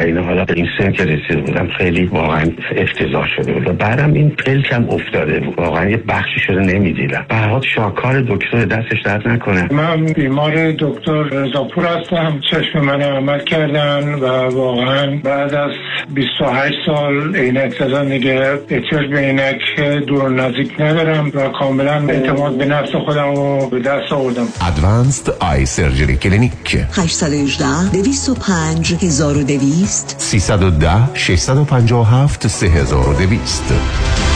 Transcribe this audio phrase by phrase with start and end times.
[0.00, 2.44] و اینا حالا به این سن که رسیده بودم خیلی واقعا
[2.76, 3.68] افتضاح شده بود.
[3.68, 7.26] و بعدم این پلکم افتاده واقعا یه بخشی شده نمی‌دیدم.
[7.28, 9.72] یه شاهکار دکتر دستش درد نکنه.
[9.72, 12.40] من بیمار دکتر رضاپور هستم.
[12.50, 15.70] چشم من عمل کردن و واقعا بعد از
[16.14, 22.64] 28 سال عینک زدن دیگه احتیاج به عینک دور نزدیک ندارم و کاملا اعتماد به
[22.64, 24.46] نفس خودم رو به دست آوردم.
[24.66, 34.30] Advanced Eye Surgery Clinic 818 205 1200 310 657 3200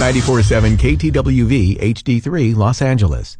[0.00, 3.39] 94.7 KTWV HD3 Los Angeles.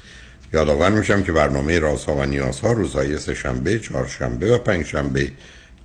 [0.53, 5.31] یادآور میشم که برنامه رازها و نیازها روزهای سهشنبه، چهارشنبه و پنجشنبه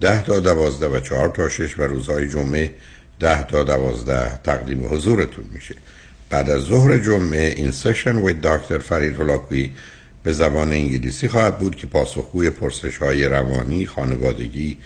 [0.01, 2.75] ده تا دوازده و چهار تا شش و روزهای جمعه
[3.21, 5.75] ده تا دوازده تقدیم حضورتون میشه.
[6.31, 9.71] بعد از ظهر جمعه این سشن و دکتر فرید هلاکوی
[10.23, 14.79] به زبان انگلیسی خواهد بود که پاسخگوی پرسش های روانی، خانوادگی،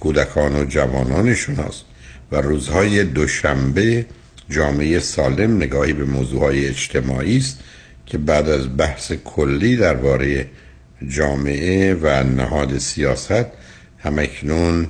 [0.00, 1.84] کودکان و جوانانشون است
[2.32, 4.06] و روزهای دوشنبه
[4.50, 7.60] جامعه سالم نگاهی به موضوع های اجتماعی است
[8.10, 10.46] که بعد از بحث کلی درباره
[11.08, 13.46] جامعه و نهاد سیاست
[13.98, 14.86] همکنون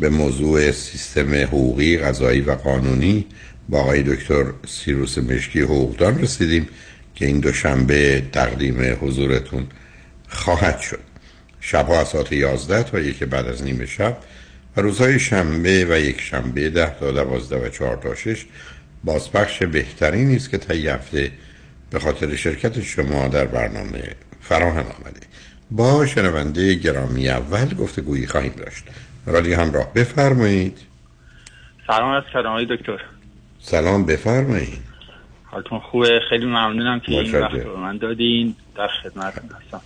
[0.00, 3.26] به موضوع سیستم حقوقی قضایی و قانونی
[3.68, 6.68] با آقای دکتر سیروس مشکی حقوقدان رسیدیم
[7.14, 9.66] که این دوشنبه تقدیم حضورتون
[10.28, 11.00] خواهد شد.
[11.60, 14.18] شبها از ساعت 11 تا یک بعد از نیمه شب
[14.76, 18.46] و روزهای شنبه و یک شنبه ده تا دوازده و چهار تا شش
[19.04, 21.30] بازپخش بهتری نیست که تا هفته
[21.90, 24.02] به خاطر شرکت شما در برنامه
[24.40, 25.20] فراهم آمده.
[25.70, 28.84] با شنونده گرامی اول گفتگویی خواهیم داشت.
[29.26, 30.78] رادی همراه بفرمایید.
[31.86, 33.00] سلام از کلام دکتر.
[33.60, 34.78] سلام بفرمایید.
[35.44, 38.54] حالتون خوبه؟ خیلی ممنونم که این وقت رو من دادین.
[38.76, 39.80] در خدمت هستم.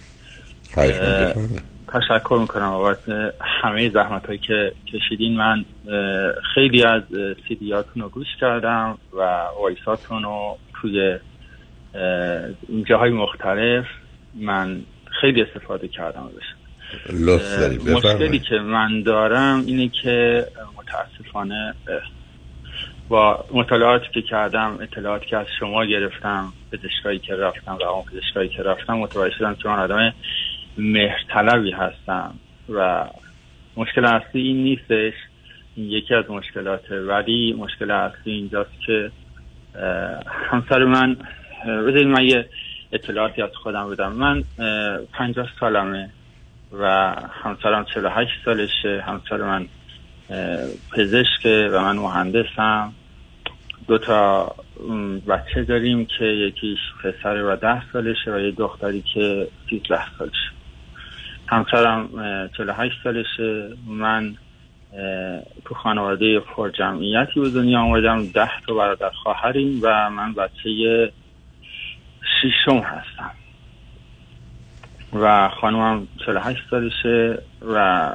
[1.89, 2.99] تشکر می‌کنم بابت
[3.41, 5.37] همه زحمت هایی که کشیدین.
[5.37, 5.65] من
[6.55, 7.03] خیلی از
[7.49, 11.19] سیدیاتون رو گوش کردم و وایساتون رو توی
[12.85, 13.87] جاهای مختلف
[14.35, 14.83] من
[15.21, 16.55] خیلی استفاده کردم ازش.
[17.95, 20.47] مشکلی که من دارم اینه که
[20.79, 21.75] متاسفانه
[23.09, 28.49] با مطالعاتی که کردم اطلاعاتی که از شما گرفتم پزشکایی که رفتم و اون پزشکایی
[28.49, 30.15] که رفتم متوجه شدم که من آدم
[30.79, 32.35] مهرطلبی هستم
[32.69, 33.07] و
[33.77, 35.13] مشکل اصلی این نیستش.
[35.77, 37.01] این یکی از مشکلاته.
[37.01, 39.11] ولی مشکل اصلی اینجاست که
[40.51, 41.17] همسر من
[41.67, 42.49] بذارید من یه
[42.93, 44.13] اطلاعاتی از خودم بدم.
[44.13, 44.43] من
[45.13, 46.11] پنجاه سالمه
[46.73, 49.05] و همسرم 48 سالشه.
[49.07, 49.67] همسر من
[50.97, 52.93] پزشکه و من مهندسم.
[53.89, 54.55] دو تا
[55.29, 60.51] بچه داریم که یکیش پسر و ده سالشه و یه دختری که 13 سالشه.
[61.49, 62.09] همسرم
[62.57, 63.69] 48 سالشه.
[63.87, 64.35] من
[65.65, 68.27] تو خانواده پر جمعیتی به دنیا آمدم.
[68.27, 71.13] ده تا برادر خواهریم و من بچه
[72.23, 73.31] شیشم هستم
[75.13, 78.09] و خانومم 48 سالشه و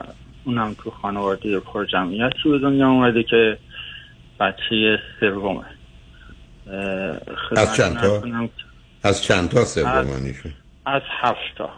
[0.44, 3.57] اونم تو خانواده پر جمعیتی به دنیا اومده که
[4.39, 5.65] بچه سومه
[7.57, 8.24] از چند تا؟
[9.04, 10.54] از چند تا سومانیشون
[10.86, 11.69] از هفت تا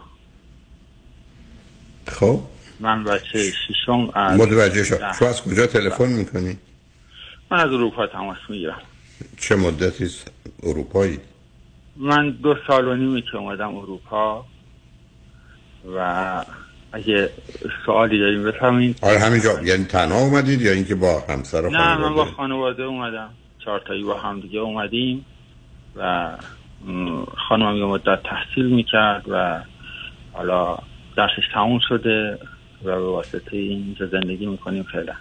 [2.08, 2.40] خب
[2.80, 5.00] من بچه ششم از متوجه شد.
[5.20, 6.58] شما از کجا تلفن می‌کنی؟
[7.52, 8.82] من از اروپا تماس می‌گیرم
[9.38, 10.10] چه مدتی
[10.64, 11.20] اروپایی؟
[12.00, 14.46] من دو سال و نیمه که اومدم اروپا
[15.96, 16.46] و
[16.92, 17.30] اگه
[17.86, 19.62] سوالی داریم بفهمین آره همینجا.
[19.64, 23.30] یعنی تنها اومدید یا اینکه با همسر و نه من با خانواده؟ اومدم.
[23.66, 25.26] چهار تایی با هم دیگه اومدیم
[25.96, 26.32] و
[27.50, 29.62] خانمم یه مدت تحصیل می‌کرد و
[30.34, 30.78] حالا
[31.18, 32.40] درسش تموم شده
[32.84, 35.14] و به واسطه اینجا زندگی می‌کنیم فعلا.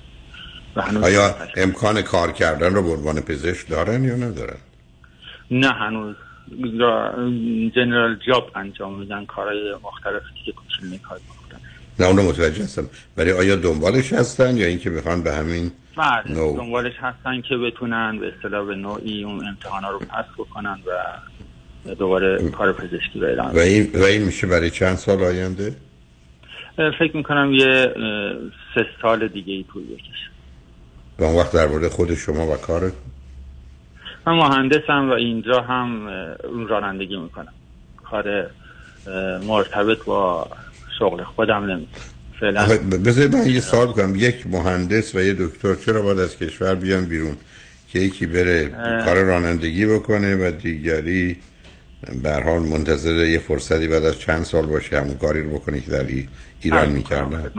[1.03, 4.59] آیا امکان کار کردن رو به عنوان پزشک دارن یا ندارن؟
[5.51, 6.17] نه هنوز.
[7.77, 11.61] جنرال جاب انجام میدن کارهای مختلفی که کوچولو کار می‌کنن
[12.00, 12.89] نه اونو متوجه هستم.
[13.17, 16.56] ولی آیا دنبالش هستن یا اینکه می‌خوان به همین بله نو.
[16.56, 22.50] دنبالش هستن که بتونن به اصطلاح به نوعی اون امتحانا رو پس بکنن و دوباره
[22.50, 25.75] کار پزشکی رو و این, و این میشه برای چند سال آینده؟
[26.77, 27.95] فکر می‌کنم یه
[28.75, 30.31] سه سال دیگه ای طول بکشه.
[31.19, 32.93] و اون وقت در مورد خود شما و کارت؟
[34.29, 36.09] من مهندسم و اینجا هم
[36.69, 37.53] رانندگی می‌کنم.
[37.97, 38.51] کار
[39.47, 40.49] مرتبط با
[40.99, 42.03] شغل خودم نمی‌کنم.
[42.41, 42.67] فعلا.
[43.07, 47.05] بذارید من یه سوال کنم یک مهندس و یه دکتر چرا باید از کشور بیان
[47.05, 47.37] بیرون؟
[47.89, 49.05] که یکی بره اه.
[49.05, 51.37] کار رانندگی بکنه و دیگری
[52.23, 55.81] به هر حال منتظر یه فرصتی بعد از چند سال باشه همون کاری رو بکنه
[55.81, 56.29] که در ای-
[56.61, 57.51] ایران می‌کردن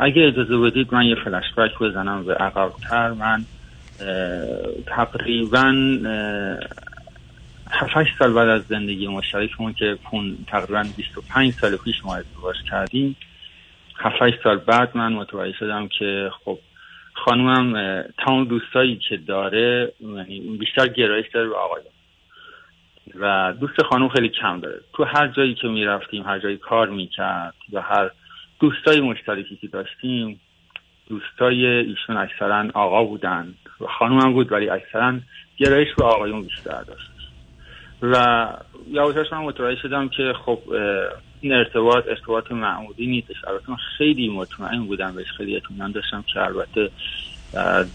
[0.00, 3.12] اگه اجازه بدید من یه فلش بک بزنم به عقبتر.
[3.12, 3.46] من
[4.86, 5.72] تقریبا
[7.70, 13.16] هفت سال بعد از زندگی مشترکمون که پون تقریبا 25 سال پیش ما ازدواج کردیم.
[13.96, 16.58] هفت سال بعد من متوجه شدم که خب
[17.14, 21.86] خانومم تمام دوستایی که داره یعنی بیشتر گرایش داره به آقایان
[23.20, 24.80] و دوست خانم خیلی کم داره.
[24.92, 28.10] تو هر جایی که می‌رفتیم هر جایی کار می‌کرد یا هر
[28.60, 30.40] دوستای مشترکی که داشتیم
[31.08, 33.54] دوستای ایشون اکثرا آقا بودن.
[34.00, 35.14] هم بود ولی اکثرا
[35.56, 37.10] گرایش به آقایون بیشتر داشت
[38.02, 38.46] و
[38.90, 40.58] یواش من متوجه شدم که خب
[41.40, 43.36] این ارتباط ارتباط معمولی نیستش.
[43.46, 46.90] البته من خیلی مطمئن بودم بهش خیلی اطمینان داشتم که البته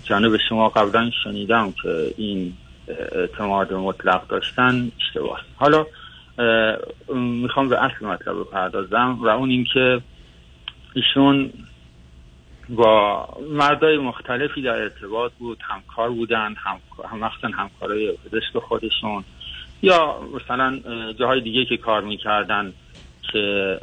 [0.04, 2.54] جانب شما قبلا شنیدم که این
[2.88, 5.86] اعتماد مطلق داشتن اشتباه حالا
[7.16, 10.02] می‌خوام به اصل مطلب بپردازم و اون اینکه
[10.94, 11.54] ایشون
[12.76, 16.80] با مردای مختلفی در ارتباط بود همکار بودن هم
[17.20, 19.24] مخصوصا همکارای پزشک خودشون
[19.82, 22.74] یا مثلا اه، جاهای دیگه که کار می‌کردن
[23.32, 23.78] که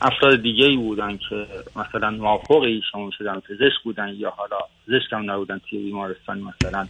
[0.00, 1.46] افراد دیگه ای بودن که
[1.76, 6.88] مثلا موافق ایشون می‌شدن پزشک بودن یا حالا پزشک هم نبودن توی بیمارستان مثلا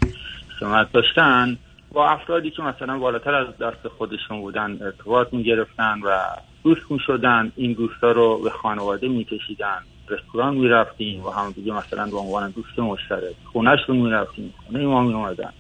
[0.61, 1.59] سمت داشتن
[1.93, 6.19] با افرادی که مثلا بالاتر از دست خودشون بودن ارتباط می‌گرفتن و
[6.65, 9.83] دوست می‌شدن این دوستا رو به خانواده میکشیدن.
[10.09, 15.53] رستوران می‌رفتیم و هم دیگه مثلا به عنوان دوست مشترک خونهشون می‌رفتیم خونه ما میومدن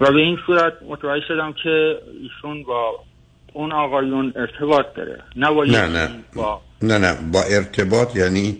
[0.00, 3.04] و به این صورت متوجه شدم که ایشون با
[3.52, 5.22] اون آقایون ارتباط داره.
[5.36, 6.08] نه با نه نه.
[6.34, 7.14] با نه نه.
[7.32, 8.56] با ارتباط یعنی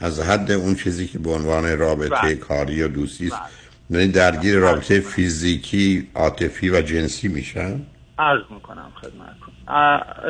[0.00, 2.34] از حد اون چیزی که به عنوان رابطه بله.
[2.34, 3.40] کاری یا دوستی است.
[3.90, 7.80] یعنی درگیر رابطه فیزیکی عاطفی و جنسی میشن؟
[8.18, 9.54] عرض می‌کنم خدمتتون.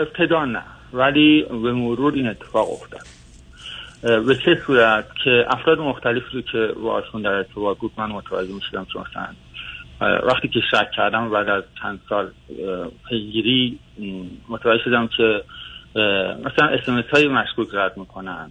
[0.00, 3.17] ابتدا نه ولی به مرور این اتفاق افتاد.
[4.02, 8.86] به چه صورت که افراد مختلفی رو که باشون در ارتباط بود من متوجه می‌شدم
[10.00, 12.30] اه، وقتی که شک کردم بعد از چند سال
[13.08, 13.78] پیگیری
[14.48, 15.42] متوجه شدم که
[16.44, 18.50] مثلا اسمس های مشکوک رد می‌کنن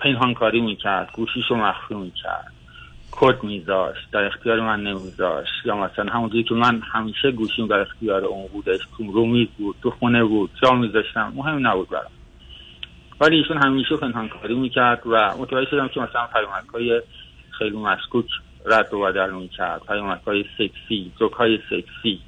[0.00, 2.52] پنهان کاری می‌کرد گوشیشو مخفی می‌کرد
[3.10, 8.24] کد میذاشت در اختیار من نمیذاشت یا مثلا همونجوری که من همیشه گوشیم در اختیار
[8.24, 12.17] اون بودش رو بود تو خونه بود جا میذاشتم مهم نبود برام.
[13.20, 17.02] ولی ایشون همیشه پنهانکاری می‌کرد و متوجه شدم که مثلا پیامکهای
[17.58, 18.26] خیلی مشکوک
[18.66, 19.80] رد و بدل می‌کرد.
[19.88, 22.20] پیامکهای سکسی جوکهای سکسی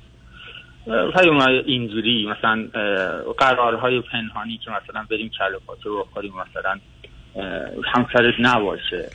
[0.87, 2.69] پیام اینجوری مثلا
[3.39, 6.79] قرارهای پنهانی که مثلا بریم کله پاچه بخوریم مثلا
[7.85, 9.11] همسرت نباشه.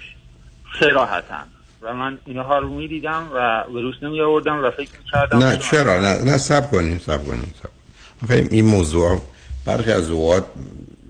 [0.79, 1.37] سراحتا
[1.81, 5.99] و من اینها رو می‌دیدم و به روش نمی آوردم و فکر می‌کردم نه چرا؟
[5.99, 7.69] نه نه سب کنیم سب کنیم سب
[8.27, 8.47] کنیم.
[8.51, 9.21] این موضوع
[9.65, 10.45] برخی از اوقات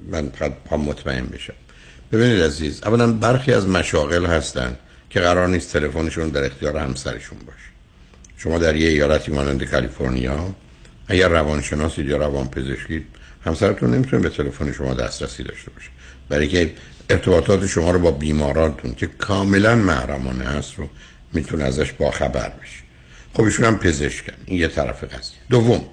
[0.08, 1.54] من فقط پا مطمئن بشم
[2.12, 4.76] ببینید عزیز اولا برخی از مشاغل هستن
[5.10, 7.60] که قرار نیست تلفنشون در اختیار همسرشون باشه.
[8.38, 10.56] شما در یه ایالتی مانند کالیفرنیا
[11.08, 13.06] اگر روانشناسید یا روانپزشکید
[13.46, 15.90] همسرتون نمی‌تونه به تلفن شما دسترسی داشته باشه.
[16.30, 16.74] برای که
[17.10, 20.90] ارتباطات شما رو با بیمارانتون که کاملا محرمانه هست رو
[21.34, 22.80] می‌تونه ازش باخبر بشه.
[23.34, 24.34] خب ایشون هم پزشکن.
[24.46, 25.38] این یه طرف قضیه.
[25.50, 25.86] دوم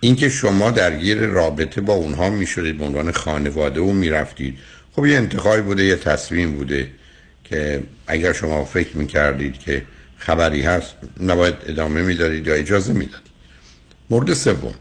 [0.00, 4.58] اینکه شما درگیر رابطه با اونها می‌شدید به عنوان خانواده و می‌رفتید.
[4.92, 6.90] خب یه انتخابی بوده یه تصمیم بوده
[7.44, 9.82] که اگر شما فکر می‌کردید که
[10.18, 13.28] خبری هست نباید ادامه می‌دادید یا اجازه می‌دادید.
[14.10, 14.74] مورد سوم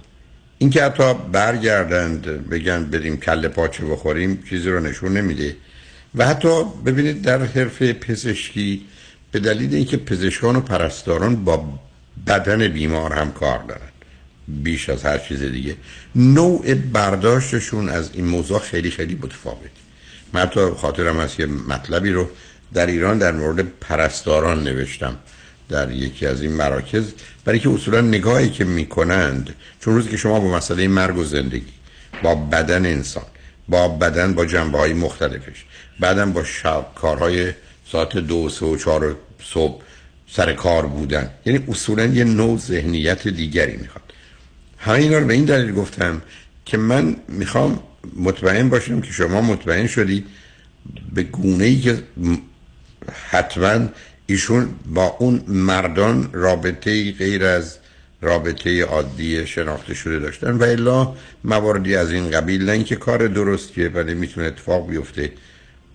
[0.57, 5.55] اینکه حتی برگردند بگن بریم کله پاچه بخوریم چیزی رو نشون نمیده.
[6.15, 8.85] و حتی ببینید در حرفه پزشکی
[9.31, 11.79] به دلیل اینکه پزشکان و پرستاران با
[12.27, 13.86] بدن بیمار هم کار دارن.
[14.47, 15.75] بیش از هر چیز دیگه.
[16.15, 19.69] نوع برداشتشون از این موضوع خیلی خیلی متفاوت.
[20.33, 22.29] من حتی خاطرم هست که مطلبی رو
[22.73, 25.17] در ایران در مورد پرستاران نوشتم
[25.69, 27.03] در یکی از این مراکز.
[27.45, 31.73] برای که اصولا نگاهی که می‌کنند چون روزی که شما با مسئله مرگ و زندگی
[32.23, 33.25] با بدن انسان
[33.69, 35.65] با بدن با جنبه های مختلفش
[35.99, 37.53] بعدم با شب کارهای
[37.91, 39.81] ساعت دو سه و چهار صبح
[40.31, 44.06] سر کار بودن یعنی اصولا یه نوع ذهنیت دیگری می‌خواد.
[44.87, 46.21] همه اینا رو به این دلیل گفتم
[46.65, 47.79] که من می‌خوام
[48.15, 50.25] مطمئن باشم که شما مطمئن شدید
[51.13, 52.03] به گونه ای که
[53.29, 53.87] حتما
[54.25, 57.77] ایشون با اون مردان رابطه غیر از
[58.21, 60.51] رابطه عادی شناخته شده داشتن.
[60.51, 61.13] و الا
[61.43, 65.31] مواردی از این قبیل نه اینکه کار درستیه ولی می‌تونه اتفاق بیفته.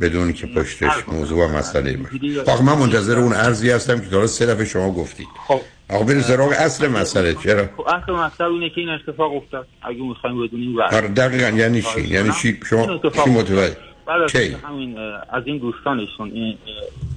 [0.01, 2.45] بدون که پشتش موضوع و مسئله باشه.
[2.45, 5.61] خب من منتظر اون ارزی هستم که درست سه دفعه شما گفتید خب.
[5.91, 7.35] آقا بریم سراغ اصل مسئله.
[7.35, 9.67] چرا؟ خب اصل مسئله اینه که این اتفاق افتاد.
[9.83, 14.99] اگه می‌خوایم بدونیم آره دقیقا یعنی چی؟ یعنی چی؟ شما چی متوجه؟ بعد؟ همین
[15.33, 16.59] از این دوستانشون این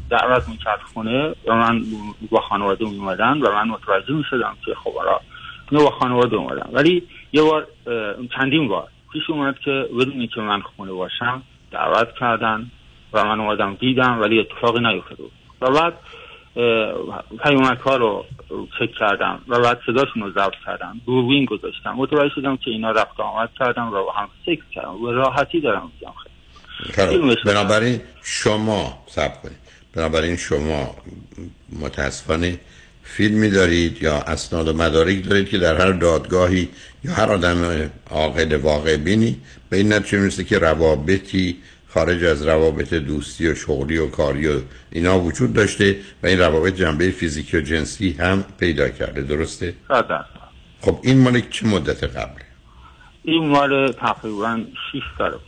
[0.10, 1.82] دعوت می‌کرد خونه و من
[2.30, 4.92] با خانواده اومدن و من متوجه می‌شدم که خب
[5.72, 6.70] اینا با خانواده اومدن.
[6.74, 7.04] ولی
[7.34, 7.68] یه بار
[8.38, 11.44] چندین بار پیش اومد که بدون اینکه من خونه باشم
[11.76, 12.72] دعوت کردن
[13.14, 15.94] و من اومدم دیدم ولی اتفاقی نیفتاده بود و بعد
[17.44, 18.26] پیامک ها رو
[18.80, 21.02] چک کردم و بعد صداشون رو ضبط کردم.
[21.06, 21.92] دوربین گذاشتم.
[21.92, 26.14] متوجه شدم که اینا رفت آمد کردم و هم سکس کردم و راحتی دارم میگم
[26.94, 27.36] خیلی.
[27.36, 29.58] خب، بنابراین شما سب کنید.
[29.96, 30.96] بنابراین شما
[31.82, 32.60] متاسفانه
[33.16, 36.70] فیلمی دارید یا اسناد و مدارک دارید که در هر دادگاهی
[37.04, 39.38] یا هر آدم عاقل واقع بینی
[39.70, 41.58] به این نتیجه می‌رسه که روابطی
[41.88, 44.60] خارج از روابط دوستی و شغلی و کاری و
[44.92, 50.26] اینا وجود داشته و این روابط جنبه فیزیکی و جنسی هم پیدا کرده درسته؟ صد.
[50.82, 52.46] خب این مال چه مدت قبله؟
[53.24, 54.60] این مال تقریبا
[54.92, 55.40] 6 سال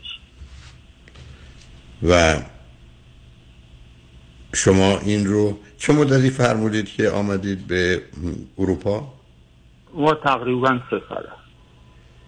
[2.08, 2.42] و
[4.54, 8.02] شما این رو چه مدتی فرمودید که آمدید به
[8.58, 9.12] اروپا؟
[9.94, 11.28] ما تقریبا سه ساله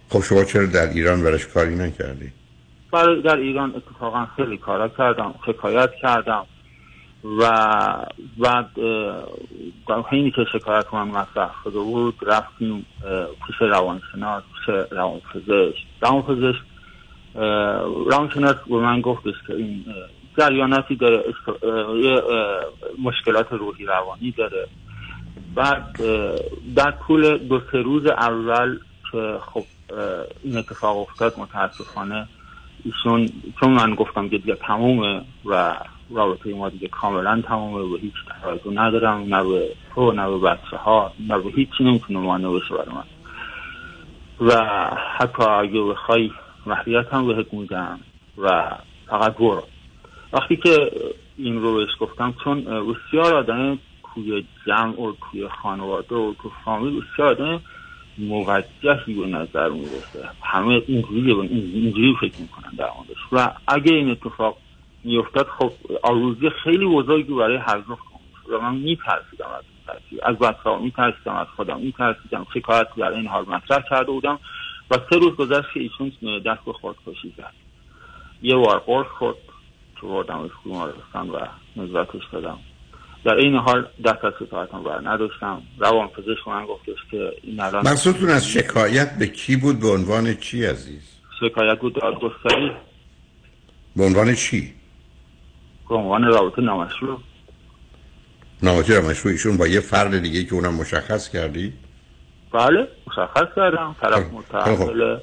[0.08, 2.32] خب شما چرا در ایران برش کاری نکردید؟
[2.92, 6.46] برای در ایران اتفاقا خیلی کارا کردم شکایت کردم
[7.24, 7.50] و
[8.38, 8.70] بعد
[10.10, 12.86] حینی که شکایت من مطرح شده بود رفتیم
[13.46, 16.62] پیش روانشناس پیش روانپزشک روانپزشک
[18.10, 19.84] روانشناس به من گفتش که این
[20.40, 21.24] جریاناتی داره
[22.98, 24.66] مشکلات روحی روانی داره.
[25.54, 25.96] بعد
[26.76, 28.78] در طول دو سه روز اول
[29.12, 29.64] که خب
[30.42, 32.26] این اتفاق افتاد متاسفانه
[32.84, 33.28] ایشون
[33.60, 35.76] چون من گفتم که دیگه تمومه و
[36.10, 40.76] رابطه ما دیگه کاملا تمومه و هیچ ترازو ندارم نه به تو نه به بچه
[40.76, 43.04] ها نه به هیچی نمی‌تونه مانع بشه برای من.
[44.40, 44.64] و
[45.18, 46.30] حتی اگه بخوای
[46.66, 48.00] محریت هم بهت میدم
[48.38, 48.70] و
[49.06, 49.62] فقط برو.
[50.32, 50.90] وقتی که
[51.36, 53.78] این رو بهش گفتم چون بسیار آدم
[54.14, 57.60] توی جمع و توی خانواده و تو فامیل بسیار آدم
[58.18, 60.28] موجهی به نظر می‌رسه.
[60.42, 63.18] همه اینجوری اینجوری فکر می‌کنن در موردش.
[63.32, 64.56] و اگه این اتفاق
[65.04, 65.72] میافتاد خب
[66.02, 67.98] آروزی خیلی بزرگی برای هر دو
[68.52, 69.64] و من میترسیدم از
[70.10, 72.46] این از بچه ها میترسیدم از خودم میترسیدم.
[72.54, 74.38] شکایت در این حال مطرح کرده بودم
[74.90, 76.12] و سه روز گذشت که ایشون
[76.46, 77.52] دست به خودکشی زد
[78.42, 79.36] یه بار قرص خورد.
[80.00, 81.38] که بردمش بیمارستان و
[81.76, 82.58] نزدتش دادم.
[83.24, 85.62] در این حال دست از شکایتم بر نداشتم.
[85.78, 90.34] روان پزشک من گفتش که این الان مقصودتون از شکایت به کی بود؟ به عنوان
[90.34, 91.02] چی عزیز؟
[91.40, 92.72] شکایت بود دادگستری
[93.96, 94.74] به عنوان چی؟
[95.88, 97.20] به عنوان رابطه نامشروع.
[98.62, 101.72] نامتی را مشروع ایشون با یه فرد دیگه که اونم مشخص کردی؟
[102.52, 103.96] بله مشخص کردم.
[104.00, 105.20] طرف خب، متحمله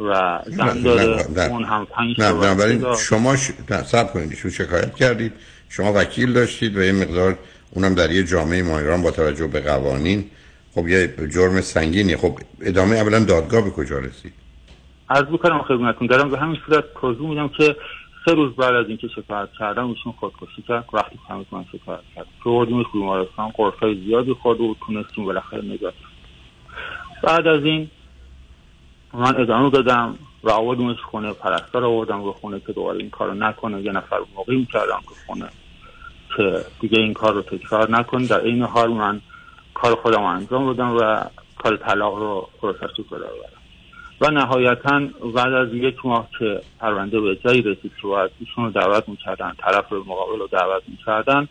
[0.00, 2.94] و زن نه، داره نه، اون هم پنج نه بنابراین.
[2.94, 3.50] شما ش...
[3.70, 5.32] نه سب کنید ایشون شکایت کردید؟
[5.68, 7.38] شما وکیل داشتید و یه مقدار
[7.70, 10.24] اونم در یه جامعه ما ایران با توجه به قوانین.
[10.74, 12.16] خب یه جرم سنگینی.
[12.16, 14.32] خب ادامه اولا دادگاه به کجا رسید؟
[15.08, 17.76] از بکنم خدمتتون دارم به همین صورت توضیح میدم که
[18.24, 20.84] سه روز بعد از اینکه شکایت کردم ایشون خودکشی کرد.
[20.92, 25.94] وقتی فهمید من شکایت کردم بردیمش بیمارستان قرصای زیادی خورده و تونستیم بالاخره نجات
[27.22, 27.90] بعد از این
[29.14, 33.82] من ادامه دادم و آوردمش خونه پرستار آوردم به خونه که دوباره این کارو نکنه.
[33.82, 35.48] یه نفر مقیم کردم که خونه
[36.36, 39.20] که دیگه این کار رو تکرار نکن در این حال من
[39.74, 41.24] کار خودم انجام بدم و
[41.58, 43.18] کار طلاق رو پروسس رو
[44.20, 45.00] و نهایتا
[45.34, 49.52] بعد از یک ماه که پرونده به جایی رسید که باید ایشون رو دعوت می‌کردن
[49.58, 51.48] طرف رو مقابل رو دعوت می‌کردن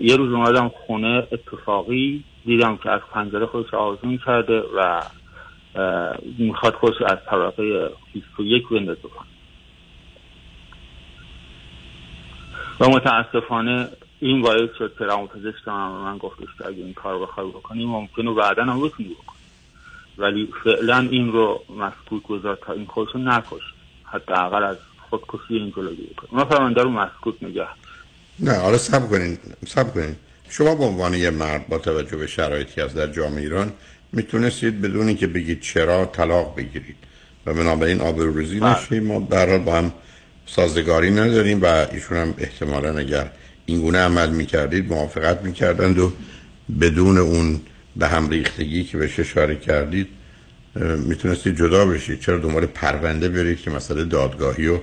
[0.00, 5.02] یه روز اومدم خونه اتفاقی دیدم که از پنجره خودش آزون کرده و
[6.38, 9.00] می‌خواد خودش از طبقه 21 بندازه
[12.80, 13.88] و متاسفانه
[14.20, 18.34] این باعث شد که روانپزشک من من گفتش که اگه این کار بخوای بکنی ممکنه
[18.34, 19.38] بعدا هم بتونی بکنی.
[20.18, 22.88] ولی فعلا این رو مسکوت گذار تا این
[23.28, 23.62] نکش.
[24.04, 24.76] حتی اقل از
[25.10, 27.66] خودکشی این جلوگیری کنه اونا فرمانده رو مسکوت نگه
[28.40, 29.38] نه حالا سب کنین.
[29.66, 30.16] سب کنین.
[30.48, 33.72] شما به عنوان یه مرد با توجه به شرایطی از در جامعه ایران
[34.12, 36.96] می‌تونستید بدون که بگید چرا طلاق بگیرید.
[37.46, 38.82] و بنابراین آبروریزی بله.
[38.82, 39.04] نشیم.
[39.06, 39.92] ما در با هم
[40.46, 43.30] سازگاری نداریم و ایشون هم احتمالا اگر
[43.66, 46.12] اینگونه عمل می‌کردید موافقت می‌کردند و
[46.80, 47.60] بدون اون
[47.96, 50.08] به هم ریختگی که بهش اشاره کردید
[51.08, 52.20] می‌تونستید جدا بشید.
[52.20, 54.78] چرا دنبال پرونده برید که مسئله دادگاهی و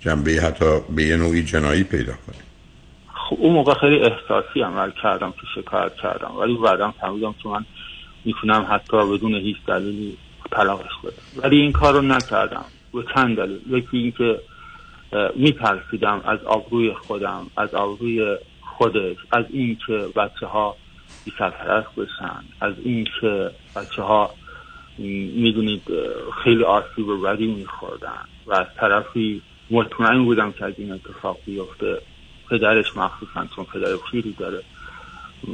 [0.00, 2.48] جنبه حتی به یه نوعی جنایی پیدا کنید
[3.14, 6.36] خب اون موقع خیلی احساسی عمل کردم که شکایت کردم.
[6.40, 7.64] ولی بعدم فهمیدم که من
[8.28, 10.16] می‌تونم حتی بدون هیچ دلیلی
[10.50, 11.42] طلاقش بدم.
[11.42, 12.64] ولی این کار رو نکردم.
[12.92, 13.60] به چند دلیل.
[13.70, 14.40] یکی اینکه
[15.36, 20.76] میترسیدم از آبروی خودم از آبروی خودش از اینکه بچه ها
[21.24, 24.30] بی سرپرست بشن از اینکه بچه ها
[25.44, 25.82] می‌دونید
[26.44, 32.00] خیلی آسیب بدی میخوردن و از طرفی مطمئن بودم که از این اتفاق بیفته
[32.50, 34.62] پدرش مخصوصا چون پدر پیری داره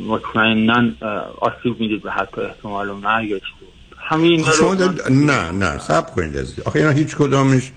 [0.07, 0.91] مطمئنا
[1.41, 4.75] آسیب می‌دید به حتی احتمال مرگش بود همین شما
[5.11, 7.73] نه نه سب کنید از آخه اینا هیچ کدامش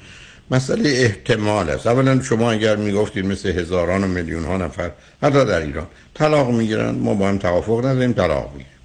[0.51, 1.87] مسئله احتمال است.
[1.87, 4.91] اولا شما اگر می‌گفتید مثل هزاران و میلیون ها نفر
[5.23, 8.77] حتی در ایران طلاق می‌گیرن ما با هم توافق نداریم طلاق می‌گیریم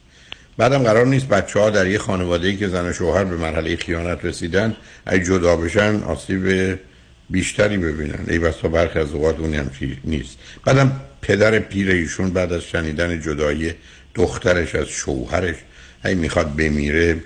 [0.57, 3.77] بعدم قرار نیست بچه ها در یه خانواده ای که زن و شوهر به مرحله
[3.77, 4.77] خیانت رسیدن
[5.11, 6.79] ای جدا بشن آسیب
[7.31, 8.25] بیشتری ببینن.
[8.29, 9.71] ای بسا برخی از اوقات اونی هم
[10.05, 10.39] نیست.
[10.65, 13.75] بعدم پدر پیر ایشون بعد از شنیدن جدایی
[14.15, 15.57] دخترش از شوهرش
[16.05, 17.17] ای می‌خواد بمیره.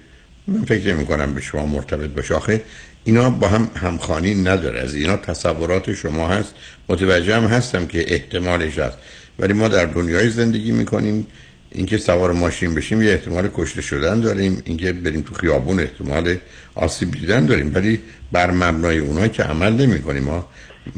[0.48, 2.34] من فکر نمی کنم به شما مرتبط باشه.
[2.34, 2.62] آخه
[3.04, 4.80] اینا با هم همخانی نداره.
[4.80, 6.54] از اینا تصورات شما هست.
[6.88, 8.98] متوجه هم هستم که احتمالش هست.
[9.38, 11.26] ولی ما در دنیای زندگی می‌کنیم.
[11.70, 14.62] اینکه سوار ماشین بشیم یه احتمال کشته شدن داریم.
[14.64, 16.36] اینکه بریم تو خیابون احتمال
[16.74, 17.74] آسیب دیدن داریم.
[17.74, 18.00] ولی
[18.32, 20.48] بر مبنای اونایی که عمل نمی کنیم ما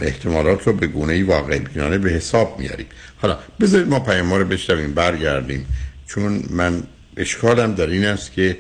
[0.01, 4.45] احتمالات رو به گونه ای واقعی بینانه به حساب میاریم حالا بذارید ما پیام رو
[4.45, 5.67] بشتویم برگردیم.
[6.07, 6.83] چون من
[7.17, 8.59] اشکالم در این است که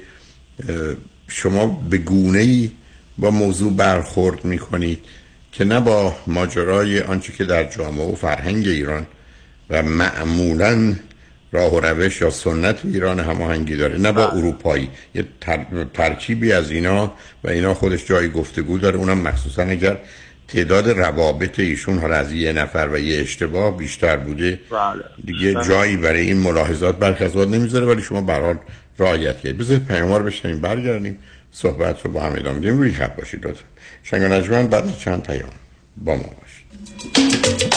[1.28, 2.70] شما به گونه ای
[3.18, 5.04] با موضوع برخورد می‌کنید
[5.52, 9.06] که نه با ماجرای آنچه که در جامعه و فرهنگ ایران
[9.70, 10.94] و معمولا
[11.52, 14.36] راه و روش یا سنت ایران هماهنگی داره نه با بله.
[14.36, 14.90] اروپایی.
[15.14, 15.24] یه
[15.94, 17.12] ترکیبی از اینا
[17.44, 18.96] و اینا خودش جای گفتگو داره.
[18.96, 19.98] اونم مخصوصا اگر
[20.48, 24.60] تعداد روابط ایشون حالا از یه نفر و یه اشتباه بیشتر بوده.
[24.70, 25.04] بله.
[25.24, 28.58] دیگه جایی برای این ملاحظات برخی از نمی‌ذاره ولی شما برحال
[28.98, 31.18] رعایت کنید بذارید پیاموار بشنیم برگردیم
[31.52, 32.78] صحبت رو با هم ادامه بدیم.
[32.78, 33.64] روی خط باشید لطفا.
[34.02, 35.50] شنگ نجمن بعد از چند پیام
[35.96, 37.74] با ما باشید.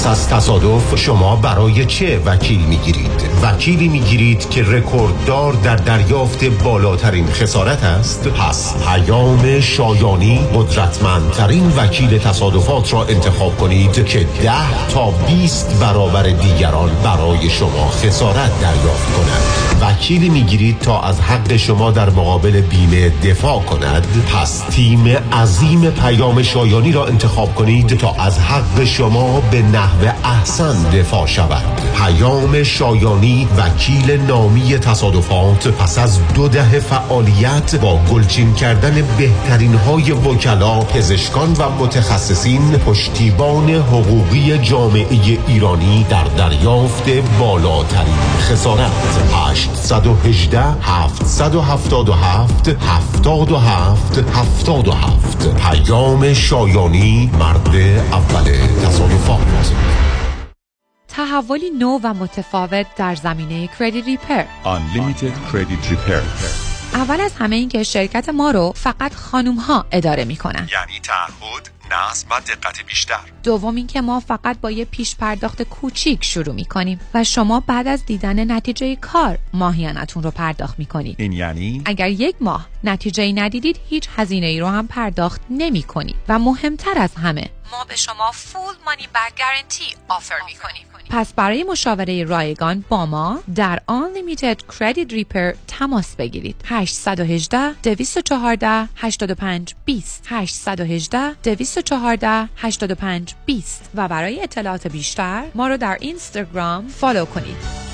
[0.00, 3.10] پس از تصادف شما برای چه وکیل می‌گیرید؟
[3.42, 12.92] وکیلی می‌گیرید که رکورددار در دریافت بالاترین خسارت است؟ پس پیام شایانی قدرتمندترین وکیل تصادفات
[12.92, 20.28] را انتخاب کنید که ده تا 20 برابر دیگران برای شما خسارت دریافت کند وکیلی
[20.28, 24.06] می‌گیرید تا از حق شما در مقابل بیمه دفاع کند.
[24.34, 30.90] پس تیم عظیم پیام شایانی را انتخاب کنید تا از حق شما به نحو احسن
[30.90, 31.64] دفاع شود.
[31.96, 40.12] پیام شایانی وکیل نامی تصادفات پس از دو دهه فعالیت با گلچین کردن بهترین های
[40.12, 48.90] وکلا پزشکان و متخصصین پشتیبان حقوقی جامعه ایرانی در دریافت بالاترین خسارت.
[49.70, 57.76] 818 777 77 77 پیام شایانی مرد
[58.12, 58.44] اول
[58.82, 59.40] تصادفات
[61.08, 66.24] تحولی نو و متفاوت در زمینه کردیت ریپر Unlimited Credit Repair.
[66.94, 70.68] اول از همه این که شرکت ما رو فقط خانوم ها اداره می‌کنن.
[70.72, 73.20] یعنی تعهد نظم و دقت بیشتر.
[73.42, 78.06] دوم اینکه ما فقط با یه پیش پرداخت کوچیک شروع می‌کنیم و شما بعد از
[78.06, 81.16] دیدن نتیجه کار ماهیانتون رو پرداخت می‌کنید.
[81.18, 85.82] این یعنی؟ اگر یک ماه نتیجه ای ندیدید هیچ هزینه ای رو هم پرداخت نمی
[85.82, 90.89] کنید و مهمتر از همه ما به شما فول مانی بک گارنتی آفر می کنیم
[91.10, 96.56] پس برای مشاوره رایگان با ما در Unlimited Credit Repair تماس بگیرید.
[96.64, 105.98] 818 214 85 20 818 214 85 20 و برای اطلاعات بیشتر ما رو در
[106.00, 107.90] اینستاگرام follow کنید.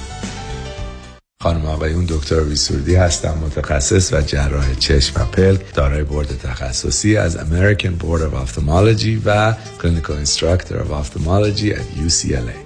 [1.43, 7.37] خانم آقایون دکتر سرودی هستم متخصص و جراح چشم و پلک دارای بورد تخصصی از
[7.37, 12.66] American Board of Ophthalmology و Clinical Instructor of Ophthalmology at UCLA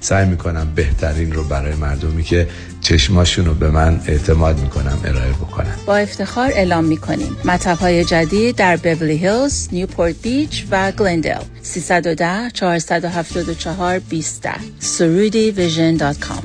[0.00, 2.48] سعی می‌کنم بهترین رو برای مردمی که
[2.80, 7.36] چشماشون رو به من اعتماد می‌کنم ارائه بکنم با افتخار اعلام می‌کنیم.
[7.44, 15.96] مطب های جدید در بورلی هیلز، نیوپورت بیچ و گلندل 310 474 20 Soroudi Vision
[15.96, 16.42] dot com.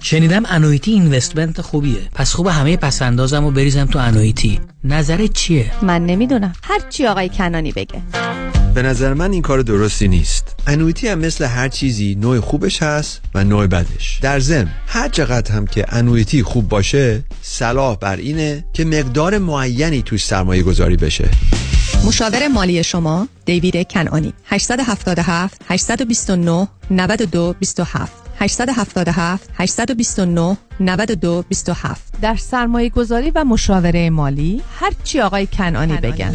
[0.00, 1.98] شنیدم annuity investment خوبیه.
[2.14, 4.60] پس خوب همه پسندازم و بریزم تو انویتی.
[4.84, 6.52] نظرت چیه؟ من نمی‌دونم.
[6.62, 8.02] هر چی آقای کنانی بگه.
[8.76, 10.54] به نظر من این کار درستی نیست.
[10.66, 14.18] انویتی هم مثل هر چیزی نوع خوبش هست و نوع بدش.
[14.22, 20.02] در ضمن هر چقدر هم که انویتی خوب باشه صلاح بر اینه که مقدار معینی
[20.02, 21.28] توش سرمایه گذاری بشه.
[22.06, 32.88] مشاور مالی شما دیوید کنانی 877 829 92 27 877 829 92 27 در سرمایه
[32.88, 36.34] گذاری و مشاوره مالی هر چی آقای کنانی بگن.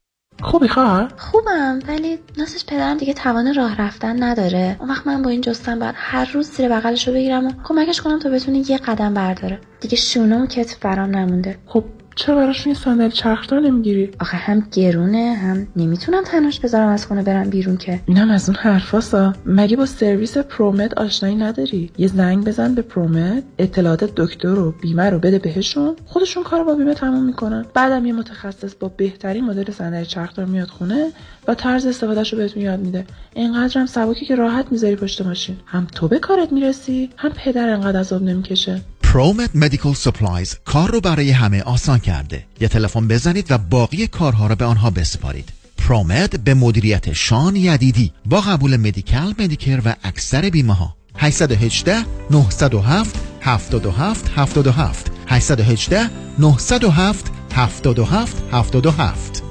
[0.41, 4.77] خوبی خواهر؟ خوبم ولی ناسش پدرم دیگه توان راه رفتن نداره.
[4.79, 8.01] اون وقت من با این جستن باید هر روز زیر بغلش رو بگیرم و کمکش
[8.01, 9.59] کنم تا بتونه یه قدم برداره.
[9.79, 11.57] دیگه شونه و کتف برام نمونده.
[11.65, 11.83] خب
[12.21, 17.23] چرا براش این صندلی چرخدار نمی‌گیری؟ آخه هم گرونه هم نمی‌تونم تنهاش بذارم از خونه
[17.23, 17.99] برم بیرون که.
[18.05, 19.33] اینم از اون حرفاسا.
[19.45, 25.09] مگه با سرویس پرومت آشنایی نداری؟ یه زنگ بزن به پرومت اطلاعات دکتر و بیمه
[25.09, 25.95] رو بده بهشون.
[26.05, 27.65] خودشون کار با بیمه تموم می‌کنن.
[27.73, 31.07] بعدم یه متخصص با بهترین مدل صندلی چرخدار میاد خونه.
[31.47, 33.05] و طرز استفادهش رو بهتون یاد میده.
[33.33, 35.57] اینقدرم سبکه که راحت می‌ذاری پشت ماشین.
[35.65, 38.81] هم تو به کارت می‌رسی هم پدر انقدر عذاب نمی‌کشه.
[39.03, 42.45] ProMed Medical Supplies کار رو برای همه آسان کرده.
[42.59, 45.49] یه تلفن بزنید و باقی کارها رو به آنها بسپارید.
[45.77, 51.97] ProMed به مدیریت شان یدیدی با قبول Medi-Cal Medicare و اکثر بیمه ها 818
[52.31, 59.50] 907 77 77 818 907 77 77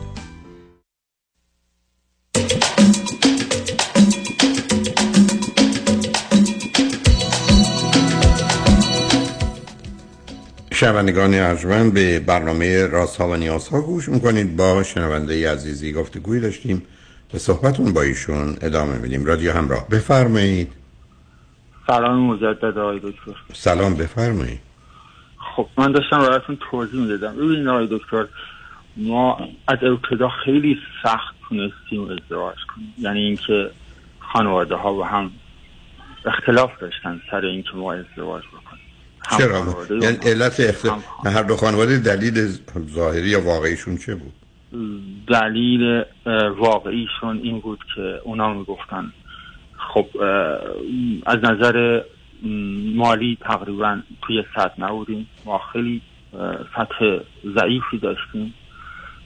[10.80, 14.56] شنوندگان ارجمند به برنامه راست ها و نیاز ها گوش می‌کنید.
[14.56, 16.82] با شنونده عزیزی گفتگوی داشتیم.
[17.32, 19.24] به صحبتون با ایشون ادامه میدیم.
[19.24, 19.88] رادیو همراه.
[19.88, 20.72] بفرمایید.
[21.86, 23.32] سلام مجدد آقای دکتر.
[23.52, 24.60] سلام بفرمایید.
[25.56, 27.36] خب من داشتم براتون توضیح می‌دادم.
[27.36, 28.26] ببینید آقای دکتر
[28.96, 32.94] ما از ابتدا خیلی سخت تونستیم ازدواج کنیم.
[32.98, 33.70] یعنی اینکه
[34.20, 35.30] خانواده ها با هم
[36.24, 38.69] اختلاف داشتن سر اینکه ما ازدواج بکنیم.
[39.38, 40.16] چرا؟ یعنی.
[40.22, 40.86] علت اخت...
[41.26, 42.48] هر دو خانواده دلیل
[42.94, 44.32] ظاهری یا واقعیشون چه بود؟
[45.28, 46.04] دلیل
[46.58, 49.12] واقعیشون این بود که اونا می‌گفتن
[49.76, 50.06] خب
[51.26, 52.02] از نظر
[52.94, 55.26] مالی تقریبا توی سطح نبودیم.
[55.44, 56.02] ما خیلی
[56.76, 58.54] سطح ضعیفی داشتیم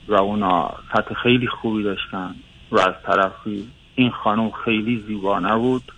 [0.07, 2.35] و اونا سطح خیلی خوبی داشتن.
[2.71, 5.91] و از طرفی این خانم خیلی زیبا نبود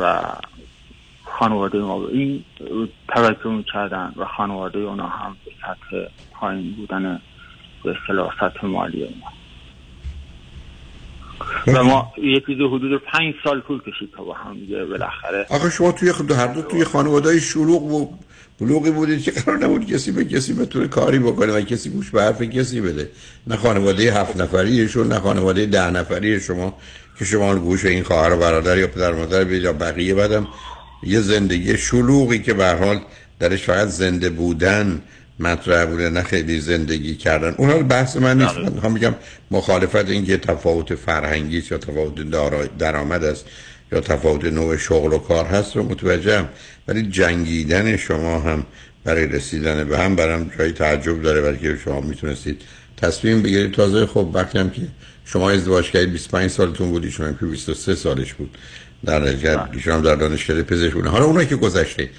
[0.00, 0.22] و
[1.38, 2.44] خانواده ما این
[3.08, 7.20] توجه می‌کردن و خانواده اونا هم به سطح پایین بودن
[7.84, 7.94] به
[8.62, 9.26] مالی اونا
[11.66, 15.46] و ما یه چیز حدود پنج سال طول کشید تا با هم دیگه بالاخره.
[15.50, 18.18] آخه شما توی خود هر دو توی خانواده شلوغ و
[18.60, 22.22] بلوغی بودید که قرار نبود کسی به کسی بتونه کاری بکنه و کسی گوش به
[22.22, 23.10] حرف کسی بده.
[23.46, 26.74] نه خانواده هفت نفریشون نه خانواده ده نفری شما
[27.18, 30.46] که شما گوش این خواهر و برادر یا پدر مادر بدید یا بقیه بعدم
[31.02, 33.00] یه زندگی شلوغی که به حال
[33.40, 35.02] درش فقط زنده بودن
[35.40, 37.54] مطرح بوده نه خیلی زندگی کردن.
[37.58, 38.56] اون بحث من نیست.
[38.56, 39.14] من می‌خوام بگم
[39.50, 42.14] مخالفت این که تفاوت فرهنگی یا تفاوت
[42.78, 43.44] درآمد است
[43.92, 46.48] یا تفاوت نوع شغل و کار هست رو متوجهم.
[46.88, 48.66] ولی جنگیدن شما هم
[49.04, 52.62] برای رسیدن به هم برام جای تعجب داره برای که شما می‌تونستید
[52.96, 53.72] تصمیم بگیرید.
[53.72, 54.82] تازه خب وقتی هم که
[55.24, 58.50] شما ازدواج کردید 25 سالتون بود ایشون که 23 سالش بود.
[59.04, 61.08] در نتیجه ایشون هم در دانشکده پزشک بودن.
[61.08, 62.10] حالا اونایی که گذشته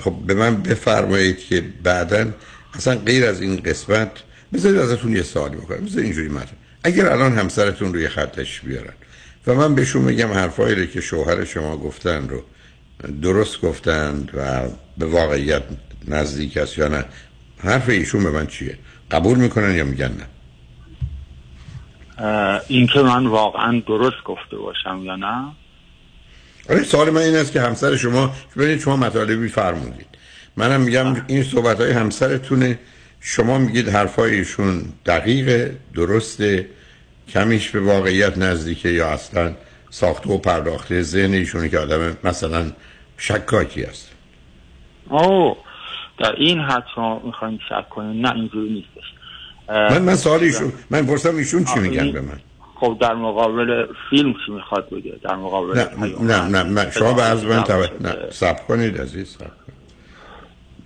[0.00, 2.26] خب به من بفرمایید که بعدا
[2.74, 4.10] اصلا غیر از این قسمت
[4.52, 5.84] بذارید ازتون یه سوالی بکنم.
[5.84, 6.54] بذارید اینجوری مطرح.
[6.84, 8.92] اگر الان همسرتون روی خطش بیارن
[9.46, 12.42] و من بهشون بگم حرفایی رو که شوهر شما گفتن رو
[13.22, 14.62] درست گفتند و
[14.98, 15.62] به واقعیت
[16.08, 17.04] نزدیک است یا نه
[17.58, 18.78] حرف ایشون به من چیه؟
[19.10, 20.26] قبول می‌کنن یا میگن نه؟
[22.68, 25.52] این که من واقعا درست گفته باشم یا نه؟
[26.70, 30.06] آره سوال من این است که همسر شما ببینید شما مطالبی فرمودید
[30.56, 32.78] منم میگم این صحبت های همسرتونه.
[33.20, 36.66] شما میگید حرفای ایشون دقیق درسته.
[37.28, 39.54] کمیش به واقعیت نزدیکه یا اصلا
[39.90, 42.72] ساخته و پرداخته ذهن ایشونه که آدم مثلا
[43.16, 44.10] شکاکی است.
[45.10, 45.56] او
[46.18, 49.12] در این حد شما می‌خواین شک کنین نه اینجوری نیستش.
[49.68, 52.40] اه، من من سوال ایشون من پرسم ایشون چی میگن به من؟
[52.80, 55.88] خب در مقابل فیلم چی می‌خواد بگه؟ در مقابل نه
[56.20, 56.90] نه نه, نه.
[56.90, 57.64] شما به عرض من
[58.00, 59.80] نه سب کنید عزیز سب کنید.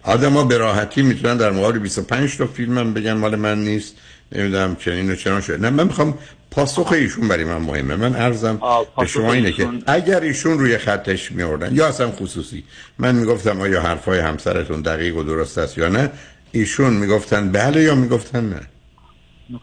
[0.02, 3.96] آدم ها به راحتی می‌تونن در مقابل 25 تا فیلم هم بگن مال من نیست
[4.32, 5.56] نمی‌دونم چنین و چنان شده.
[5.56, 6.18] نه من می‌خوام
[6.50, 7.96] پاسخ ایشون برای من مهمه.
[7.96, 8.60] من عرضم
[8.98, 12.64] به شما اینه ایشون- که اگر ایشون روی خطش میوردن یا اصلا خصوصی
[12.98, 16.10] من می‌گفتم آیا حرفای همسرتون دقیق و درست است یا نه
[16.52, 18.60] ایشون می‌گفتن بله یا می‌گفتن نه.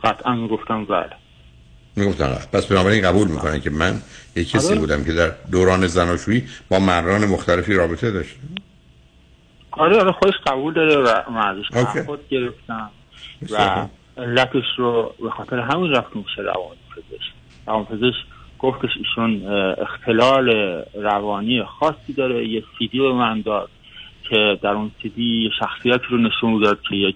[0.03, 1.20] قطعا می‌گفتم بله.
[1.95, 2.37] می‌گفتن.
[2.53, 4.01] پس بنابراین قبول می‌کنن که من
[4.35, 4.79] یک کسی آره.
[4.79, 8.39] بودم که در دوران زناشویی با مردان مختلفی رابطه داشتم
[9.71, 11.83] آره آره خودش قبول داره و اوکی.
[11.83, 12.89] تعهد گرفتم
[13.51, 13.85] و
[14.17, 17.33] علتش رو به خاطر همین رفتیم پیش روان پزشک
[17.67, 18.25] روان پزشک
[18.59, 19.47] گفتش ایشون
[19.81, 20.49] اختلال
[20.93, 23.69] روانی خاصی داره یه سیدی به من داد
[24.29, 27.15] که در اون سیدی شخصیتی رو نشون می‌داد که یک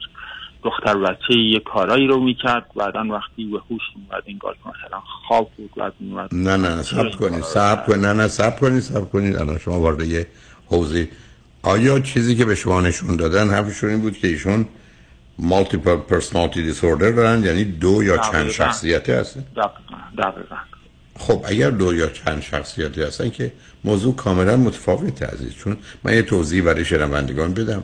[0.65, 2.65] دختر بچه یه کارایی رو می‌کرد.
[2.75, 7.11] بعدا وقتی به هوش اومد انگار که مثلا خواب بود بعد میومد نه نه سب
[7.19, 9.35] کنید سب کنید نه نه سب کنید سب کنید.
[9.35, 10.27] الان شما وارد یه
[10.67, 11.09] حوزه.
[11.63, 14.65] آیا چیزی که به شما نشون دادن حرفشون این بود که ایشون
[15.39, 18.51] مالتیپل پرسونالیتی دیسوردر دارن؟ یعنی دو یا چند دقیقاً.
[18.51, 20.55] شخصیتی هستن؟ دقیقا دقیقا.
[21.19, 23.51] خب اگر دو یا چند شخصیتی هستن که
[23.83, 25.55] موضوع کاملا متفاوته عزیز.
[25.55, 27.83] چون من یه توضیح برای شنوندگان بدم.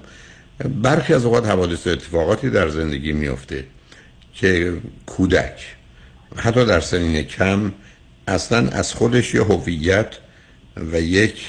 [0.63, 3.63] برخی از اوقات حوادث اتفاقاتی در زندگی میفته
[4.33, 5.75] که کودک
[6.35, 7.73] حتی در سنین کم
[8.27, 10.17] اصلا از خودش یه هویت
[10.91, 11.45] و یک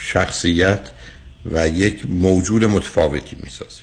[0.00, 0.80] شخصیت
[1.52, 3.80] و یک موجود متفاوتی می‌سازه.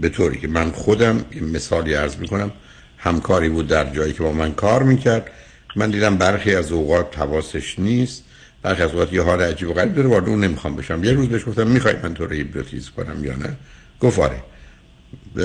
[0.00, 2.52] به طوری که من خودم مثالی عرض می‌کنم.
[2.98, 5.30] همکاری بود در جایی که با من کار می‌کرد.
[5.76, 8.24] من دیدم برخی از اوقات حواسش نیست.
[8.62, 11.04] برخی از یه حال عجیب و غریب داره وارد اون نمی‌خوام بشم.
[11.04, 12.44] یه روز بهش گفتم می‌خوای من تو رو
[12.96, 13.56] کنم یا نه؟
[14.00, 14.42] گفت آره.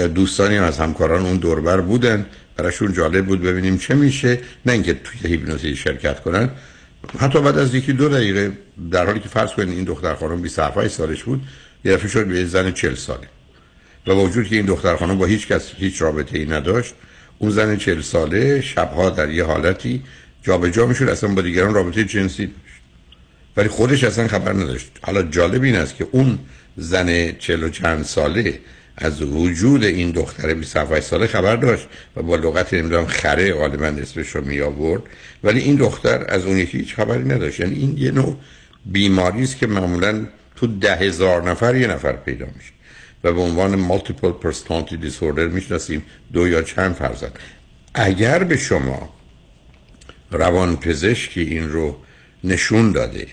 [0.08, 2.26] دوستانی از همکاران اون دوربر بودن.
[2.58, 4.40] براشون جالب بود ببینیم چه میشه.
[4.66, 6.50] نه اینکه توی هیپنوتیزم شرکت کنن.
[7.20, 8.52] حتی بعد از یکی دو دقیقه
[8.92, 11.42] در حالی که فرض کنید این دختر خانم 27 سالش بود
[11.86, 13.28] یه دفعه شد به زن 40 ساله.
[14.08, 16.94] و با وجود که این دختر خانم با هیچ کس هیچ رابطه ای نداشت
[17.40, 20.04] اون زن 40 ساله شبها در یه حالتی
[20.44, 22.52] جابجا می‌شد اصلا با دیگران رابطه جنسی
[23.58, 24.92] ولی خودش اصلا خبر نداشت.
[25.02, 26.40] حالا جالب این است که اون
[26.78, 28.60] زن 40 و چند ساله
[28.98, 34.30] از وجود این دختر 27 ساله خبر داشت و با لغت نمی‌دونم خره غالبا اسمش
[34.30, 35.02] رو می آورد.
[35.44, 37.60] ولی این دختر از اون یکی هیچ خبری نداشت.
[37.60, 38.38] یعنی این یه نوع
[38.86, 42.72] بیماری است که معمولا تو ده هزار نفر یه نفر پیدا میشه.
[43.24, 47.40] و به عنوان مالتیپل پرسونالیتی دیسوردر می‌شناسیم دو یا چند فرزند.
[47.94, 49.14] اگر به شما
[50.32, 51.98] روان پزشکی این رو
[52.44, 53.28] نشون داده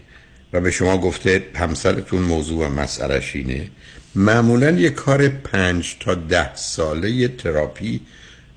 [0.53, 3.71] و به شما گفته همسرتون موضوع و مسئلهش اینه.
[4.15, 8.01] معمولا یه کار پنج تا ده ساله یه تراپی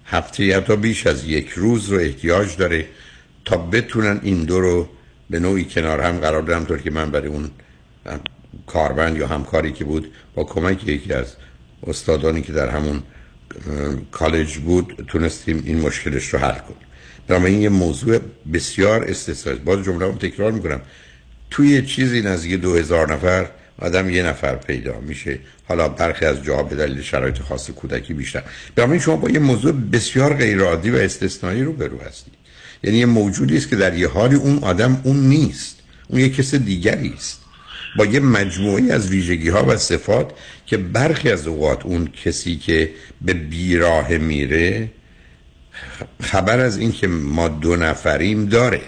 [0.06, 2.86] هفته یا تا بیش از یک روز رو احتیاج داره
[3.46, 4.90] تا بتونن این دو رو
[5.30, 7.52] به نوعی کنار هم قرار بدم طور که من برای اون
[8.68, 11.36] کاربند یا همکاری که بود با کمک یکی از
[11.88, 13.04] استادانی که در همون
[14.12, 16.78] کالج بود تونستیم این مشکلش رو حل کنیم.
[17.28, 18.20] بنابراین این یه موضوع
[18.54, 20.82] بسیار استثنایی باز جمله تکرار می‌کنم.
[21.54, 25.40] توی چیزی نزدیک دو هزار نفر آدم یه نفر پیدا میشه.
[25.68, 28.44] حالا برخی از جاها به دلیل شرایط خاص کودکی بیشتر.
[28.76, 32.34] بنابراین شما با یه موضوع بسیار غیرعادی و استثنایی رو برو هستید.
[32.84, 35.80] یعنی یه موجودی است که در یه حالی اون آدم اون نیست.
[36.08, 37.40] اون یه کس دیگری است.
[37.98, 40.32] با یه مجموعی از ویژگی ها و صفات
[40.66, 44.90] که برخی از اوقات اون کسی که به بیراه میره
[46.22, 48.82] خبر از این که ما دو نفریم داره.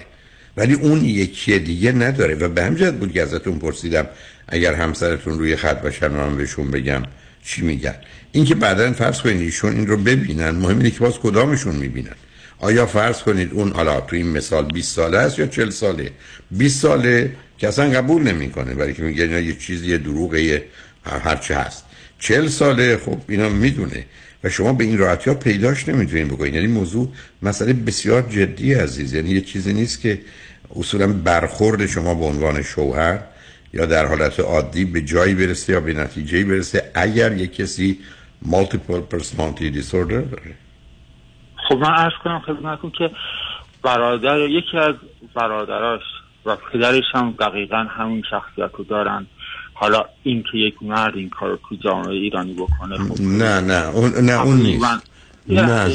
[0.57, 2.35] ولی اون یکی دیگه نداره.
[2.35, 4.07] و به همجد بود که ازتون پرسیدم
[4.47, 7.03] اگر همسرتون روی خط باشن من بهشون بگم
[7.43, 7.95] چی میگن.
[8.31, 12.15] اینکه بعدا فرض کنید ایشون این رو ببینن مهم اینه که باز کدامشون می‌بینن.
[12.59, 16.11] آیا فرض کنید اون حالا تو این مثال 20 ساله است یا 40 ساله؟
[16.51, 20.63] 20 ساله که اصلا قبول نمی‌کنه برای که میگه یه چیزی دروغه
[21.03, 21.83] هر چه هست.
[22.19, 24.05] 40 ساله خب اینا می‌دونه.
[24.45, 27.07] و شما به این راحتی ها پیداش نمی‌تونید بکنید یعنی موضوع
[27.41, 29.13] مسئله بسیار جدی عزیز.
[29.13, 30.21] یعنی یه چیزی نیست که
[30.75, 33.19] اصولا برخورد شما به عنوان شوهر
[33.73, 37.99] یا در حالت عادی به جایی برسه یا به نتیجه برسه اگر یک کسی
[39.11, 40.55] personality disorder داره.
[41.69, 43.11] خب من عرض کنم خدمتتون که
[43.83, 44.95] برادر یکی از
[45.35, 46.01] برادراش
[46.45, 49.27] و پدرش هم دقیقا همین شخصیت رو دارن.
[49.77, 54.25] حالا این که یک مرد این کار تو جامعه ایرانی بکنه خب نه نه اون
[54.25, 54.85] نه اون نیست.
[55.47, 55.87] نه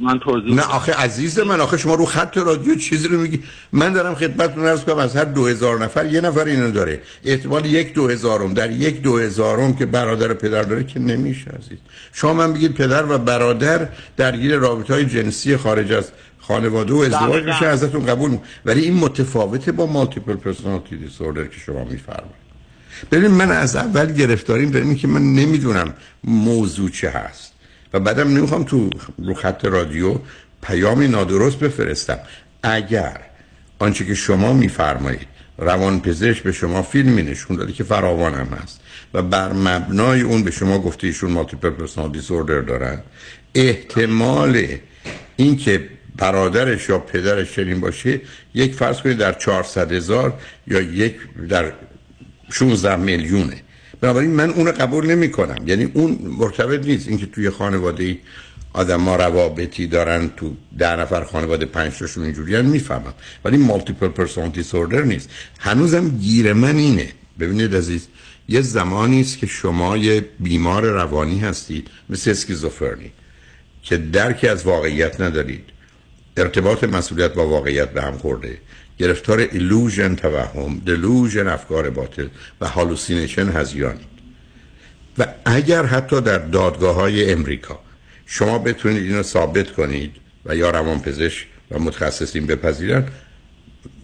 [0.00, 3.42] من توضیح نه آخه عزیز من آخه شما رو خط رادیو چیزی رو میگی.
[3.72, 7.02] من دارم خدمتتون عرض کنم از هر دو هزار نفر یه نفر اینو داره.
[7.24, 11.78] احتمال یک دو هزارم در یک دو هزارم که برادر پدر داره که نمیشه عزیز.
[12.12, 17.44] شما من بگید پدر و برادر درگیر رابطه های جنسی خارج از خانواده و ازدواج
[17.44, 22.49] میشه ازتون قبول ولی این متفاوته با مالتیپل پرسونالیتی دیسوردر که شما میفرمایید.
[23.12, 27.52] ببین من از اول گرفتاریم در که من نمی‌دونم موضوع چه هست.
[27.92, 30.18] و بعدم نمی‌خوام تو رو خط رادیو
[30.62, 32.18] پیامی نادرست بفرستم.
[32.62, 33.20] اگر
[33.78, 38.80] آنچه که شما میفرمایید روان پزشک به شما فیلمی نشون داده که فراوان هم هست
[39.14, 43.02] و بر مبنای اون به شما گفته ایشون مالتیپل پرسونال دیسوردر دارن
[43.54, 44.66] احتمال
[45.36, 48.20] اینکه برادرش یا پدرش چنین باشه
[48.54, 50.34] یک فرض کنید در 400 هزار
[50.66, 51.16] یا یک
[51.48, 51.72] در
[52.50, 53.62] 16 میلیونه.
[54.00, 57.08] بنابراین من اون قبول نمی کنم یعنی اون مرتبط نیست.
[57.08, 58.18] اینکه توی خانواده
[58.72, 63.14] آدم ما روابطی دارن تو ده نفر خانواده پنج تاشون اینجوری می‌فهمم.
[63.44, 65.30] ولی مالتیپل پرسونالیتی دیسوردر نیست.
[65.58, 67.08] هنوزم گیر من اینه.
[67.40, 68.08] ببینید عزیز
[68.48, 73.12] یه زمانی است که شما یه بیمار روانی هستید مثل اسکیزوفرنی
[73.82, 75.64] که درکی از واقعیت ندارید.
[76.36, 78.58] ارتباط مسئولیت با واقعیت به هم خورده.
[79.00, 82.28] گرفتار illusion توهم delusion افکار باطل
[82.60, 84.10] و hallucination هذیانید
[85.18, 87.80] و اگر حتی در دادگاه های امریکا
[88.26, 90.10] شما بتونید اینو ثابت کنید
[90.46, 93.04] و یا روانپزشک و متخصصین بپذیرن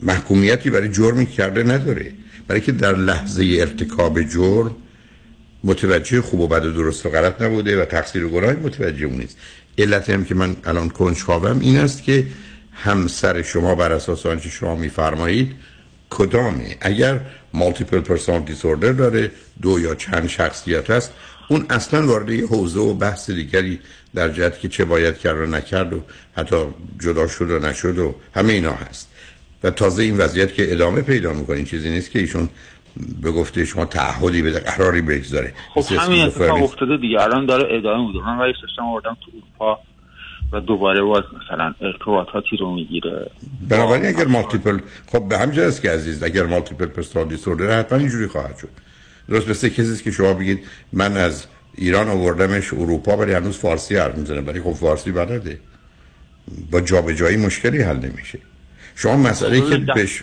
[0.02, 2.12] محکومیتی برای جرمی کرده نداره.
[2.48, 4.76] برای که در لحظه ارتکاب جرم
[5.64, 9.18] متوجه خوب و بد و درست و غلط نبوده و تقصیر و گناهی متوجه اون
[9.18, 9.36] نیست.
[9.78, 12.26] علت هم که من الان کنجکاوم این است که
[12.76, 15.56] همسر شما بر اساس آنچه شما میفرمایید
[16.10, 17.20] کدامه اگر
[17.54, 19.30] مالتیپل پرسون دیسوردر داره
[19.62, 21.14] دو یا چند شخصیت هست
[21.48, 23.80] اون اصلا وارد یه حوزه و بحث دیگری
[24.14, 26.00] در جهت که چه باید کرد و نکرد و
[26.36, 26.56] حتی
[27.00, 29.08] جدا شد و نشد و همه اینا هست.
[29.62, 32.48] و تازه این وضعیت که ادامه پیدا می‌کنه این چیزی نیست که ایشون
[33.22, 35.54] به گفته شما تعهدی بده قراری بگذاره.
[35.74, 38.26] خب همین اتفاق افتاده دیگه الان داره ادامه میده.
[38.26, 39.80] من ولی سیستم آوردم تو اروپا
[40.52, 43.30] و دوباره باز مثلا ارتباطاتی رو می‌گیره.
[43.68, 48.26] بنابراین اگر مالتیپل خب به همجا است که عزیز اگر مالتیپل پرسونال دیسوردر حتما اینجوری
[48.26, 48.68] خواهد شد.
[49.28, 50.60] درست مثل کسی که شما بگید
[50.92, 55.58] من از ایران آوردمش اروپا ولی هنوز فارسی حرف می‌زنه ولی خب فارسی بلده.
[56.70, 58.38] با جابجایی مشکلی حل نمیشه.
[58.94, 60.22] شما مسئله که بهش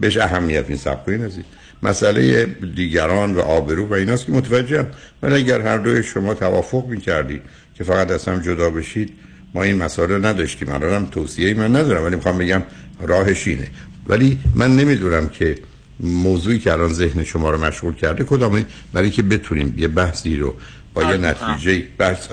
[0.00, 1.44] بهش اهمیت این سب کنین عزیز.
[1.82, 2.44] مسئله
[2.74, 4.86] دیگران و آبرو و ایناست که متوجهم.
[5.22, 7.42] ولی اگر هر دوی شما توافق می‌کردید
[7.74, 9.12] که فقط از هم جدا بشید
[9.54, 10.68] ما این مسائل نداشتیم.
[10.68, 12.62] الان هم توصیه من ندارم ولی می‌خوام بگم
[13.00, 13.68] راهش اینه.
[14.08, 15.58] ولی من نمی‌دونم که
[16.00, 20.54] موضوعی که الان ذهن شما رو مشغول کرده کدامه برای که بتونیم یه بحثی رو
[20.94, 22.28] با یه نتیجه بحث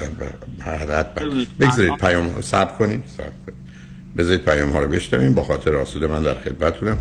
[1.59, 1.97] بگذارید.
[1.97, 3.03] پیام سب کنید
[4.17, 5.33] بذارید پیام ها رو بشنویم.
[5.33, 6.97] با خاطر آسود من در خدمتتونم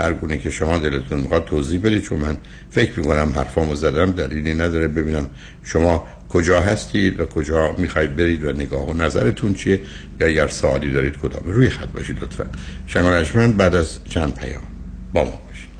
[0.00, 2.36] هر گونه که شما دلتون می‌خواد توضیح بدید چون من
[2.70, 4.88] فکر می‌کنم حرفامو زدم دلیلی نداره.
[4.88, 5.30] ببینم
[5.64, 9.80] شما کجا هستید و کجا می‌خواید برید و نگاه و نظرتون چیه
[10.20, 12.46] یا اگر سوالی دارید کدام روی خط باشید لطفا.
[12.86, 14.62] شنگانشمن بعد از چند پیام
[15.12, 15.70] با ما باشید.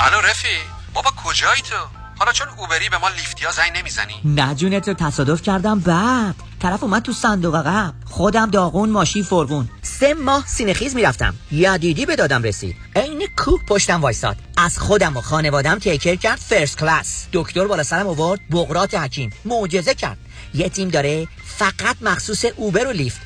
[0.00, 0.48] الو رفی
[0.94, 1.76] بابا کجایی تو؟
[2.18, 4.14] حالا چون Uber ی به ما Lyft یا زنگ نمی‌زنی.
[4.24, 6.45] نه جون تو تصادف کردم بعد.
[6.60, 7.94] طرف اومد تو صندوق عقب.
[8.04, 9.68] خودم داغون ماشین فرغون.
[9.82, 11.34] سه ماه سینخیز می‌رفتم.
[11.50, 12.76] یدیدی به دادم رسید.
[12.96, 14.36] عین کوه پشتم وایساد.
[14.56, 19.30] از خودم و خانوادم take care کرد first class دکتر بالا سرم آورد بقراط حکیم.
[19.44, 20.18] معجزه کرد.
[20.54, 23.25] یه تیم داره فقط مخصوص Uber و Lyft.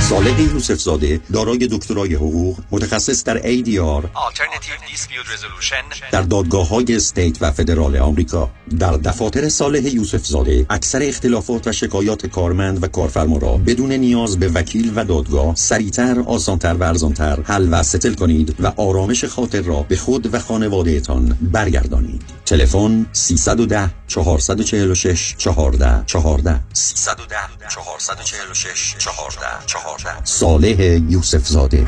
[0.00, 6.10] صالح یوسف زاده دارای دکترای حقوق متخصص در ADR Alternative Dispute Resolution.
[6.12, 8.50] در دادگاه های استیت و فدرال آمریکا.
[8.78, 14.38] در دفاتر صالح یوسف زاده اکثر اختلافات و شکایات کارمند و کارفرما را بدون نیاز
[14.38, 19.62] به وکیل و دادگاه سریعتر آسانتر و ارزانتر حل و ستل کنید و آرامش خاطر
[19.62, 22.35] را به خود و خانوادهتان برگردانید.
[22.46, 27.36] تلفن 310 446 14 14 310
[27.68, 31.86] 446 14 14 صالح یوسف زاده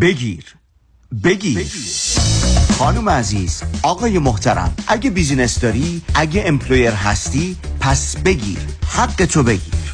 [0.00, 0.44] بگیر.
[1.24, 1.66] بگیر.
[2.78, 8.58] خانم عزیز آقای محترم اگه business داری اگه employer هستی پس بگیر.
[8.86, 9.93] حق تو بگیر.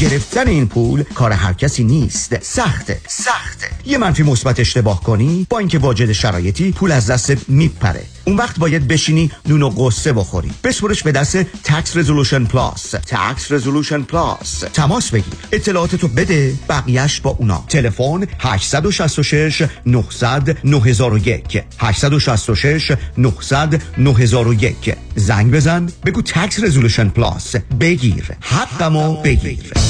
[0.00, 2.42] گرفتن این پول کار هر کسی نیست.
[2.42, 3.00] سخته.
[3.08, 3.66] سخته.
[3.86, 8.02] یه منفی مثبت اشتباه کنی با اینکه واجد شرایطی پول از دست میپره.
[8.24, 10.50] اون وقت باید بشینی نون و غصه بخوری.
[10.64, 15.34] بسپرش به دست Tax Resolution Plus Tax Resolution Plus تماس بگیر.
[15.52, 17.64] اطلاعاتتو بده بقیهش با اونا.
[17.68, 25.88] تلفن 866 900 9001 866 900 9001 زنگ بزن.
[26.06, 28.24] بگو Tax Resolution Plus بگیر.
[28.40, 29.89] حقتو بگیر.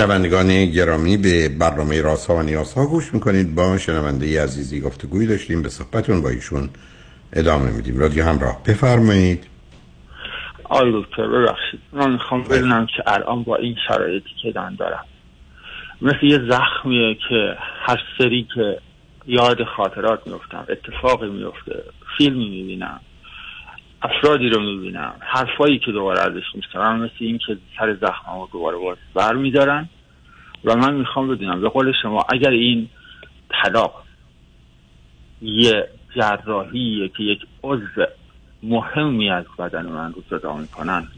[0.00, 3.54] شنوندگان گرامی به برنامه راست ها و نیاز ها گوش می‌کنید.
[3.54, 6.70] با شنونده عزیزی گفتگوی داشتیم به صحبتون با ایشون
[7.32, 7.98] ادامه میدیم.
[7.98, 9.46] رادیو همراه بفرمایید.
[10.64, 11.80] آی دکتر ببخشید.
[11.92, 15.04] من می‌خوام بدونم که الان با این شرایطی که دارم دارم
[16.02, 18.78] مثل یه زخمیه که هر سری که
[19.26, 21.84] یاد خاطرات میفتم اتفاقی میفته
[22.18, 23.00] فیلمی می‌بینم.
[24.02, 25.14] افرادی رو می‌بینم.
[25.20, 29.88] حرفایی که دوباره ازش میشنوم مثل این که سر زخم رو دوباره باز بر میدارن
[30.64, 32.88] و من می‌خوام بدونم به قول شما اگر این
[33.48, 34.02] طلاق
[35.42, 38.06] یه جراحیه که یک عضو
[38.62, 41.08] مهمی از بدن من رو جدا می‌کنن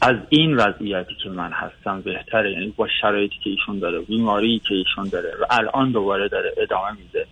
[0.00, 2.52] از این وضعیتی که من هستم بهتره.
[2.52, 6.92] یعنی با شرایطی که ایشون داره بیماری که ایشون داره و الان دوباره داره ادامه
[6.92, 7.26] میده.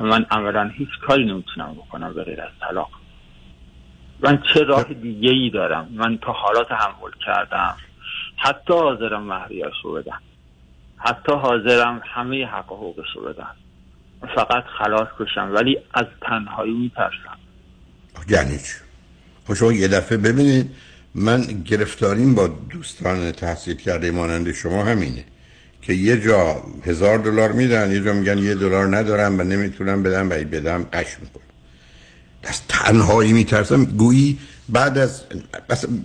[0.00, 3.01] من اولا هیچ کاری نمی‌تونم بکنم به غیر از طلاق.
[4.22, 7.76] من چه راه دیگه ای دارم؟ من تا حالا تحمل کردم.
[8.36, 10.20] حتی حاضرم مهریاش رو بدم.
[10.96, 13.56] حتی حاضرم همه حق حقوقش رو بدم.
[14.34, 17.38] فقط خلاص کشم ولی از تنهایی میترسم.
[18.28, 18.74] یعنی چی؟
[19.46, 20.70] خب شما یه دفعه ببینید
[21.14, 25.24] من گرفتاریم با دوستان تحصیل کرده مانند شما همینه
[25.82, 30.26] که یه جا هزار دلار میدن یه جا میگن یه دلار ندارم و نمی‌تونم بدم
[30.26, 31.51] و بدم قش می‌کنم.
[32.42, 33.84] از تنهایی میترسم.
[33.84, 34.38] گویی
[34.68, 35.22] بعد از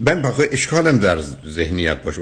[0.06, 1.18] من بخواه اشکالم در
[1.48, 2.22] ذهنیت باشه.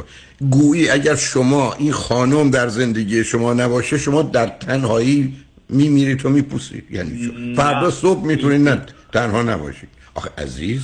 [0.50, 5.34] گویی اگر شما این خانم در زندگی شما نباشه شما در تنهایی
[5.70, 6.92] میمیرید و میپوسید.
[6.92, 8.82] یعنی فردا صبح می‌تونید نه
[9.14, 9.90] تنها نباشید.
[10.14, 10.82] آخه عزیز.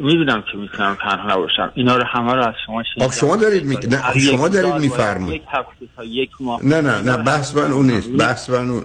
[0.00, 1.72] می‌دونم که می‌تونم تنها نباشم.
[1.74, 3.12] اینا رو همه رو از شما شنیدم.
[3.12, 3.78] شما دارید می...
[3.90, 5.42] نه شما دارید میفرمایید.
[5.42, 8.08] یک هفته تا یک ماه نه نه نه بحث من اون نیست.
[8.08, 8.84] بحث من اون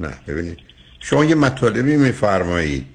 [0.00, 0.58] نه ببینید.
[1.00, 2.86] شما یه مطالبی میفرمایید.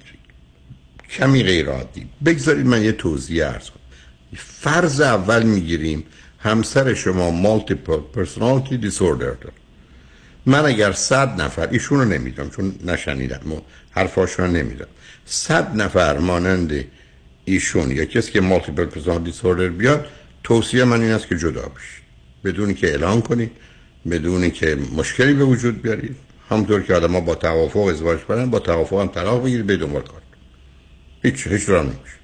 [1.10, 3.80] کمی غیر عادی بگذارید من یه توضیح ارز کنم.
[4.36, 6.04] فرض اول می‌گیریم
[6.38, 9.52] همسر شما مالتیپل پرسونالتی دیسوردر داره.
[10.46, 13.40] من اگر صد نفر ایشون رو نمیدم چون نشنیدم
[13.90, 14.86] حرفاش رو نمیدم
[15.26, 16.84] صد نفر مانند
[17.44, 20.06] ایشون یا کسی که مالتیپل پرسونالتی دیسوردر بیاد
[20.44, 22.06] توصیه من این است که جدا بشید.
[22.44, 23.50] بدونی که اعلان کنید
[24.10, 26.16] بدونی که مشکلی به وجود بیارید.
[26.50, 30.02] همونطور که آدم ها با توافق ازدواج کنن با توافق هم طلاق بگیرید به دنبال
[30.02, 30.20] کار.
[31.26, 32.16] هیچ هیچ را نمیشه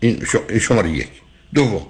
[0.00, 1.08] این شماره یک
[1.54, 1.86] دوم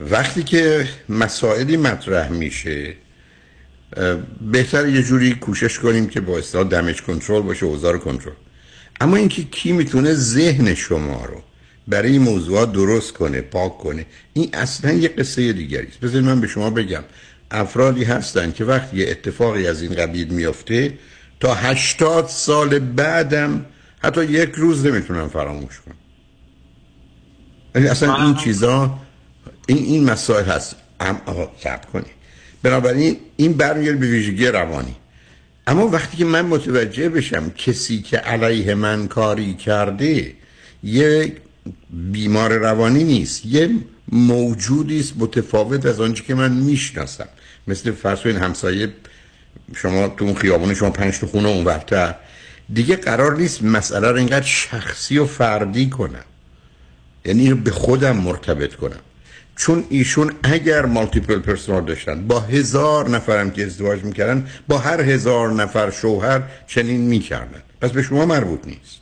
[0.00, 2.94] وقتی که مسائلی مطرح میشه
[4.40, 8.34] بهتر یه جوری کوشش کنیم که با اصطلاح دمیج کنترل باشه اوزار کنترل
[9.00, 11.42] اما اینکه کی می‌تونه ذهن شما رو
[11.88, 16.40] برای این موضوعات درست کنه پاک کنه این اصلا یه قصه دیگری است بذارید من
[16.40, 17.02] به شما بگم
[17.50, 20.98] افرادی هستن که وقتی یه اتفاقی از این قبیل میافته
[21.40, 23.66] تا هشتاد سال بعدم
[24.04, 25.94] حتی یک روز نمی‌تونم فراموش کنم.
[27.74, 28.98] یعنی اصلا این چیزا
[29.66, 30.76] این این مسائل هست.
[31.00, 31.50] هم آقا
[31.92, 32.10] کنی.
[32.62, 34.94] بنابراین این برمیگرد به ویژگی روانی.
[35.66, 40.32] اما وقتی که من متوجه بشم کسی که علیه من کاری کرده
[40.82, 41.36] یه
[41.90, 43.70] بیمار روانی نیست یه
[44.12, 47.28] موجودی است متفاوت از آنچه که من می‌شناسم.
[47.66, 48.88] مثل فرض این همسایه
[49.76, 52.14] شما تو اون خیابون شما پنج تا خونه اونورتر.
[52.74, 56.24] دیگه قرار نیست مسئله رو اینقدر شخصی و فردی کنم.
[57.24, 59.00] یعنی به خودم مرتبط کنم.
[59.56, 65.52] چون ایشون اگر مالتیپل پرسونال داشتن با هزار نفرم که ازدواج می‌کردن با هر هزار
[65.52, 67.62] نفر شوهر چنین می‌کردن.
[67.80, 69.01] پس به شما مربوط نیست.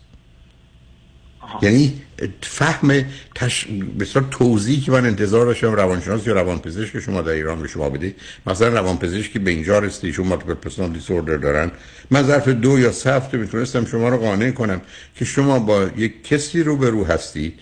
[1.63, 2.03] یعنی
[2.43, 3.67] فهم تش...
[4.01, 8.15] بسیار توضیحی که من انتظار داشتم روانشناس یا روانپزشک شما در ایران به شما بده
[8.47, 11.71] مثلا روانپزشکی به اینجا رسید ایشون مالتیپل پرسونال دیسوردر دارن.
[12.11, 14.81] من ظرف دو یا سه هفته می‌تونستم شما رو قانع کنم
[15.15, 17.55] که شما با یک کسی رو به رو هستید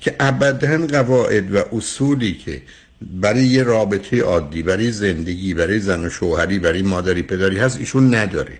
[0.00, 2.62] که ابدا قواعد و اصولی که
[3.02, 8.14] برای یه رابطه عادی برای زندگی برای زن و شوهری برای مادری پدری هست ایشون
[8.14, 8.58] نداره.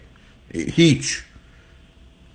[0.54, 1.22] هیچ.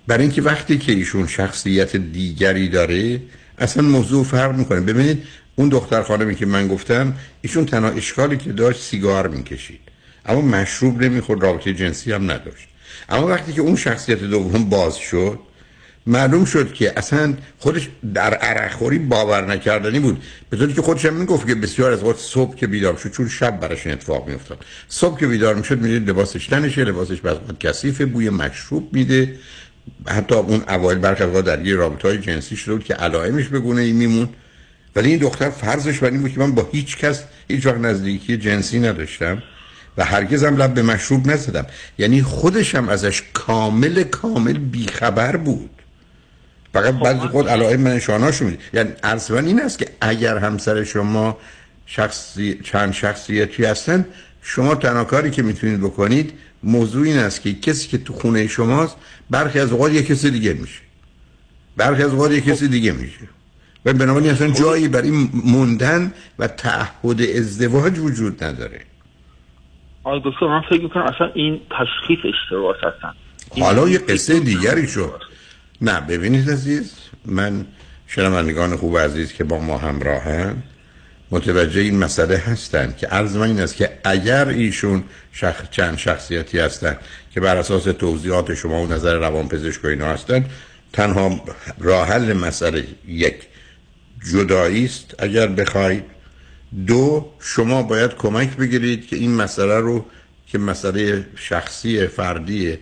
[0.08, 3.20] برای اینکه وقتی که ایشون شخصیت دیگری داره
[3.58, 4.80] اصلا موضوع فرق می‌کنه.
[4.80, 5.22] ببینید
[5.56, 9.80] اون دختر خانمی که من گفتم ایشون تنها اشکالی که داشت سیگار می‌کشید.
[10.26, 12.68] اما مشروب نمی‌خورد رابطه جنسی هم نداشت.
[13.08, 15.38] اما وقتی که اون شخصیت دوم باز شد
[16.06, 20.22] معلوم شد که اصلا خودش در عرقخوری باور نکردنی بود.
[20.50, 23.28] به طوری که خودش هم می‌گفت که بسیار از وقت صبح که بیدار شد چون
[23.28, 24.64] شب براش این اتفاق میافتاد.
[24.88, 29.34] صبح که بیدار می‌شد می‌دید لباسش تنشه لباسش بعض وقت کثیفه بوی مشروب میده.
[30.08, 33.60] حتی اون اوایل برخی از در یه رابطه های جنسی شده بود که علائمش به
[33.60, 34.28] گونه ای میمون
[34.96, 38.36] ولی این دختر فرضش بر این بود که من با هیچ کس هیچ وقت نزدیکی
[38.36, 39.42] جنسی نداشتم
[39.96, 41.66] و هرگز هم لب به مشروب نزدم.
[41.98, 45.70] یعنی خودشم ازش کامل کامل بیخبر بود.
[46.72, 50.38] فقط خب بعضی خود علائم من نشاناشو میده یعنی عرض من این است که اگر
[50.38, 51.38] همسر شما
[51.86, 54.06] شخصی چند شخصیتی هستن
[54.42, 56.32] شما تنها کاری که می‌تونید بکنید
[56.62, 58.96] موضوع این است که کسی که تو خونه شماست
[59.30, 60.80] برخی از اوقات یه کسی دیگه میشه.
[61.76, 63.28] برخی از اوقات یه کسی دیگه میشه.
[63.84, 65.10] و بنابراین اصلا جایی برای
[65.44, 68.80] موندن و تعهد ازدواج وجود نداره.
[70.04, 73.12] آقای دکتر من فکر می‌کنم اصلا این تشخیص اشتباه هستن
[73.64, 75.22] حالا یه قصه دیگری شد.
[75.80, 76.94] نه ببینید عزیز
[77.26, 77.66] من
[78.06, 80.62] شنوندگان خوب عزیز که با ما همراهن
[81.30, 85.70] متوجه این مسئله هستند که عرض من این است که اگر ایشون شخ...
[85.70, 86.98] چند شخصیتی هستند
[87.34, 90.50] که بر اساس توضیحات شما و نظر روانپزشک و اینا هستند
[90.92, 91.40] تنها
[91.78, 93.34] راه حل مسئله یک
[94.32, 96.04] جدایی است اگر بخواید.
[96.86, 100.06] دو شما باید کمک بگیرید که این مسئله رو
[100.46, 102.78] که مسئله شخصی فردی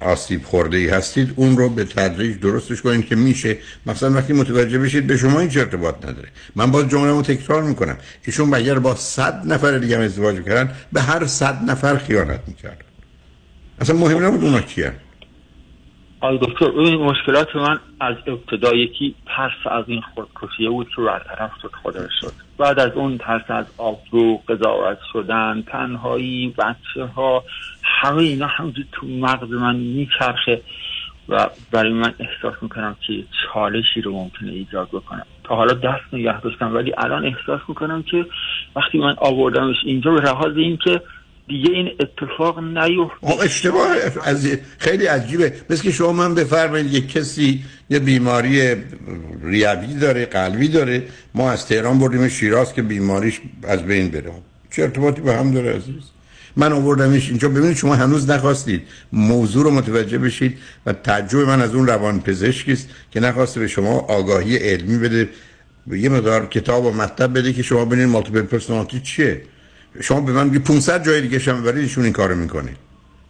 [0.00, 3.58] آسیب خورده ای هستید اون رو به تدریج درستش کنید که میشه.
[3.86, 6.28] مثلا وقتی متوجه بشید به شما هیچ ارتباط نداره.
[6.56, 7.96] من باز جمله رو تکرار می‌کنم.
[8.26, 12.84] ایشون اگر با صد نفر دیگه هم ازدواج کردن به هر صد نفر خیانت می‌کردن.
[13.80, 14.92] اصلا مهم نبود اونا کیه
[16.20, 21.50] آقای دکتر این مشکلات من از ابتدا یکی ترس از این خودکشیه بود که برطرف
[21.62, 22.32] شد خدا شد.
[22.58, 27.44] بعد از اون ترس از آبرو قضاوت شدن تنهایی بچه ها
[27.82, 30.60] همه اینا همونجور تو مغز من میچرخه
[31.28, 35.26] و برای من احساس می‌کنم که چالشی رو ممکنه ایجاد بکنم.
[35.44, 38.26] تا حالا دست نگه داشتم ولی الان احساس می‌کنم که
[38.76, 41.00] وقتی من آوردمش اینجا به لحاظ اینکه
[41.48, 43.88] دیگه این اتفاق نیفته اشتباه.
[44.24, 45.52] از خیلی عجیبه.
[45.70, 48.74] مثل که شما من بفرمایید یک کسی یه بیماری
[49.42, 51.02] ریوی داره قلبی داره.
[51.34, 54.32] ما از تهران بردیم شیراز که بیماریش از بین بره.
[54.70, 56.11] چه ارتباطی به هم داره عزیز؟
[56.56, 57.48] من آوردمش اینجا.
[57.48, 58.82] ببینید شما هنوز نخواستید.
[59.12, 63.68] موضوع رو متوجه بشید و تعجب من از اون روان پزشکی است که نخواسته به
[63.68, 65.28] شما آگاهی علمی بده.
[65.90, 69.42] یه مقدار کتاب و مطلب بده که شما ببینید مالتیپل پرسونالیتی چیه.
[70.00, 72.70] شما به من بگی 500 جای دیگه شما ببرید ایشون این کارو می‌کنه.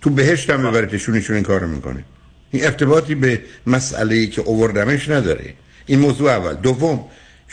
[0.01, 2.05] تو بهشت هم ببرید ایشون ایشون این کارو می‌کنه.
[2.51, 5.55] این ارتباطی به مسئله ای که اووردمش نداره.
[5.87, 6.55] این موضوع اول.
[6.55, 7.05] دوم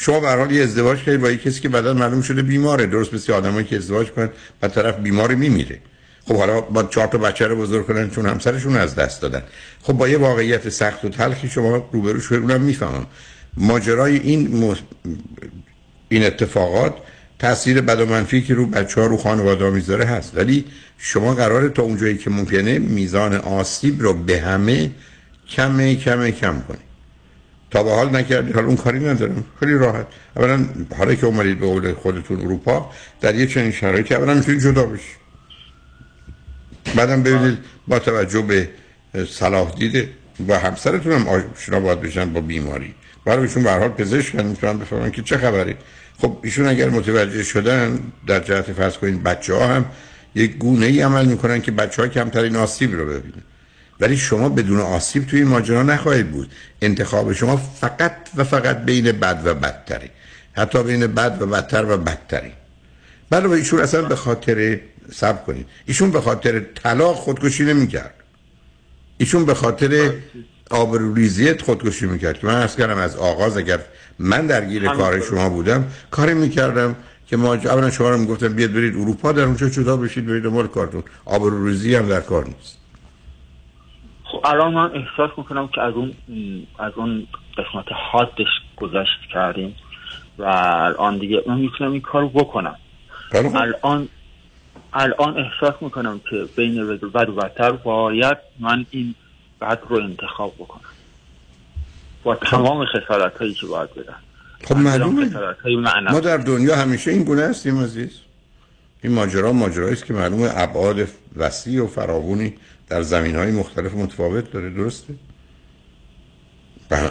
[0.02, 2.86] شما به حال یه ازدواج کردید با یه کسی که بعدا معلوم شده بیماره.
[2.86, 4.30] درست مثل آدمایی که ازدواج کنن
[4.62, 5.80] و طرف بیماری میمیره.
[6.26, 9.44] خب حالا با چهار تا بچه رو بزرگ کنن چون همسرشون از دست دادن.
[9.82, 13.06] خب با یه واقعیت سخت و تلخی شما روبرو شدید اونم می‌فهمم.
[13.58, 14.76] ماجرای این
[16.10, 16.94] این اتفاقات
[17.40, 20.38] تاثیر بد و منفی که رو بچه ها رو خانواده می‌ذاره هست.
[20.38, 20.66] ولی
[20.98, 24.92] شما قراره تا اونجایی که ممکنه میزان آسیب رو به همه
[25.50, 26.89] کمه کمه کم کنی.
[27.72, 28.56] تا به حال نکردید.
[28.56, 29.44] حالا اون کاری ندارم.
[29.60, 30.08] خیلی راحت.
[30.36, 30.66] اولا
[30.98, 32.92] حالا که اومدید به قول خودتون اروپا
[33.22, 35.20] در یه چنین شرایطی اولا می‌تونید جدا بشید.
[36.96, 37.58] بعدم ببینید
[37.88, 38.70] با توجه به
[39.30, 40.10] صلاح دیده
[40.48, 42.96] و همسرتون هم آشنا باید بشن با بیماری.
[43.26, 45.76] برای ایشون به هر حال پزشکن می‌تونن بفهمن که چه خبری
[46.22, 49.86] خب ایشون اگر متوجه شدن در جهت فرض کنید بچه ها هم
[50.36, 53.44] یک گونه ای عمل می‌کنن که بچه ها کمترین آسیب رو ببینن.
[54.00, 56.52] ولی شما بدون آسیب توی این ماجرا نخواهید بود.
[56.82, 60.10] انتخاب شما فقط و فقط بین بد و بدتری.
[60.54, 62.52] حتی بین بد و بدتر و بدتری.
[63.30, 64.80] بله ایشون اصلا به خاطر
[65.14, 65.66] سب کنید.
[65.86, 68.14] ایشون به خاطر طلاق خودکشی نمی‌کرد.
[69.18, 70.14] ایشون به خاطر
[70.70, 72.40] آبروریزیت خودکشی می‌کرد.
[72.40, 73.80] که من از کردم از آغاز اگر
[74.20, 76.96] من درگیر کار شما بودم کاری می‌کردم
[77.28, 80.68] که ما اولا شما رو می‌گفتم بیاد برید اروپا در اونجا جدا بشید برید مال
[80.68, 81.04] کارتون.
[81.26, 82.79] آبروریزی هم در کار نیست.
[84.32, 86.14] خب الان من احساس می‌کنم که از اون
[86.80, 87.28] از اون
[87.58, 89.76] قسمت حادش گذشت کردیم
[90.38, 92.76] و الان دیگه من می‌تونم این کارو بکنم.
[93.34, 94.10] الان
[94.94, 99.16] الان احساس می‌کنم که بین بد و بدتر باید من این
[99.62, 100.90] بد رو انتخاب بکنم.
[102.24, 104.16] با تمام خسارت هایی که باید بدن
[104.64, 105.32] خب معلومه.
[106.12, 108.20] ما در دنیا همیشه این گونه هستیم عزیز.
[109.04, 112.54] این ماجرا ماجرایی است که معلومه ابعاد وسیع و فراوانی
[112.90, 115.14] در زمین های مختلف متفاوت داره درسته؟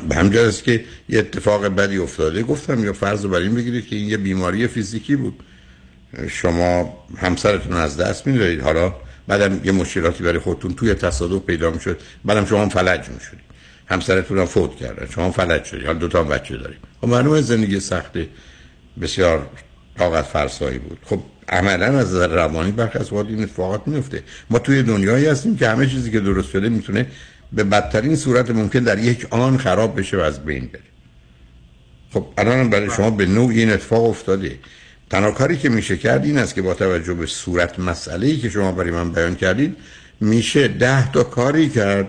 [0.08, 3.86] به همجرد است که یه اتفاق بدی افتاده گفتم یا فرض رو بر این بگیرید
[3.86, 5.42] که این یه بیماری فیزیکی بود.
[6.28, 8.94] شما همسرتون از دست میدارید حالا
[9.26, 12.00] بعدم یه مشکلاتی برای خودتون توی تصادف پیدا می‌شد.
[12.24, 13.48] بعدم شما هم فلج می‌شدید.
[13.86, 15.86] همسرتون هم فوت کرده شما فلج شدید.
[15.86, 16.78] حالا دو تا بچه داریم.
[17.00, 18.28] خب معلومه زندگی سخته.
[19.00, 19.46] بسیار
[19.98, 20.98] طاقت فرسایی بود.
[21.04, 25.68] خب عملا از نظر روانی برخی از این اتفاقات میفته ما توی دنیایی هستیم که
[25.68, 27.06] همه چیزی که درست شده می‌تونه
[27.52, 30.82] به بدترین صورت ممکن در یک آن خراب بشه و از بین بره.
[32.12, 34.58] خب الان برای شما به نوع این اتفاق افتاده.
[35.10, 38.50] تنها کاری که میشه کرد این است که با توجه به صورت مسئله ای که
[38.50, 39.76] شما برای من بیان کردید
[40.20, 42.08] میشه ده تا کاری کرد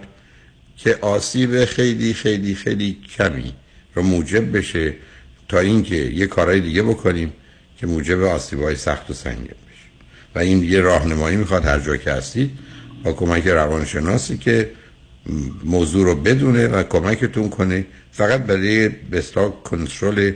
[0.78, 3.54] که آسیب خیلی خیلی خیلی کمی
[3.96, 4.94] رو موجب بشه
[5.48, 7.34] تا اینکه یه کارهای دیگه بکنیم.
[7.80, 9.88] که موجب آسیب های سخت و سنگین بشه
[10.36, 12.60] و این یه راهنمایی می‌خواد هر جا که هستید
[13.04, 14.72] با کمک روانشناسی که
[15.64, 17.86] موضوع رو بدونه و کمکتون کنه.
[18.12, 20.32] فقط برای بستا کنترل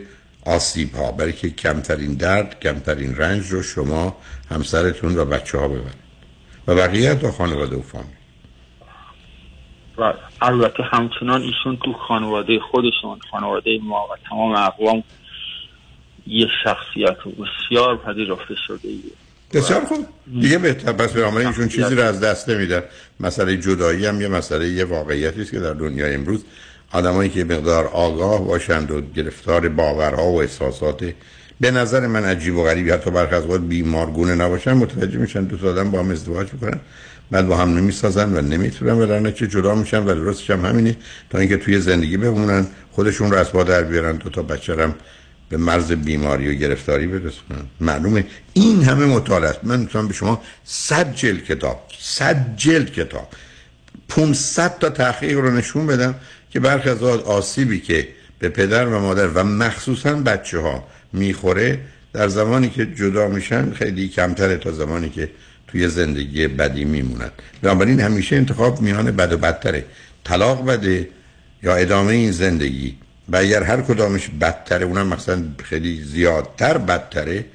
[0.45, 4.17] آسیب ها برای که کمترین درد کمترین رنج رو شما
[4.49, 6.03] همسرتون و بچه ها ببرید.
[6.67, 8.07] و بقیه تا خانواده و فامیل.
[9.97, 15.03] و البته همچنان ایشون تو خانواده خودشون خانواده ما و تمام اقوام
[16.27, 19.01] یه شخصیت بسیار پذیرفته شده ایه.
[19.53, 20.05] بسیار خوب.
[20.41, 20.91] دیگه بهتر.
[20.91, 22.83] پس به ایشون چیزی رو از دست نمیدن.
[23.19, 26.43] مسئله جدایی هم یه مسئله یه واقعیتی است که در دنیای امروز
[26.91, 31.13] آدمایی که مقدار آگاه باشند و گرفتار باورها و احساسات
[31.59, 35.91] به نظر من عجیب و غریبی حتی برخی از بیمارگونه نباشن متوجه میشن دو آدم
[35.91, 36.79] با هم ازدواج می‌کنن
[37.31, 40.97] بعد با هم نمی‌سازن و نمی‌تونن و در چه جدا میشن و درستش هم همینه
[41.29, 44.75] تا اینکه توی زندگی بمونن خودشون رو از با در بیارن دو تا بچه
[45.53, 48.25] به مرز بیماری و گرفتاری برسونن معلومه.
[48.53, 49.59] این همه مطالعه است.
[49.63, 53.27] من می‌تونم به شما صد جلد کتاب صد جلد کتاب
[54.09, 56.15] 500 تا تحقیق رو نشون بدم
[56.49, 58.07] که برخی از آسیبی که
[58.39, 61.79] به پدر و مادر و مخصوصا بچه ها می‌خوره
[62.13, 65.29] در زمانی که جدا میشن خیلی کمتره تا زمانی که
[65.67, 67.31] توی زندگی بدی میمونن.
[67.61, 69.85] بنابراین همیشه انتخاب میان بد و بدتره.
[70.23, 71.09] طلاق بده
[71.63, 72.95] یا ادامه این زندگی
[73.29, 77.45] و اگر هر کدامش بدتره اونم مثلا خیلی زیادتر بدتره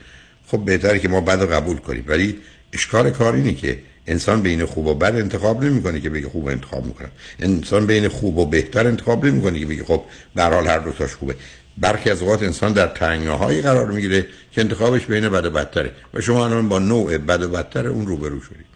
[0.46, 2.04] خب بهتره که ما بد قبول کنیم.
[2.06, 2.38] ولی
[2.72, 6.86] اشکال کار اینه که انسان بین خوب و بد انتخاب نمی‌کنه که بگه خوب انتخاب
[6.86, 7.10] می‌کنم.
[7.40, 10.02] انسان بین خوب و بهتر انتخاب نمی‌کنه که بگه خب
[10.36, 11.34] در حال هر دو تاش خوبه.
[11.78, 15.92] برخی از اوقات انسان در تنگناهایی قرار می‌گیره که انتخابش بین بد و بدتره.
[16.14, 18.66] و شما الان با نوع بد و بدتر اون روبرو شدید.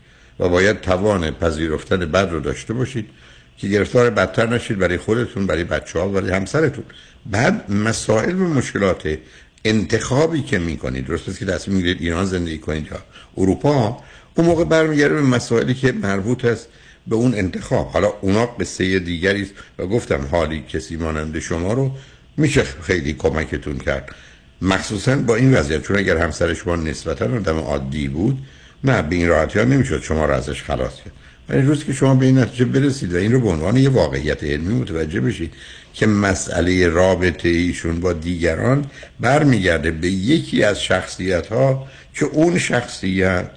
[0.40, 3.08] و باید توان پذیرفتن بد رو داشته باشید.
[3.56, 6.84] که گرفتار بدتر نشید برای خودتون برای بچه ها برای همسرتون.
[7.26, 9.18] بعد مسائل و مشکلات
[9.64, 12.98] انتخابی که می‌کنید درست که تصمیم می‌گیرید ایران زندگی کنید یا
[13.36, 14.02] اروپا
[14.34, 16.68] اون موقع برمیگرده به مسائلی که مربوط است
[17.06, 17.88] به اون انتخاب.
[17.88, 21.90] حالا اونا قصه دیگری است و گفتم حالی کسی مانند شما رو
[22.36, 24.14] میشه خیلی کمکتون کرد.
[24.62, 28.38] مخصوصا با این وضعیت چون اگر همسر شما نسبتا آدم عادی بود
[28.84, 31.12] نه به این راحتی ها نمی‌شد شما رو ازش خلاص کرد.
[31.48, 34.44] ولی روز که شما به این نتیجه برسید و این رو به عنوان یه واقعیت
[34.44, 35.54] علمی متوجه بشید
[35.94, 38.86] که مسئله رابطه ایشون با دیگران
[39.20, 43.50] برمیگرده به یکی از شخصیت ها که اون شخصیت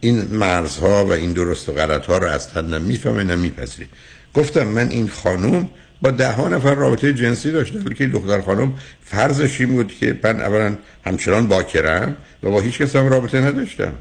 [0.00, 3.88] این مرزها و این درست و غلط ها رو از تن نمی‌فهمه نمیپذیره.
[4.34, 5.68] گفتم من این خانوم
[6.02, 10.18] با ده ها نفر رابطه جنسی داشته ولی که دختر خانم فرضش این بود که
[10.24, 13.92] من اولا همچنان باکرم و با هیچ کس هم رابطه نداشتم.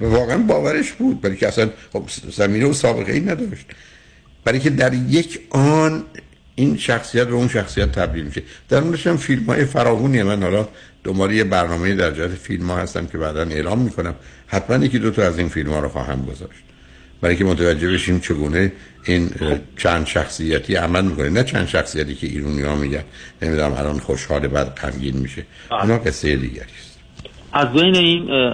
[0.00, 3.66] واقعا باورش بود برای که اصلا خب زمینه و سابقه ای نداشت.
[4.44, 6.04] برای که در یک آن
[6.54, 8.42] این شخصیت و اون شخصیت تبدیل میشه.
[8.68, 10.68] در اونش هم فیلم های فراغونی من حالا
[11.04, 14.14] دنبال یه برنامه در جهت فیلم ها هستم که بعدا اعلام می‌کنم.
[14.46, 16.64] حتما یکی دو تا از این فیلم ها رو خواهم گذاشت.
[17.20, 18.72] برای که متوجه بشیم چگونه
[19.04, 19.30] این
[19.76, 21.28] چند شخصیتی عمل می‌کنه.
[21.28, 23.04] نه چند شخصیتی که ایرونی ها میگن
[23.42, 26.66] نمی‌دونم الان خوشحال بعد غمگین میشه اونا قصه دیگری
[27.54, 28.52] از بین این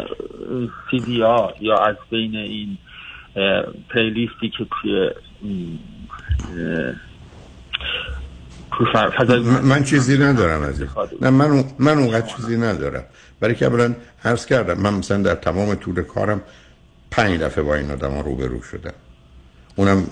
[0.90, 2.78] سیدی ها یا از بین این
[3.90, 5.10] پلیلیستی که توی
[9.62, 10.82] من چیزی ندارم از
[11.20, 13.04] نه من من اونقدر چیزی ندارم.
[13.40, 13.94] برای که اولا
[14.24, 16.40] عرض کردم من مثلا در تمام طول کارم
[17.10, 18.92] پنج دفعه با این آدم ها روبرو شدم.
[19.76, 20.06] اونم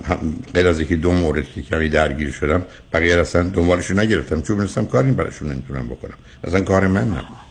[0.54, 2.62] غیر از اینکه دو مورد که کمی درگیر شدم
[2.92, 4.42] بقیه اصلا دنبالشو نگرفتم.
[4.42, 6.14] چون می‌رسم کاری براشون نمی‌تونم بکنم.
[6.44, 7.47] اصلا کار من نبود.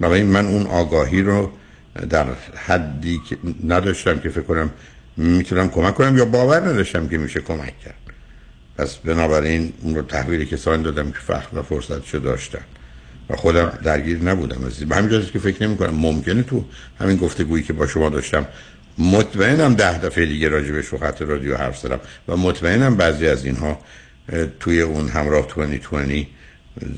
[0.00, 1.50] بنابراین من اون آگاهی رو
[2.10, 2.26] در
[2.66, 3.36] حدی که
[3.66, 4.70] نداشتم که فکر کنم
[5.16, 7.94] می‌تونم کمک کنم یا باور نداشتم که میشه کمک کرد.
[8.78, 12.62] پس بنابراین اون رو تحویل کسانی دادم که فخر و فرصت شده داشتن.
[13.30, 16.64] و خودم درگیر نبودم از به همین که فکر نمی کنم ممکنه تو
[17.00, 18.46] همین گفتگویی که با شما داشتم
[18.98, 23.80] مطمئنم ده دفعه دیگه راجبش رو خط رادیو حرف زدم و مطمئنم بعضی از اینها
[24.60, 26.28] توی اون همراه توانی توانی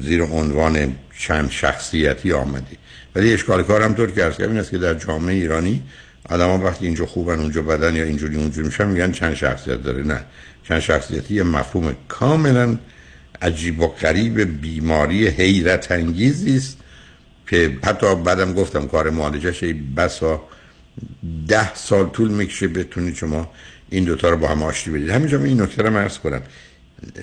[0.03, 2.77] زیر عنوان چند شخصیتی آمدی.
[3.15, 5.83] ولی اشکال کارم طور که این است که در جامعه ایرانی
[6.29, 10.03] آدم وقتی اینجا خوبن اونجا بدن یا اینجوری اونجوری میشن میگن چند شخصیت داره.
[10.03, 10.21] نه.
[10.69, 12.79] چند شخصیتی یه مفهوم کاملا
[13.43, 16.77] عجیب و غریب بیماری حیرت انگیزی است
[17.47, 19.65] که حتی بعدم گفتم کار معالجش
[19.97, 20.43] بسا
[21.49, 23.51] ده سال طول می‌کشه بتونید شما
[23.91, 25.11] این دوتا رو با هم آشتی بدید.
[25.11, 26.43] همینجا این نکته رو عرض کنم.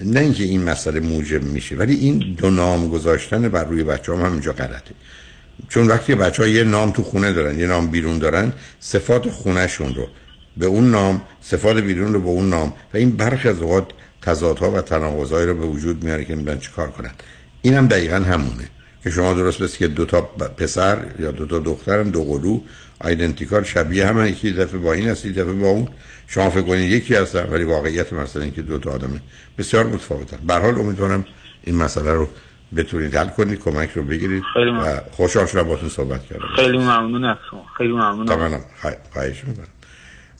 [0.03, 4.25] نه اینکه این مسئله موجب میشه ولی این دو نام گذاشتن بر روی بچه هم
[4.25, 4.95] همینجا غلطه.
[5.69, 9.95] چون وقتی بچه ها یه نام تو خونه دارن یه نام بیرون دارن صفات خونهشون
[9.95, 10.07] رو
[10.57, 13.87] به اون نام صفات بیرون رو به اون نام و این برخی از اوقات
[14.21, 17.11] تضادها و تناقضایی رو به وجود میاره که میدن چی کار کنن.
[17.61, 18.69] این هم دقیقا همونه
[19.03, 20.21] که شما درست بس که دو تا
[20.57, 22.59] پسر یا دو تا دختر دو قلو
[22.99, 25.87] آیدنتیکال شبیه هم یکی دفعه با این هست دفعه با اون.
[26.27, 29.21] شما فکر کنید یکی هستن ولی واقعیت مثلا اینکه دو تا آدم
[29.57, 30.37] بسیار متفاوتن.
[30.47, 31.25] به حال امیدوارم
[31.63, 32.29] این مسئله رو
[32.75, 36.45] بتونید حل کنید کمک رو بگیرید خیلی و خوشحال شدم باهاتون صحبت کردم.
[36.55, 37.65] خیلی ممنون از شما.
[37.77, 38.25] خیلی ممنون.
[38.25, 38.61] تمام.
[39.13, 39.67] خواهش می‌کنم.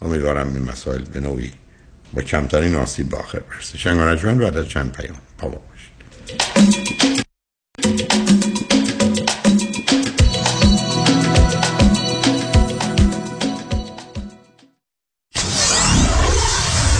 [0.02, 1.52] امیدوارم این مسائل به نوعی
[2.14, 3.78] با کمترین آسیب به آخر برسه.
[3.78, 5.18] شنگ بعد از چند پیام.
[5.38, 5.98] پا باشید.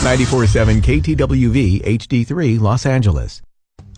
[0.08, 3.42] 947 KTWV HD3 Los Angeles.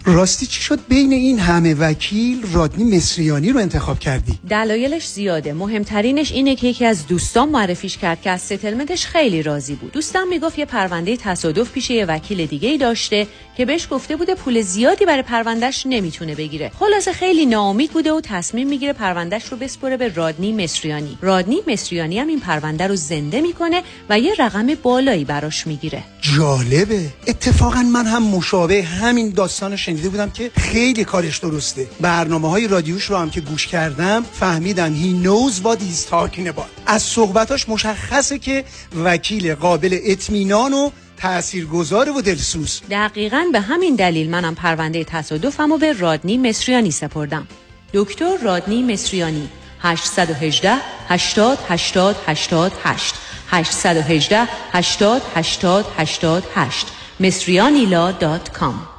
[0.06, 5.54] راستی چی شد بین این همه وکیل رادنی مصریانی رو انتخاب کردی؟ دلایلش زیاده.
[5.54, 9.92] مهمترینش اینه که یکی از دوستان معرفیش کرد که از ستلمنتش خیلی راضی بود.
[9.92, 13.28] دوستان می‌گفت یه پرونده تصادف پیش یه وکیل دیگه ای داشته
[13.60, 16.72] که بهش گفته بوده پول زیادی برای پروندهش نمی‌تونه بگیره.
[16.80, 21.18] خلاصه خیلی ناامید بوده و تصمیم می‌گیره پروندهش رو بسپره به رادنی مصریانی.
[21.22, 26.04] رادنی مصریانی هم این پرونده رو زنده می‌کنه و یه رقم بالایی براش می‌گیره.
[26.22, 27.10] جالبه.
[27.28, 31.88] اتفاقا من هم مشابه همین داستان شنیده بودم که خیلی کارش درسته.
[32.02, 36.70] برنامه های رادیوش رو هم که گوش کردم فهمیدم he knows what he's talking about.
[36.86, 38.64] از صحبتاش مشخصه که
[39.04, 40.90] وکیل قابل اطمینان و
[41.20, 42.82] تاثیرگذار و دلسوز.
[42.92, 47.48] دقیقا به همین دلیل منم پرونده تصادفمو به رادنی مصریانی سپردم.
[47.94, 49.50] دکتر رادنی مصریانی
[49.82, 50.74] 818
[51.08, 53.16] 80 80 88
[53.48, 56.88] 818 80 80 88
[57.20, 58.99] مصریانیلا.com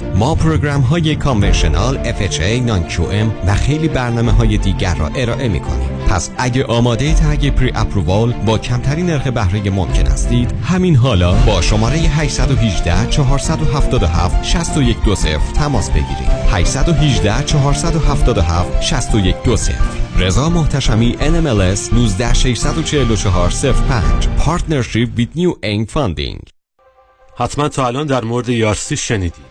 [0.21, 3.01] ما program های conventional FHA, non
[3.47, 8.57] و خیلی برنامه های دیگر را ارائه می کنیم پس اگه آماده تگ pre-approval با
[8.57, 16.29] کمترین نرخ بهره ممکن هستید همین حالا با شماره 818 477 6120 تماس بگیرید.
[16.51, 19.73] 818 477 6120
[20.17, 26.49] رضا محتشمی NMLS 19644 05 partnership with New Eng Funding.
[27.37, 29.50] حتما تا الان در مورد یارسی شنیدید.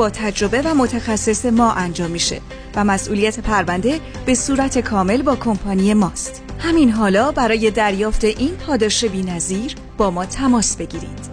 [0.00, 2.40] با تجربه و متخصص ما انجام میشه
[2.74, 6.42] و مسئولیت پرونده به صورت کامل با کمپانی ماست.
[6.58, 11.30] همین حالا برای دریافت این پاداش بی‌نظیر با ما تماس بگیرید.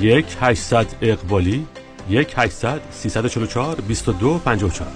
[0.00, 1.66] یک 800 اقبالی
[2.10, 4.88] یک 800 344 22 54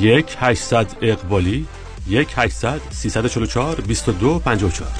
[0.00, 1.66] یک 800 اقبالی
[2.08, 4.90] یک 800 344 22 54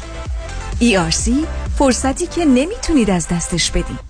[0.81, 1.31] ERC
[1.79, 4.10] فرصتی که نمی‌تونید از دستش بدید.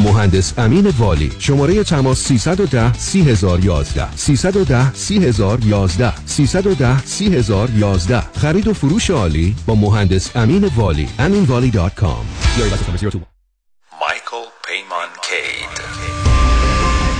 [0.00, 1.32] مهندس امین والی.
[1.38, 10.70] شماره تماس 310 3011 310 3011 310 3011 خرید و فروش عالی با مهندس امین
[10.76, 11.08] والی.
[11.18, 12.24] aminvalley.com
[14.00, 16.07] Michael Payman Cade.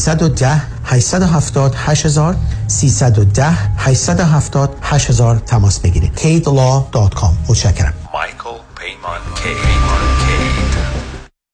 [0.00, 2.36] 310 870 8000
[2.66, 6.18] 310 870 8000 تماس بگیرید.
[6.18, 7.94] Kaidlaw.com متشکرم.
[8.14, 10.69] مایکل پیمان کی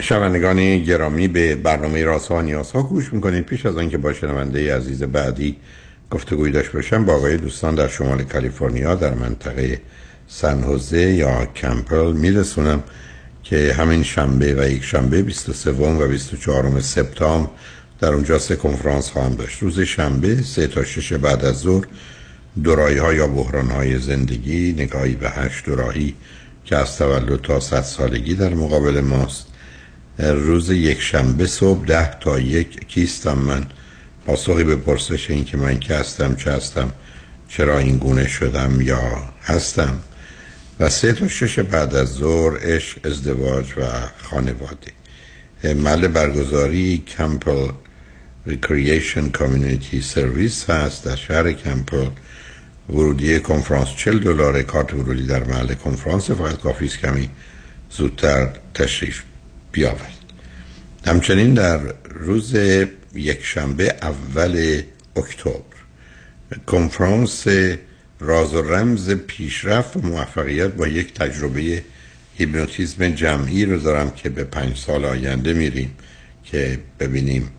[0.00, 3.44] شنوندگان گرامی به برنامه راست ها نیاز ها گوش می‌کنید.
[3.44, 5.56] پیش از آنکه با شنونده عزیز بعدی
[6.10, 9.80] گفتگوی داشت باشم با آقای دوستان در شمال کالیفرنیا در منطقه
[10.28, 12.82] سن یا کمپل میرسونم
[13.42, 17.50] که همین شنبه و یک شنبه 23 و 24 سپتامبر
[18.00, 19.62] در اونجا سه کنفرانس خواهم داشت.
[19.62, 21.84] روز شنبه سه تا شش بعد از ظهر
[22.62, 26.14] دورایی ها یا بحران های زندگی نگاهی به هشت دوراهی
[26.64, 29.46] که از تولد تا صد سالگی در مقابل ماست.
[30.18, 33.66] روز یک شنبه صبح ده تا یک کیستم من؟
[34.26, 36.92] پاسخی به پرسش این که من که هستم چه هستم
[37.48, 39.00] چرا این گونه شدم یا
[39.42, 39.98] هستم؟
[40.80, 43.82] و سه تا شش بعد از ظهر عشق ازدواج و
[44.22, 44.92] خانواده.
[45.64, 47.68] محل برگزاری Campbell
[48.46, 52.06] recreation community service هست در شهر Campbell
[52.90, 56.30] ورودی کنفرانس 40 دلار کارت ورودی در محل کنفرانس.
[56.30, 57.30] فقط کافی است کمی
[57.90, 59.22] زودتر تشریف
[59.72, 60.16] بیاورید.
[61.06, 62.54] همچنین در روز
[63.14, 64.82] یک شنبه اول
[65.16, 65.60] اکتبر
[66.66, 67.46] کنفرانس
[68.20, 71.82] راز و رمز پیشرفت و موفقیت با یک تجربه
[72.38, 75.90] هیپنوتیزم جمعی رو دارم که به پنج سال آینده میریم
[76.44, 77.50] که ببینیم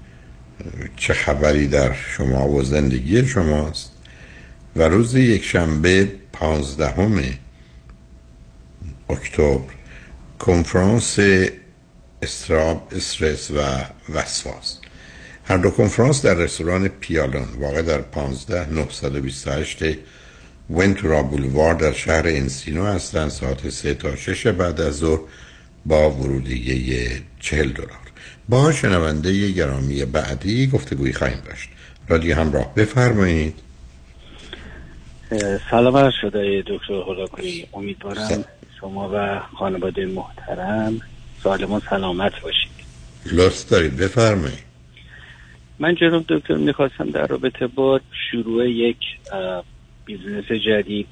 [0.95, 3.91] چه خبری در شما و زندگی شماست؟
[4.75, 7.23] و روز یک شنبه پانزدهم
[9.09, 9.73] اکتبر
[10.39, 11.19] کنفرانس
[12.21, 13.61] استراب استرس و
[14.13, 14.79] وسواس.
[15.45, 19.83] هر دو کنفرانس در رستوران پیالون واقع در 15 928
[20.69, 23.29] ونتورا بولوار در شهر انسینو هستند.
[23.29, 25.19] ساعت 3 تا 6 بعد از ظهر
[25.85, 28.06] با ورودیه 40 دلار.
[28.49, 31.69] با شنونده گرامی بعدی گفتگوی خواهیم داشت.
[32.07, 33.55] رادیو همراه بفرمایید.
[35.69, 38.45] سلام عرض شده دکتر هلاکوی امیدوارم
[38.79, 40.99] شما و خانواده محترم
[41.43, 42.71] سالم و سلامت باشید.
[43.31, 44.67] لطف دارید بفرمایید.
[45.79, 48.97] من جناب دکتر می‌خواستم در رابطه با شروع یک
[50.05, 51.07] business جدید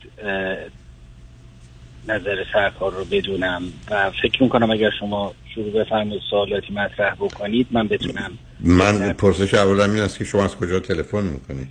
[2.07, 7.87] نظر سرکار رو بدونم و فکر می‌کنم اگر شما شروع بفرمایید سوالاتی مطرح بکنید من
[7.87, 11.67] بتونم من پرسش اولم این است که شما از کجا تلفن می‌کنید؟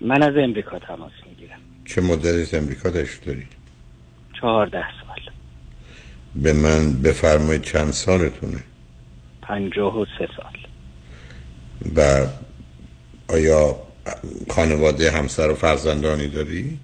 [0.00, 1.58] من از امریکا تماس می‌گیرم.
[1.84, 3.48] چه مدتی از امریکا داشت دارید؟
[4.40, 5.32] چهارده سال.
[6.34, 8.58] به من بفرمایید چند سالتونه؟
[9.42, 10.56] پنجاه و سه سال.
[11.96, 12.26] و
[13.28, 13.76] آیا
[14.50, 16.78] خانواده همسر و فرزندانی داری؟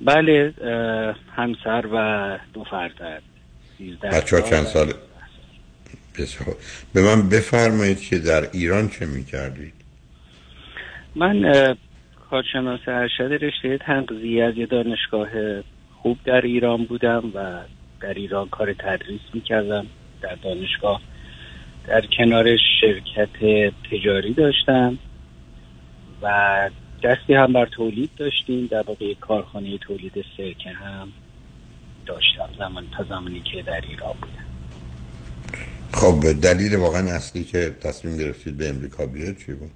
[0.00, 0.54] بله
[1.36, 3.22] همسر و دو فرزند.
[4.02, 4.92] بچه ها چند سال؟
[6.18, 6.56] بسیار.
[6.94, 9.74] به من بفرمایید که در ایران چه می کردید
[11.14, 11.42] من
[12.30, 15.28] کارشناس ارشد رشته تغذیه از یه دانشگاه
[16.02, 17.60] خوب در ایران بودم و
[18.00, 19.86] در ایران کار تدریس می کردم
[20.22, 21.00] در دانشگاه
[21.86, 24.98] در کنار شرکت تجاری داشتم
[26.22, 26.70] و
[27.02, 31.08] دستی هم بر تولید داشتیم در واقع کارخانه تولید سرکه هم
[32.06, 34.48] داشتم زمان تا زمانی که در ایران بودم
[35.92, 39.70] خب دلیل واقعا اصلی که تصمیم گرفتید به امریکا بیاد چی بود؟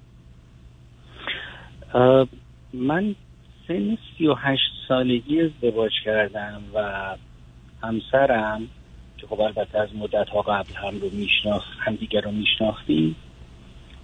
[2.72, 3.14] من
[3.68, 7.16] سن سی و هشت سالگی ازدواج کردم و
[7.82, 8.68] همسرم
[9.18, 13.16] که خب البته از مدت ها قبل هم رو میشناخت هم دیگر رو میشناختیم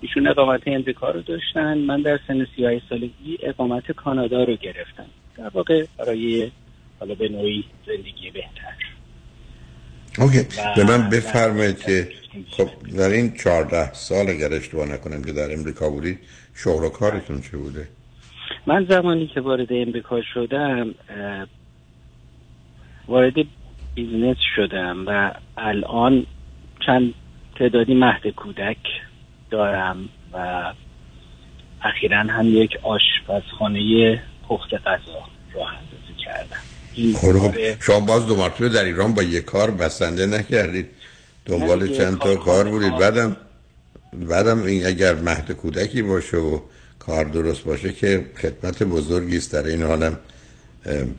[0.01, 1.79] ایشون اقامت امریکا رو داشتن.
[1.79, 5.07] من در سن سی سالگی اقامت کانادا رو گرفتم.
[5.37, 6.51] در واقع برای
[7.01, 8.75] حالا به نوعی زندگی بهتر.
[10.19, 10.47] اوکی.
[10.77, 12.09] به من بفرمایید که
[12.51, 16.19] خب در این چهارده سال اگر اشتباه نکنم که در امریکا بودید
[16.55, 17.89] شغل و کارتون چه بوده؟
[18.67, 20.95] من زمانی که وارد امریکا شدم
[23.09, 23.35] وارد
[23.95, 26.27] business شدم و الان
[26.87, 27.15] چند
[27.59, 28.77] تعدادی مهد کودک
[29.51, 30.73] دارم و
[31.85, 36.63] اخیرا هم یک آشپزخانه پخت غذا راه اندازی کردم.
[37.19, 40.87] خب شما باز دو مرتبه در ایران با یک کار بسنده نکردید.
[41.47, 42.97] دنبال چند تا کار بودید.
[42.97, 43.37] بعدم
[44.13, 46.61] بعدم این اگر مهد کودکی باشه و
[46.99, 50.19] کار درست باشه که خدمت بزرگی است در این حالم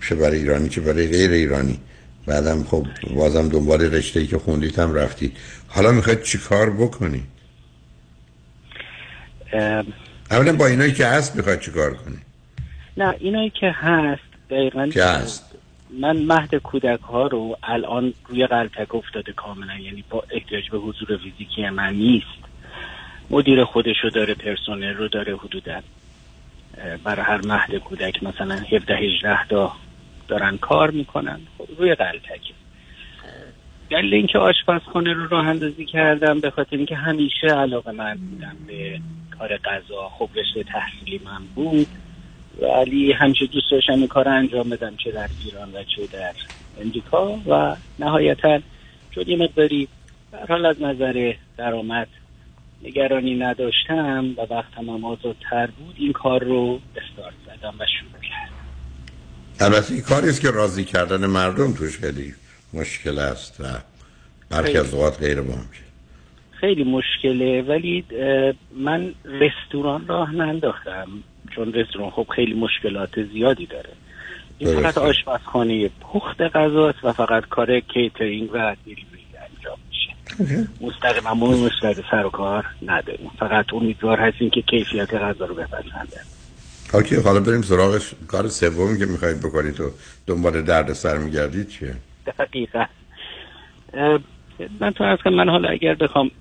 [0.10, 1.80] چه برای ایرانی چه برای غیر ایرانی.
[2.26, 5.38] بعدم خب بازم دنبال رشته ای که خوندید هم رفتید.
[5.68, 7.24] حالا می‌خواید چی کار بکنی؟
[10.32, 12.18] اولا با اینایی که هست می‌خواید چی کار کنی؟
[12.98, 14.88] نه اینایی که هست دقیقا.
[14.88, 15.56] که هست.
[16.00, 21.18] من مهد کودک ها رو الان روی قلتک افتاده کاملا یعنی با احتیاج به حضور
[21.18, 22.26] فیزیکی من نیست.
[23.30, 25.80] مدیر خودش رو داره پرسنل رو داره حدودا.
[27.04, 29.72] برای هر مهد کودک مثلا 17 18 تا
[30.28, 32.42] دارن کار می‌کنن خب روی قلتک
[33.92, 39.00] دلیل اینکه آشپزخانه رو راه اندازی کردم به خاطر اینکه همیشه علاقه من بودم به
[39.40, 40.10] کار غذا.
[40.10, 41.88] خب رشته تحصیلی من بود.
[42.62, 46.34] ولی همیشه دوست داشتم این کار انجام بدم چه در ایران و چه در
[46.82, 47.40] امریکا.
[47.48, 48.60] و نهایتا
[49.12, 49.88] چون یه مقداری
[50.32, 52.08] در حال از نظر درآمد
[52.84, 58.60] نگرانی نداشتم و وقتم هم آزادتر بود این کار رو استارت زدم و شروع کردم.
[59.60, 62.34] البته این کاری است که راضی کردن مردم توش خیلی
[62.74, 63.64] مشکل است و
[64.50, 65.89] برخی از اوقات غیر ممکن.
[66.60, 68.06] خیلی مشکله ولی
[68.78, 71.08] من رستوران راه ننداختم.
[71.56, 73.90] چون رستوران خب خیلی مشکلات زیادی داره.
[74.58, 80.68] این فقط آشپزخانه پخت غذاست و فقط کار کیترینگ و delivery انجام میشه.
[80.82, 83.32] مستقیما با مشتری سر و کار نداریم.
[83.40, 86.18] فقط امیدوار هستیم که کیفیت غذا رو بپسنده.
[86.94, 89.92] okay حالا بریم سراغ کار سومی که می‌خواید بکنید و
[90.28, 91.96] دنبال درد سر میگردید چیه؟
[92.40, 92.86] دقیقا.
[94.80, 96.32] من تو از من حالا اگر بخوام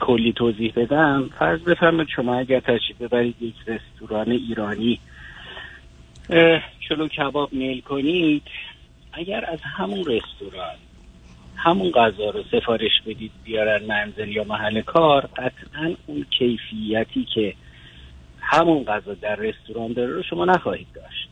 [0.00, 1.30] کلی توضیح بدم.
[1.38, 4.98] فرض بفرمایید شما اگر تشریف ببرید یک رستوران ایرانی
[6.88, 8.42] چلو کباب میل کنید.
[9.12, 10.76] اگر از همون رستوران
[11.56, 17.54] همون غذا رو سفارش بدید بیارن منزل یا محل کار قطعا اون کیفیتی که
[18.40, 21.28] همون غذا در رستوران داره رو شما نخواهید داشت.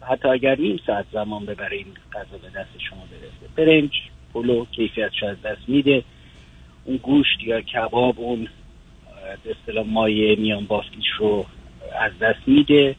[0.00, 3.54] حتی اگر نیم ساعت زمان ببره غذا به دست شما برسه.
[3.56, 3.90] برنج
[4.34, 6.04] پلو کیفیتش از دست میده.
[6.84, 8.48] اون گوشت یا کباب اون
[9.44, 11.46] به اصطلاح مایه میان بافتیش رو
[12.00, 12.96] از دست میده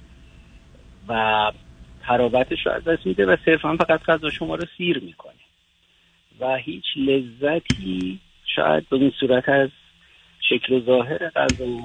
[1.07, 1.51] و
[2.03, 5.33] ترابتش رو از دست میده و صرفا فقط غذا شما رو سیر می‌کنه.
[6.39, 8.19] و هیچ لذتی
[8.55, 9.69] شاید به این صورت از
[10.49, 11.81] شکل و ظاهر غذا و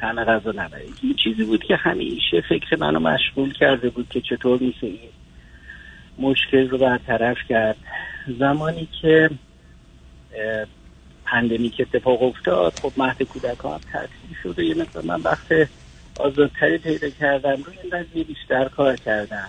[0.00, 4.58] طعم غذا نبره این چیزی بود که همیشه فکر منو مشغول کرده بود که چطور
[4.60, 4.98] میشه این
[6.18, 7.76] مشکل رو برطرف کرد.
[8.38, 9.30] زمانی که
[11.30, 13.80] پندمیک اتفاق افتاد خب مهد کودک ها هم
[14.42, 15.68] شد و یه مثلا من وقت
[16.18, 17.62] آزادتری پیدا کردم.
[17.62, 17.76] روی
[18.14, 19.48] این بیشتر کار کردم.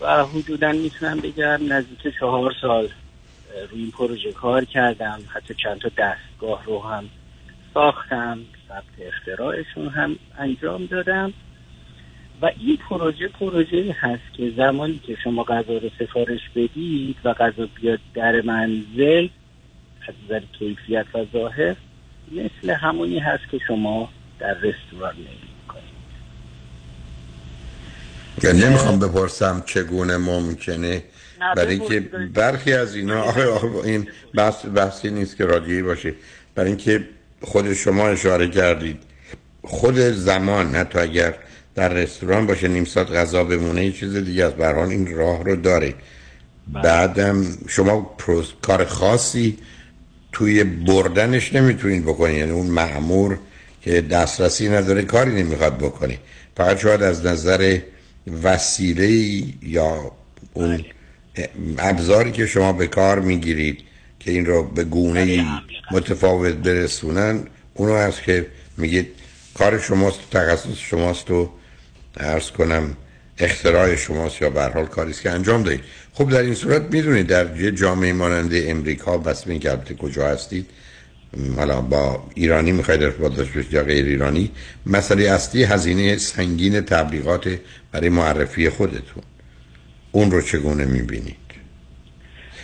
[0.00, 2.88] و حدودا می‌تونم بگم نزدیک چهار سال
[3.70, 5.20] روی این پروژه کار کردم.
[5.28, 7.04] حتی چند تا دستگاه رو هم
[7.74, 11.32] ساختم ثبت اختراعشون هم انجام دادم.
[12.42, 17.68] و این پروژه پروژه هست که زمانی که شما غذا رو سفارش بدید و غذا
[17.80, 19.28] بیاد در منزل
[20.08, 21.76] از نظر کیفیت و ظاهر
[22.32, 24.08] مثل همونی هست که شما
[24.38, 25.14] در رستوران
[25.68, 25.84] کنید
[28.42, 31.02] یعنی نمی‌خوام بپرسم چگونه ممکنه؟
[31.56, 32.00] برای اینکه
[32.34, 36.14] برخی از اینا آخه, آخه این بحث بحثی نیست که رادیویی باشه
[36.54, 37.08] برای اینکه
[37.40, 39.02] خود شما اشاره کردید
[39.62, 41.34] خود زمان حتی اگر
[41.74, 45.56] در رستوران باشه نیم ساعت غذا بمونه یه چیز دیگه از برحال این راه رو
[45.56, 45.94] داره.
[46.72, 48.16] بعدم شما
[48.62, 49.58] کار خاصی
[50.32, 53.38] توی بردنش نمی‌تونید بکنید یعنی اون معمور
[53.82, 56.18] که دسترسی نداره کاری نمی‌خواد بکنه.
[56.56, 57.78] فقط شاید از نظر
[58.42, 59.08] وسیله
[59.62, 60.12] یا
[60.52, 60.84] اون
[61.78, 63.78] ابزاری که شما به کار می‌گیرید
[64.20, 65.46] که این رو به گونه
[65.90, 68.46] متفاوت برسونن اونو هست که
[68.76, 69.06] میگید
[69.54, 71.50] کار شماست تخصص شماست و
[72.16, 72.96] ارز کنم
[73.38, 75.80] اختراع شماست یا به حال کاری که انجام دهید.
[76.18, 80.66] خب در این صورت می‌دونید در یه جامعه مانند امریکا بس این که کجا هستید.
[81.56, 84.50] حالا با ایرانی می‌خواید ارتباط داشته یا غیر ایرانی.
[84.86, 87.58] مسئله اصلی هزینه سنگین تبلیغات
[87.92, 89.22] برای معرفی خودتون.
[90.12, 91.36] اون رو چگونه می‌بینید؟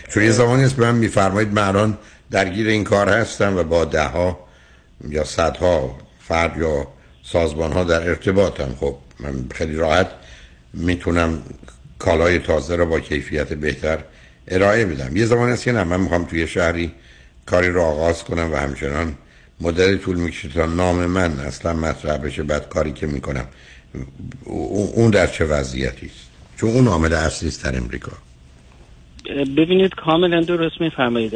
[0.09, 1.98] چون یه زمانی است به من میفرمایید من الان
[2.31, 4.39] درگیر این کار هستم و با ده ها
[5.09, 5.98] یا صدها
[6.28, 6.86] فرد یا
[7.22, 8.74] سازمان ها در ارتباطم.
[8.81, 10.09] خب من خیلی راحت
[10.72, 11.43] می‌تونم
[11.98, 13.98] کالای تازه رو با کیفیت بهتر
[14.48, 15.16] ارائه بدم.
[15.16, 16.92] یه زمان است که نه من می‌خوام توی شهری
[17.46, 19.14] کاری رو آغاز کنم و همچنان
[19.60, 23.46] مدل طول می‌کشه تا نام من اصلا مطرح بشه بعد کاری که می‌کنم.
[24.44, 28.12] اون در چه وضعیتی است؟ چون اون عامل اصلی است در امریکا.
[29.56, 31.32] ببینید کاملا درست میفرمایید.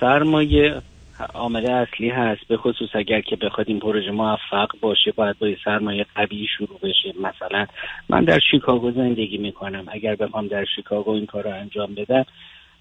[0.00, 0.82] سرمایه
[1.34, 2.48] عامل اصلی هست.
[2.48, 7.14] به خصوص اگر که بخواد این پروژه موفق باشه باید با سرمایه قوی شروع بشه.
[7.20, 7.66] مثلا
[8.08, 9.84] من در شیکاگو زندگی می‌کنم.
[9.88, 12.26] اگر بخوام در شیکاگو این کار رو انجام بدم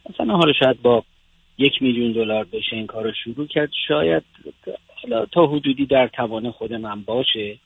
[0.09, 1.03] مثلا حالا شاید با
[1.57, 3.69] یک میلیون دلار بشه این کار رو شروع کرد.
[3.87, 4.23] شاید
[5.03, 7.57] حالا تا حدودی در توان خود من باشه.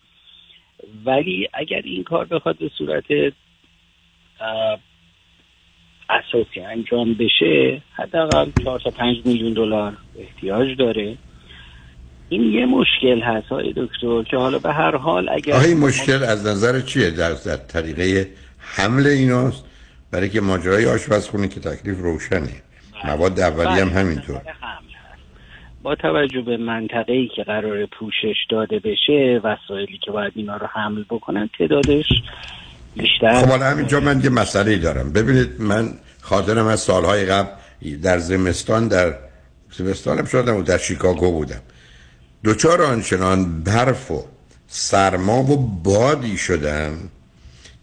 [1.05, 3.33] ولی اگر این کار بخواد به صورت
[6.09, 11.17] اساسی انجام بشه حداقل 4 تا 5 میلیون دلار احتیاج داره.
[12.29, 16.23] این یه مشکل هست های دکتر که حالا به هر حال اگر آه این مشکل
[16.23, 19.65] از نظر چیه؟ در, در طریقه حمل ایناست؟
[20.11, 22.61] برای که ماجرای آشپزخونه که تکلیف روشنه.
[23.05, 24.41] مواد اولی هم بله، همینطور.
[25.83, 30.67] با توجه به منطقه ای که قرار پوشش داده بشه وسایلی که باید اینا رو
[30.67, 32.05] حمل بکنن تعدادش
[32.97, 33.41] بیشتر.
[33.41, 35.11] خب حالا همینجا من یه مسئله دارم.
[35.11, 37.49] ببینید من خاطرم از سالهای قبل
[38.01, 39.15] در زمستان در
[39.77, 41.61] زمستانم شدم و در شیکاگو بودم.
[42.43, 44.25] دوچار آنچنان برف و
[44.67, 46.93] سرما و بادی شدم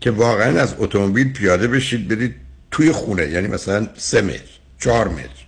[0.00, 2.34] که واقعا از اتومبیل پیاده بشید برید
[2.70, 4.50] توی خونه یعنی مثلا سه متر
[4.80, 5.44] چهار متر.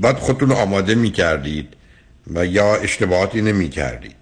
[0.00, 1.68] بعد خودتون آماده می کردید
[2.34, 4.19] و یا اشتباهاتی نمی کردید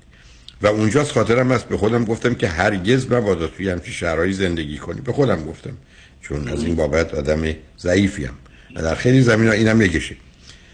[0.63, 5.01] و اونجاست خاطرم است به خودم گفتم که هرگز مبادا توی همچین شرایی زندگی کنی.
[5.01, 5.77] به خودم گفتم.
[6.21, 7.43] چون از این بابت آدم
[7.79, 8.31] ضعیفیم
[8.75, 10.17] و در خیلی زمین ها اینم یکیشه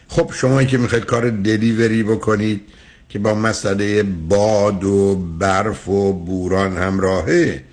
[0.08, 2.60] خب شما که می‌خواید کار دلیوری بکنید
[3.08, 7.64] که با مسئله باد و برف و بوران همراهه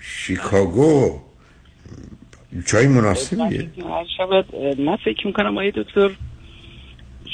[0.00, 1.20] شیکاگو
[2.66, 3.70] چای مناسبیه.
[4.78, 6.10] من فکر می‌کنم آیه دکتر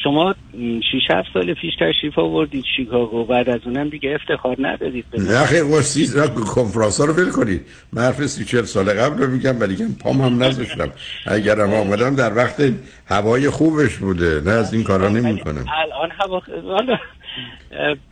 [0.04, 5.46] شما 6 7 سال پیش تشریف آوردید شیکاگو بعد از اونم دیگه افتخار ندادید نه
[5.46, 7.66] خیلی واسه کنفرانس ها رو ول کنید.
[7.92, 10.90] من حرف 30 40 سال قبل رو میگم ولی که پام هم نذاشتم.
[11.26, 12.72] اگرم آمدم در وقت
[13.06, 14.40] هوای خوبش بوده.
[14.44, 15.64] نه از این کارا نمی‌کنم.
[15.84, 16.42] الان هوا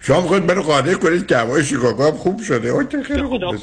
[0.01, 2.69] شما خود منو قانع کنید که هوای شیکاگو هم خوب شده.
[2.69, 3.57] اون خیلی خوب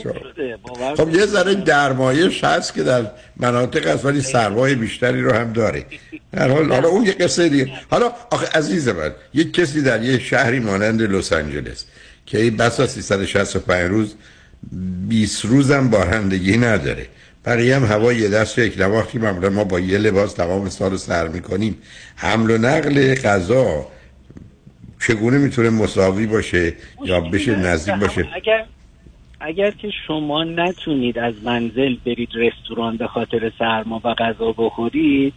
[0.97, 5.85] خب یه ذره درمایش هست که در مناطق از ولی سرمایه بیشتری رو هم داره.
[6.31, 7.71] در حال حالا اون یه قصه دیگه.
[7.89, 11.85] حالا آخه عزیز من یک کسی در یه شهری مانند لس آنجلس
[12.25, 14.15] که این بسا 365 روز
[15.07, 17.07] 20 روزم بارندگی نداره.
[17.43, 21.27] برای هم هوا یه دست یک نواختی معمولا ما با یه لباس تمام سال سر
[21.27, 21.77] می‌کنیم
[22.15, 23.87] حمل و نقل غذا
[24.99, 26.73] چگونه می‌تونه مساوی باشه
[27.05, 28.65] یا بشه نزدیک باشه؟ اگر
[29.39, 35.33] اگر که شما نتونید از منزل برید رستوران به خاطر سرما و غذا بخورید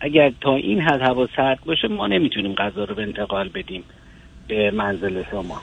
[0.00, 3.84] اگر تا این حد هوا سرد باشه ما نمی‌تونیم غذا رو به انتقال بدیم
[4.48, 5.62] به منزل شما.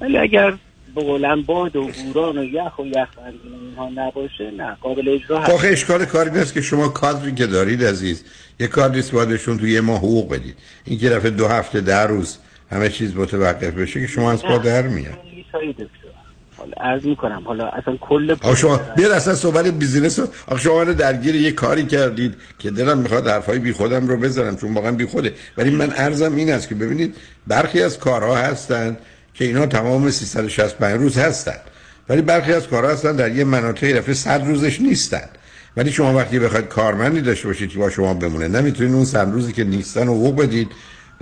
[0.00, 0.54] ولی اگر
[0.94, 3.08] به قولن باد و بوران و یخ و یخ
[3.44, 5.50] اینها نباشه نه قابل اجرا هست.
[5.50, 8.24] آخه اشکال کاری نیست که شما کادری که دارید عزیز
[8.60, 10.56] یه کادریست بایدشون توی یه ماه حقوق بدید.
[10.84, 12.38] این که دفعه دو هفته در روز
[12.72, 15.18] همه چیز متوقف بشه که شما از پا در میاد.
[16.56, 21.34] حالا عرض می‌کنم حالا اصلا کل شما بیاد اصلا صحبت بیزینس رو آخه شما درگیر
[21.34, 25.34] یه کاری کردید که دلم می‌خواد حرفای بی خودم رو بزنم چون واقعا بی خوده.
[25.56, 27.16] ولی من ارزم این است که ببینید
[27.46, 28.96] برخی از کارها هستن
[29.34, 31.56] که اینا تمام 365 روز هستن.
[32.08, 35.28] ولی برخی از کارها هستن در یه مناطقی رفته 100 روزش نیستن.
[35.76, 39.52] ولی شما وقتی بخواید کارمندی داشته باشید که با شما بمونه نمی‌تونید اون 100 روزی
[39.52, 40.68] که نیستن رو بدید.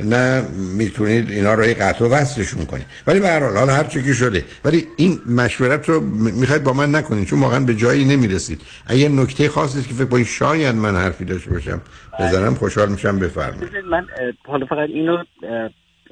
[0.05, 0.43] نه
[0.79, 2.87] می‌تونید اینا رو قطع وصلشون کنید.
[3.07, 4.45] ولی به حال حالا هر چی که شده.
[4.65, 6.01] ولی این مشورت رو
[6.41, 8.61] می‌خواید با من نکنید چون واقعا به جایی نمی‌رسید.
[8.87, 11.81] اگه نکته خاصی که فکر کنید شاید من حرفی داشته باشم
[12.21, 13.77] بزنم خوشحال میشم بفرمایید.
[13.91, 14.07] من
[14.47, 15.25] حالا فقط اینو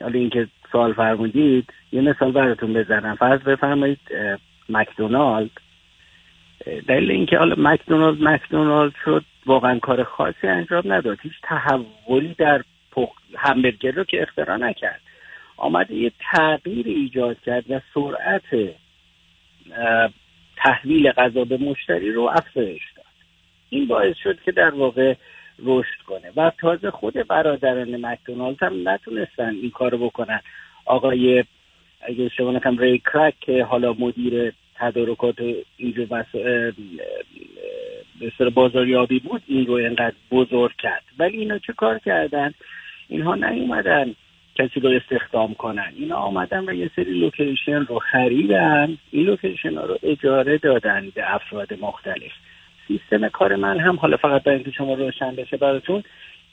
[0.00, 3.16] حالا اینکه سوال فرمودید یه مثال براتون بزنم.
[3.16, 3.98] فرض بفرمایید
[4.68, 5.50] مکدونالد.
[6.88, 11.18] دلیل اینکه حالا مکدونالد مکدونالد شد واقعا کار خاصی انجام نداد.
[11.22, 12.62] هیچ تحولی در
[13.36, 15.00] همبرگر رو که اختراع نکرد.
[15.56, 18.74] آمده یه تغییر ایجاد کرد و سرعت
[20.56, 23.04] تحویل غذا به مشتری رو افزایش داد.
[23.70, 25.14] این باعث شد که در واقع
[25.58, 26.32] رشد کنه.
[26.36, 30.40] و تازه خود برادران مکدونالد هم نتونستن این کارو بکنن.
[30.84, 31.44] آقای
[32.00, 35.36] اگه شما نکنم ری کرک که حالا مدیر تدارکات
[38.20, 41.04] بس به بازاریابی بود این رو اینقدر بزرگ کرد.
[41.18, 42.54] ولی اینا چه کار کردن؟
[43.08, 44.14] اینها نیومدن.
[44.54, 45.92] کسی رو استخدام کنن.
[45.96, 48.98] اینا آمدن و یه سری location رو خریدن.
[49.10, 52.32] این location ها رو اجاره دادن به افراد مختلف.
[52.88, 56.02] سیستم کار من هم حالا فقط برای اینکه شما روشن بشه براتون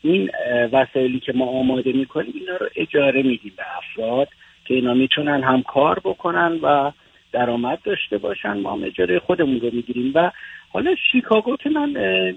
[0.02, 0.32] این
[0.72, 4.27] وسایلی که ما آماده می‌کنیم اینا رو اجاره میدیم به افراد
[4.65, 6.91] که اینا می‌تونن هم کار بکنن و
[7.32, 8.57] درآمد داشته باشن.
[8.57, 10.32] ما هم اجاره خودمون رو می‌گیریم و
[10.69, 11.90] حالا شیکاگو که من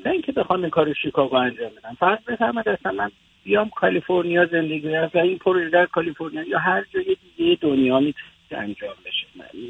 [0.05, 1.97] نه اینکه بخوام این کار شیکاگو انجام بدم.
[2.01, 3.11] فرض بفرمایید اصلا من
[3.49, 8.31] بیام کالیفرنیا زندگی کنم و این پروژه در کالیفرنیا یا هر جای دیگه دنیا می‌تونه
[8.51, 9.27] انجام بشه.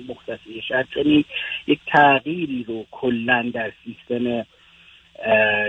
[0.09, 0.39] مختص
[0.69, 1.25] شهر چون
[1.67, 4.47] یک تغییری رو کلا در سیستم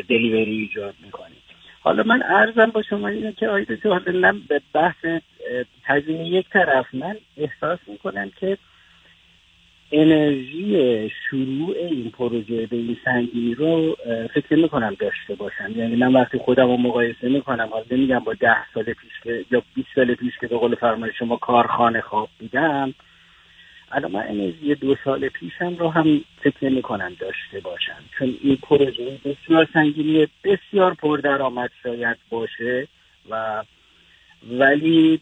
[0.10, 1.36] دلیوری ایجاد می‌کنه
[1.82, 5.06] حالا من ارزم با شما اینه که آیده حالا به بحث
[5.84, 8.58] تزینه یک طرف من احساس می‌کنم که
[9.92, 13.98] انرژی شروع این پروژه به این سنگینی رو
[14.34, 15.72] فکر می‌کنم داشته باشم.
[15.76, 19.64] یعنی من وقتی خودم رو مقایسه می‌کنم حالا نمیگم با ده سال پیش که یا
[19.76, 22.94] 20 سال پیش که به قول فرمای شما کارخانه خواب بودم
[23.92, 28.04] الان من انرژی دو سال پیشم رو هم فکر نمی‌کنم داشته باشم.
[28.18, 32.88] چون این پروژه بسیار سنگینی بسیار پردرآمد شاید باشه
[33.30, 33.64] و
[34.52, 35.20] ولی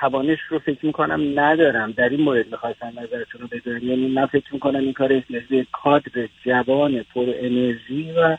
[0.00, 1.92] توانش رو فکر می‌کنم ندارم.
[1.92, 6.28] در این مورد می‌خواستم نظرتون رو بدونم یعنی من فکر می‌کنم این کار انرژی کادر
[6.44, 8.36] جوان پر انرژی و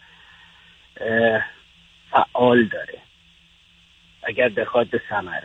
[2.12, 3.00] فعال داره.
[4.24, 5.40] اگر بخواد به ثمر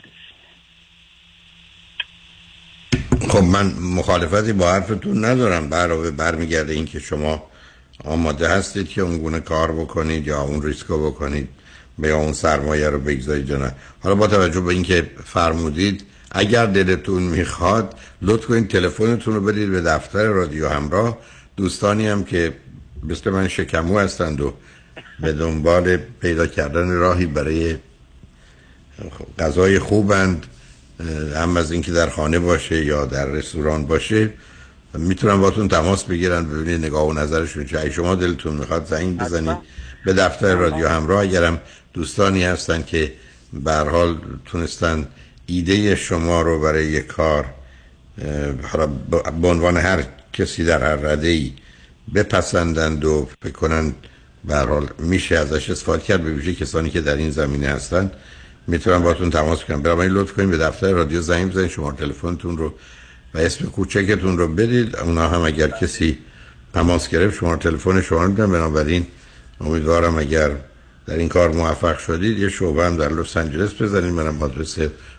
[3.29, 5.71] خب من مخالفتی با حرفتون ندارم.
[5.71, 7.43] برای برمیگرده این که شما
[8.05, 11.49] آماده هستید که اون گونه کار بکنید یا اون ریسکو بکنید.
[11.99, 13.75] به اون سرمایه رو بگذارید نه.
[14.01, 19.81] حالا با توجه به اینکه فرمودید اگر دلتون می‌خواد لطف کنید تلفنتون رو بدید به
[19.81, 21.19] دفتر رادیو همراه.
[21.57, 22.55] دوستانی هم که
[23.03, 24.55] مثل من شکمو هستند و
[25.21, 27.77] به دنبال پیدا کردن راهی برای
[29.39, 30.47] غذای خوبند
[31.37, 34.31] هم از اینکه در خانه باشه یا در رستوران باشه
[34.99, 37.91] می‌تونم باتون تماس بگیرن ببینید نگاه و نظرشون چه.
[37.91, 39.57] شما دلتون می‌خواد زنگ بزنید
[40.05, 41.23] به دفتر رادیو همراه.
[41.23, 41.61] اگرم
[41.93, 43.13] دوستانی هستن که
[43.53, 45.09] به حال تونستن
[45.47, 47.45] ایده شما رو برای یک کار
[49.41, 51.53] به عنوان هر کسی در هر رده ای
[52.15, 53.95] بپسندند و بکنند
[54.45, 58.11] به حال میشه ازش استفاده کرد به ویژه کسانی که در این زمینه هستن.
[58.67, 59.83] می‌تونم باتون تماس کنم.
[59.83, 62.75] برای لطف کنید به دفتر رادیو زنگ بزنید شما تلفنتون رو
[63.35, 64.97] و اسم کوچکتون رو بدید.
[64.97, 66.19] اونا هم اگر کسی
[66.75, 69.07] تماس گرفت شما تلفن شما رو میدن بنابراین
[69.61, 70.51] امیدوارم اگر
[71.07, 74.79] در این کار موفق شدید یه شعبه هم در لس آنجلس بزنید منم آدرس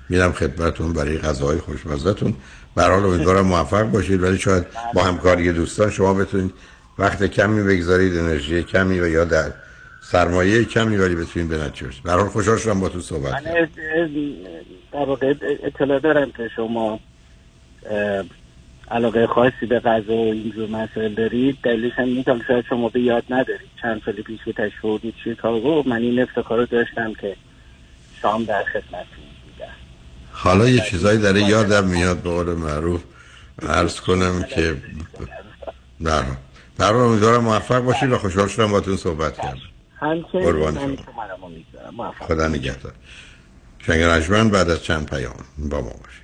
[0.10, 2.35] میرم خدمتتون برای غذاهای خوشمزهتون.
[2.76, 6.53] به حال امیدوارم موفق باشید ولی شاید با همکاری دوستان شما بتونید
[6.99, 9.51] وقت کمی بگذارید انرژی کمی و یا در
[10.01, 12.03] سرمایه کمی ولی بتونید به نتیجه برسید.
[12.03, 13.43] به حال خوشحال شدم با تو صحبت من
[14.93, 15.34] در واقع
[15.64, 16.99] اطلاع دارم که شما
[18.91, 23.23] علاقه خاصی به غذا و اینجور مسائل دارید دلیلش هم می‌تونم شاید شما به یاد
[23.30, 23.69] ندارید.
[23.81, 27.35] چند سال پیش که تشریف بودید شیکاگو من این افتخار رو داشتم که
[28.22, 29.73] شام در خدمتتون بودم.
[30.31, 33.03] حالا یه چیزایی داره یادم میاد به قول معروف.
[33.69, 34.76] عرض کنم که
[36.03, 36.23] در
[36.77, 39.57] در امیدوارم موفق باشید و خوشحال شدم باتون صحبت کردم.
[39.99, 40.97] همچنین
[42.19, 42.93] خدا نگهدار.
[43.80, 46.23] شنگ بعد از چند پیام با ما باشید.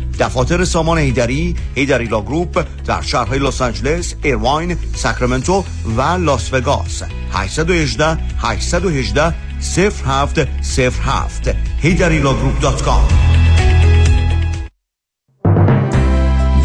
[0.21, 5.63] دفاتر سامان هیدری هیدری Law Group در شهرهای لس آنجلس، ایرواین، ساکرامنتو
[5.97, 7.03] و لاس وگاس.
[7.33, 13.13] 818 818 0707 heidarilawgroup.com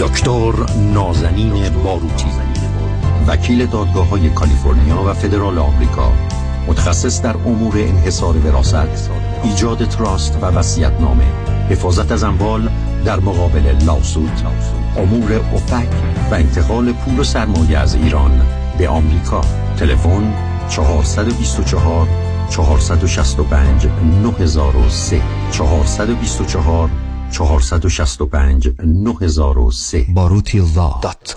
[0.01, 0.53] دکتر
[0.95, 2.27] نازنین باروتی
[3.27, 6.13] وکیل دادگاه های کالیفرنیا و فدرال آمریکا
[6.67, 9.11] متخصص در امور انحصار وراثت
[9.45, 10.51] ایجاد trust و
[11.01, 11.25] نامه
[11.71, 12.71] حفاظت از اموال
[13.07, 14.31] در مقابل lawsuit
[14.97, 15.89] امور OFAC
[16.31, 18.47] و انتقال پول و سرمایه از ایران
[18.79, 19.41] به آمریکا.
[19.79, 20.35] تلفن
[20.69, 22.09] 424
[22.51, 23.87] 465
[24.23, 25.23] 9003
[25.53, 26.91] 424
[27.31, 30.61] 465 9003 باروتی
[31.03, 31.37] dot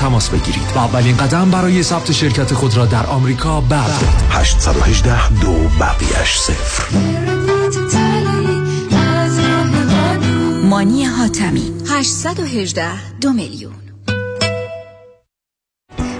[0.00, 0.72] تماس بگیرید.
[0.74, 4.20] و اولین قدم برای ثبت شرکت خود را در آمریکا بردارید.
[4.30, 6.84] 818 دو بقیش صفر
[10.64, 13.72] مانی حاتمی 818 دو میلیون.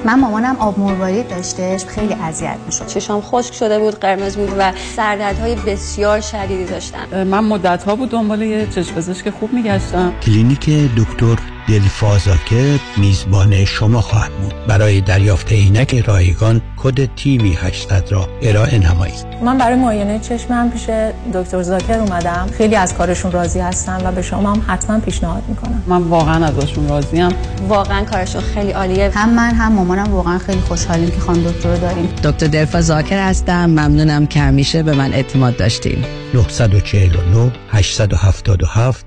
[0.05, 2.87] من مامانم آب مروارید داشتش خیلی اذیت می‌شد.
[2.87, 8.11] چشام خشک شده بود قرمز بود و سردردهای بسیار شدیدی داشتم من مدت ها بود
[8.11, 10.13] دنبال یه چشم پزشک خوب میگشتم.
[10.23, 11.37] کلینیک دکتر
[11.69, 14.55] دلفازاکر میزبان شما خواهد بود.
[14.67, 19.27] برای دریافت عینک رایگان کد تیوی 800 را ارائه نمایید.
[19.45, 20.87] من برای معاینه چشمم پیش
[21.35, 22.47] دکتر زاکر اومدم.
[22.59, 25.83] خیلی از کارشون راضی هستم و به شما هم حتما پیشنهاد می‌کنم.
[25.87, 27.29] من واقعا ازشون راضیم.
[27.69, 29.11] واقعا کارشون خیلی عالیه.
[29.15, 32.07] هم من هم مامانم واقعا خیلی خوشحالیم که خانم دکتر رو داریم.
[32.25, 33.67] دکتر دلفا زاکر هستم.
[33.67, 36.05] ممنونم که همیشه به من اعتماد داشتیم
[36.35, 39.07] 949 877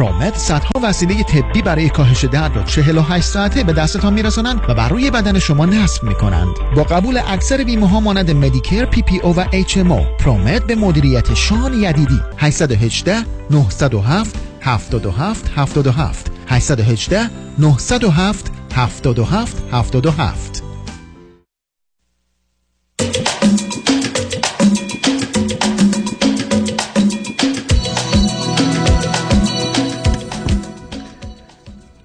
[0.00, 4.88] پرومت صدها وسیله طبی برای کاهش درد را 48 ساعته به دستتان میرسانند و بر
[4.88, 6.54] روی بدن شما نصب می‌کنند.
[6.76, 10.66] با قبول اکثر بیمه ها مانند مدیکر پی پی او و اچ ام او پرومت
[10.66, 12.20] به مدیریت شان یدیدی.
[12.38, 13.16] 818
[13.50, 20.69] 907 77 77 818 907 77 77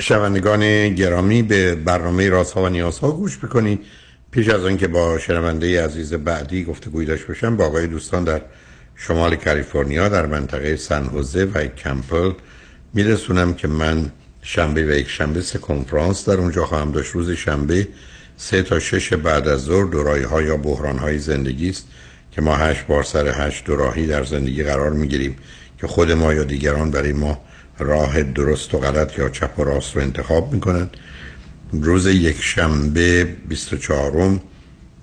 [0.07, 3.79] شنوندگان گرامی به برنامه رازها و نیازها گوش بکنید.
[4.31, 8.41] پیش از آنکه با شنونده عزیز بعدی گفتگوی داشته باشم با آقای دوستان در
[8.95, 12.31] شمال کالیفرنیا در منطقه سن حوزه و کمپل
[12.93, 14.11] میرسونم که من
[14.41, 17.11] شنبه و یک شنبه سه کنفرانس در اونجا خواهم داشت.
[17.11, 17.87] روز شنبه
[18.37, 21.87] سه تا شش بعد از ظهر دورایی ها یا بحران های زندگی است
[22.31, 25.35] که ما هشت بار سر هشت دوراهی در زندگی قرار می‌گیریم
[25.77, 27.41] که خود ما یا دیگران برای ما
[27.79, 30.89] راه درست و غلط یا چپ و راست رو انتخاب می‌کنن
[31.71, 34.39] روز یک شنبه 24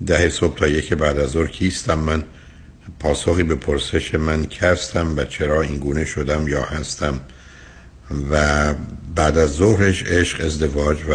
[0.05, 2.23] ده صبح تا یک بعد از ظهر کیستم من؟
[2.99, 7.19] پاسخی به پرسش من کیستم و چرا این گونه شدم یا هستم؟
[8.31, 8.73] و
[9.15, 11.13] بعد از ظهرش عشق ازدواج و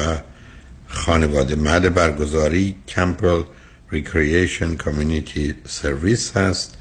[0.86, 1.54] خانواده.
[1.54, 3.42] محل برگزاری Campbell
[3.90, 6.74] Recreation Community Service هست.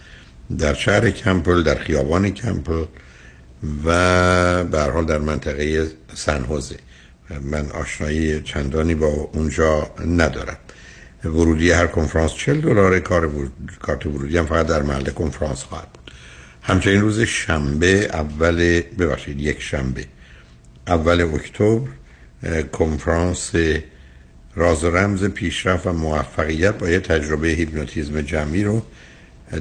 [0.58, 2.86] در شهر کمپل در خیابان کمپل
[3.86, 6.76] و به حال در منطقه سنهوزه
[7.42, 10.58] من آشنایی چندانی با اونجا ندارم.
[11.24, 13.72] ورودی هر کنفرانس 40 دلار کار ورود...
[13.82, 16.12] کارت ورودی هم فقط در محل کنفرانس خواهد بود.
[16.62, 20.06] همچنین روز شنبه اول ببخشید یک شنبه
[20.88, 21.88] اول اکتبر
[22.72, 23.52] کنفرانس
[24.56, 28.82] راز و رمز پیشرفت و موفقیت با یه تجربه هیپنوتیزم جمعی رو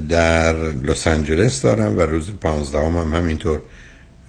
[0.09, 3.61] در لس آنجلس دارم و روز 15 هم, هم همینطور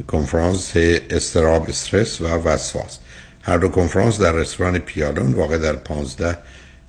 [0.07, 0.73] کنفرانس
[1.11, 2.99] استراب استرس و وسواس.
[3.43, 6.39] هر دو کنفرانس در رستوران پیالون واقع در 15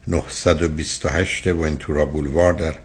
[0.07, 2.75] 928 ونتورا بولوار در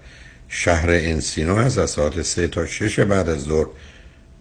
[0.48, 3.66] شهر انسینو هست از ساعت 3 تا 6 بعد از ظهر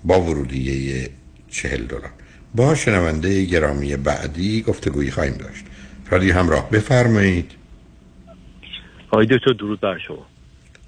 [0.04, 1.10] با ورودیه
[1.50, 2.10] 40 دلار.
[2.56, 5.66] با شنونده گرامی بعدی گفتگویی خواهیم داشت.
[6.12, 7.52] رادیو همراه بفرمایید.
[9.12, 10.26] آقای دکتر درود بر شما.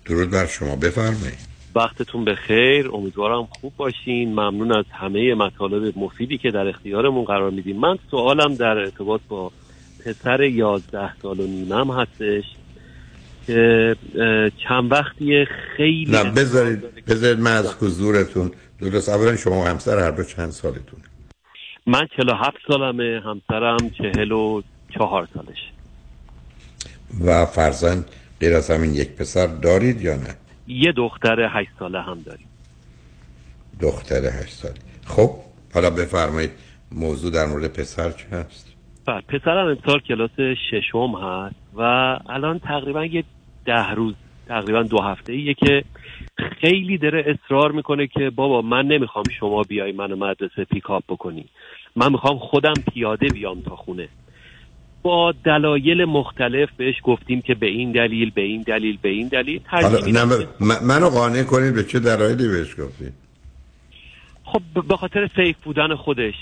[0.06, 0.76] درود بر شما.
[0.76, 1.55] بفرمایید.
[1.76, 4.30] وقتتون به خیر امیدوارم خوب باشین.
[4.30, 7.80] ممنون از همه مطالب مفیدی که در اختیارمون قرار میدیم.
[7.80, 9.52] من سوالم در ارتباط با
[10.06, 12.44] پسر یازده سال و نیمم هستش
[13.48, 13.96] که
[14.68, 15.48] چند وقتیه
[15.78, 21.00] خیلی نه بذارید بذارید من از حضورتون درست اولا شما همسر هر دو چند سالتون؟
[21.88, 25.58] من 47 سالمه همسرم 44 سالش.
[27.26, 28.06] و فرزند
[28.40, 30.36] غیر از همین یک پسر دارید یا نه؟
[30.68, 32.48] یه دختر 8 ساله هم داریم.
[33.82, 35.30] دختر هشت سالی خب
[35.74, 36.52] حالا بفرمایید
[36.92, 38.74] موضوع در مورد پسر چه هست؟
[39.06, 40.32] بله پسرم امسال کلاس
[40.72, 41.82] ششم هست و
[42.30, 43.24] الان تقریبا یه
[43.66, 44.16] ده روز
[44.48, 45.84] تقریبا دو هفته ایه که
[46.62, 51.46] خیلی داره اصرار می‌کنه که بابا من نمی‌خوام شما بیای منو مدرسه پیکاپ بکنی.
[51.96, 54.08] من می‌خوام خودم پیاده بیام تا خونه.
[55.06, 59.62] با دلایل مختلف بهش گفتیم که به این دلیل به این دلیل به این دلیل
[59.66, 60.48] حالا
[60.82, 63.14] منو قانع کنید به چه دلایلی بهش گفتید؟
[64.44, 66.34] خب به خاطر سیف بودن خودش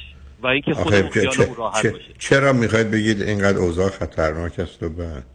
[0.43, 2.03] و اینکه خودمون چه- راحت چه- باشه.
[2.19, 5.25] چرا می‌خواید بگید اینقدر اوضاع خطرناک است و بعد؟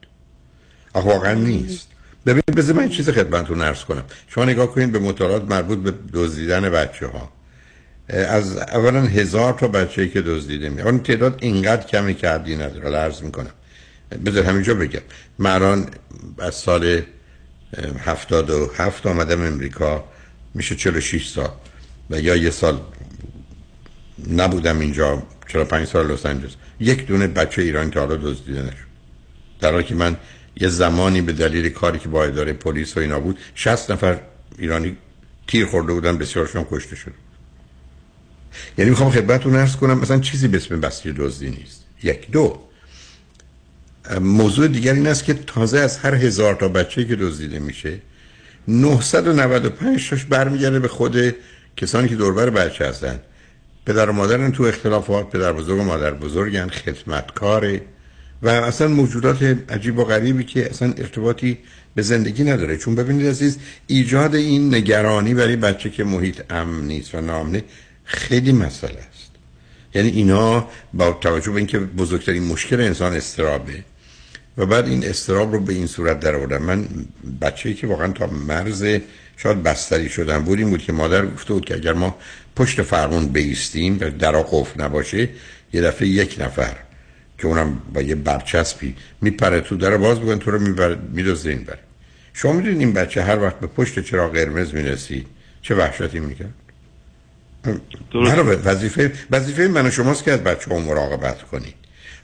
[0.94, 1.92] آخه واقعا نیست.
[2.26, 4.04] ببینید بذار من این چیز خدمتتون عرض کنم.
[4.28, 7.37] شما نگاه کنید به مطالعات مربوط به دزدیدن بچه ها
[8.08, 12.82] از اولا هزار تا بچه که دزدیده می اون تعداد اینقدر کمی که حدی نداره.
[12.82, 13.50] حالا عرض می‌کنم.
[14.26, 15.00] بذار همینجا بگم.
[15.38, 15.86] من الان
[16.38, 17.02] از سال
[17.98, 20.04] هفتاد و هفت امریکا.
[20.54, 21.50] میشه 46 سال.
[22.10, 22.80] و یا یه سال
[24.30, 25.22] نبودم اینجا.
[25.48, 26.52] 45 سال لس آنجلس.
[26.80, 28.88] یک دونه بچه ایرانی تا حالا دزدیده نشد.
[29.60, 30.16] در حالی که من
[30.56, 34.20] یه زمانی به دلیل کاری که با اداره پلیس و اینا بود 60 نفر
[34.58, 34.96] ایرانی
[35.46, 36.18] تیر خورده بودن.
[36.18, 37.27] بسیارشون کشته شد
[38.78, 41.84] یعنی می‌خوام خدمتتون عرض کنم مثلا چیزی به اسم بسیج دزدی نیست.
[42.02, 42.60] یک دو.
[44.20, 47.98] موضوع دیگر این است که تازه از هر هزار تا بچه که دزدیده میشه
[48.68, 51.34] 995 تاش برمیگرده به خود
[51.76, 53.20] کسانی که دوربر بچه هستن.
[53.86, 57.80] پدر و مادرن تو اختلافات پدر بزرگ و مادر بزرگن خدمتکاره
[58.42, 61.58] و اصلا موجودات عجیب و غریبی که اصلا ارتباطی
[61.94, 62.76] به زندگی نداره.
[62.76, 67.64] چون ببینید عزیز ایجاد این نگرانی برای بچه که محیط امن نیست و نامنه
[68.08, 69.30] خیلی مسئله است.
[69.94, 73.84] یعنی اینا با توجه به اینکه بزرگترین مشکل انسان استرابه
[74.58, 76.62] و بعد این استراب رو به این صورت در آوردم.
[76.62, 76.88] من
[77.40, 78.86] بچه‌ای که واقعا تا مرز
[79.36, 82.18] شاید بستری شدن بود این بود که مادر گفته بود که اگر ما
[82.56, 85.28] پشت فرمون بیستیم و درا قفل نباشه
[85.72, 86.76] یه دفعه یک نفر
[87.38, 90.58] که اونم با یه برچسبی میپره تو در باز بگن تو رو
[91.12, 91.78] میدوزه این بره.
[92.32, 95.26] شما می‌دونید این بچه هر وقت به پشت چراغ قرمز می‌رسید
[95.62, 96.54] چه وحشتی می‌کرد؟
[98.64, 101.74] وظیفه وظیفه من و شماست که از بچه ها مراقبت کنید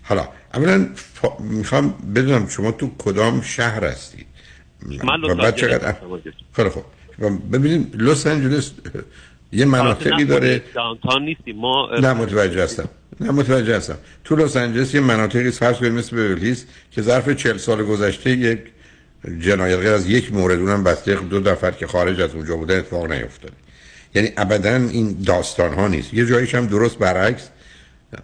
[0.03, 1.27] حالا اولا ف...
[1.41, 4.27] می‌خوام بدونم شما تو کدام شهر هستید؟
[5.05, 5.95] من لس بعد چقدر.
[6.53, 6.85] خیلی خوب.
[7.53, 8.73] ببینید لس آنجلس
[9.53, 10.63] یه مناطقی داره.
[11.21, 11.57] نیستیم.
[11.57, 12.89] ما نه متوجه هستم.
[13.21, 13.99] نه متوجه هستم.
[14.25, 18.59] تو لس آنجلس یه مناطقی فرض کنید مثل بیولیز که ظرف 40 سال گذشته یک
[19.41, 23.13] جنایت غیر از یک مورد اونم بسته دو نفر که خارج از اونجا بودن اتفاق
[23.13, 23.64] نیفتاده.
[24.15, 26.15] یعنی ابدا این داستان ها نیست.
[26.15, 27.51] یه جاییش هم درست برعکس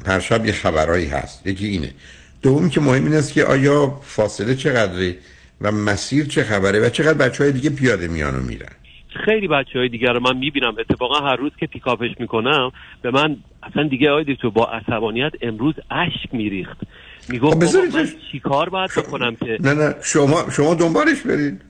[0.07, 1.47] هر شب یه خبرایی هست.
[1.47, 1.91] یکی اینه.
[2.43, 5.17] دومی که مهم این است که آیا فاصله چقدره
[5.61, 8.69] و مسیر چه خبره و چقدر بچه های دیگه پیاده میان و میرن؟
[9.25, 10.75] خیلی بچه های دیگر رو من می‌بینم.
[10.79, 12.71] اتفاقا هر روز که پیکاپش می‌کنم
[13.03, 16.77] به من اصلا دیگه آقای دکتر با عصبانیت امروز اشک میریخت.
[17.29, 21.61] می‌گفت خب من چیکار باید بکنم که؟ نه نه شما شما دنبالش برید.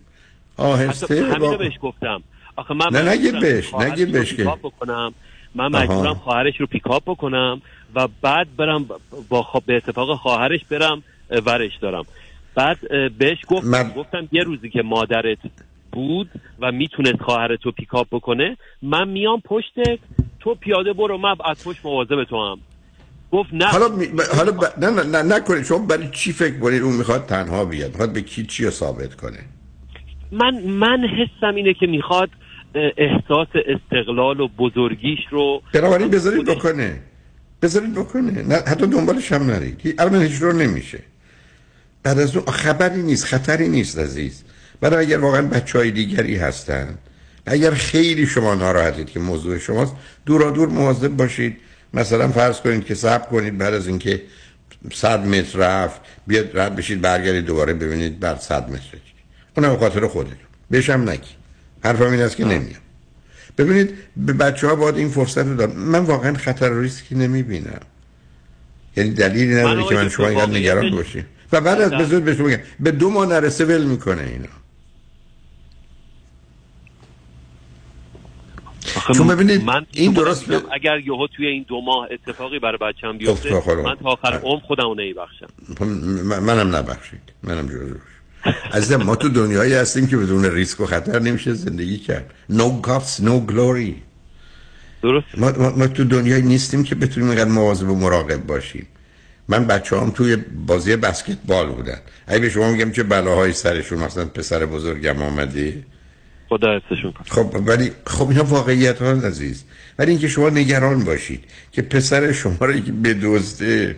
[0.57, 2.23] آهسته با- بهش گفتم.
[2.61, 3.01] آخه من نه،
[4.07, 5.15] رو بهش که- بکنم
[5.55, 5.69] من.
[5.69, 7.63] مجبورم خواهرش رو پیکاپ بکنم
[7.95, 8.87] و بعد برم
[9.29, 9.47] با.
[9.67, 11.03] به اتفاق خواهرش برم
[11.47, 12.05] ورش دارم.
[12.55, 12.79] بعد
[13.19, 15.39] بهش گفتم من- گفتم یه روزی که مادرت
[15.93, 16.31] بود
[16.61, 19.99] و می‌تونست خواهرت رو پیکاپ بکنه من میام پشتت
[20.41, 22.59] تو پیاده برو من از پشت مواظب تو هم.
[23.33, 23.67] گفت نه.
[23.67, 24.07] حالا می...
[24.07, 24.65] ب- حالا ب...
[24.79, 25.65] نه نه نه نکنید.
[25.65, 29.15] شما برای چی فکر کنید؟ اون می‌خواد تنها بیاد می‌خواد به کی چی رو ثابت
[29.15, 29.39] کنه؟
[30.33, 32.31] من من حسم اینه که می‌خواد
[32.75, 37.01] احساس استقلال و بزرگیش رو بنابراین بذارید بکنه.
[37.63, 38.43] بذارید بکنه.
[38.43, 39.95] نه حتی دنبالش هم نرید.
[39.99, 40.99] الان هیچ رو نمیشه.
[42.03, 44.45] بعد از اون خبری نیست خطری نیست عزیز.
[44.81, 46.99] برای اگر واقعا بچه های دیگری هستن
[47.47, 49.95] اگر خیلی شما ناراحتید که موضوع شماست
[50.27, 51.57] دورا دور مواظب باشید.
[51.95, 54.23] مثلا فرض کنید که صبر کنید بعد از اینکه
[54.93, 58.99] صد متر رفت بیاد رد بشید برگردید دوباره ببینید بعد صد متر چی.
[59.57, 60.37] اونم خاطر خودتون.
[60.71, 61.40] بهشم نگی
[61.85, 62.81] حرفم این است که نمیام.
[63.59, 65.75] ببینید به بچه ها باید این فرصت رو داد.
[65.77, 67.81] من واقعا خطر و ریسکی نمی بینم
[68.97, 71.91] یعنی دلیلی نداره که من شما اینقدر نگران باشید و بعد از.
[71.93, 74.49] بذارید بهش بگم به دو ماه نرسه ول می‌کنه اینا.
[79.17, 83.19] چون ببینید، من این درست به- اگر یهو توی این دو ماه اتفاقی برای خب،
[83.19, 83.75] بیفته.
[83.75, 85.47] من تا آخر عمر خودم رو نمیبخشم.
[85.79, 87.21] خب، من- منم نبخشید.
[87.43, 88.01] منم جزوش
[88.73, 92.31] عزیزم ما تو دنیایی هستیم که بدون ریسک و خطر نمیشه زندگی کرد.
[92.53, 93.95] No cops no glory.
[95.03, 95.27] درست.
[95.39, 98.87] ما, ما, ما تو دنیایی نیستیم که بتونیم اینقدر مواظب و مراقب باشیم.
[99.49, 100.37] من بچه هم توی
[100.67, 101.99] بازی بسکتبال بودن.
[102.27, 105.85] اگه به شما میگم چه بلاهایی سرشون مثلا پسر بزرگم آمده؟
[106.49, 109.65] خدا حفظشون خب ولی خب اینا واقعیت ها عزیز.
[109.99, 113.97] ولی اینکه شما نگران باشید که پسر شما رو که بدزده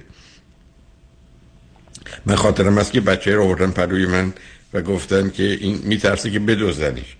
[2.26, 4.32] من خاطرم است که بچه رو آوردن پروی من
[4.74, 7.16] و گفتن که این میترسه که بدزدنش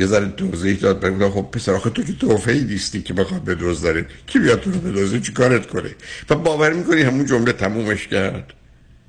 [0.00, 4.06] یه ذره توضیح داد بهم خب پسر آخه تو که توفهی نیستی که بخواد بدزدنت
[4.26, 5.90] کی بیاد تو رو بدزده؟ چی کارت کنه؟
[6.30, 8.52] و باور می‌کنی همون جمله تمومش کرد؟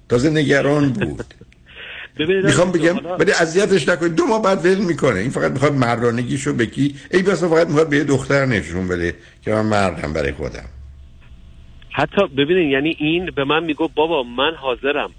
[0.10, 1.34] تازه نگران بود.
[2.46, 4.16] می‌خوام بگم ولی اذیتش نکنید.
[4.16, 5.20] دو ماه بعد ول می‌کنه.
[5.20, 9.16] این فقط می‌خواد مردانگیشو به کی ای بسا فقط می‌خواد به یه دختر نشون بده
[9.42, 10.66] که من مردم برای خودم.
[11.98, 15.12] حتی ببینید یعنی این به من میگو بابا من حاضرم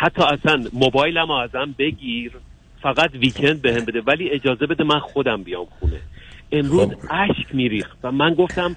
[0.00, 2.32] حتی اصلا موبایلم ازم بگیر
[2.82, 6.00] فقط ویکند بهم بده ولی اجازه بده من خودم بیام خونه.
[6.52, 6.94] امروز خب.
[7.10, 8.76] اشک میریخت و من گفتم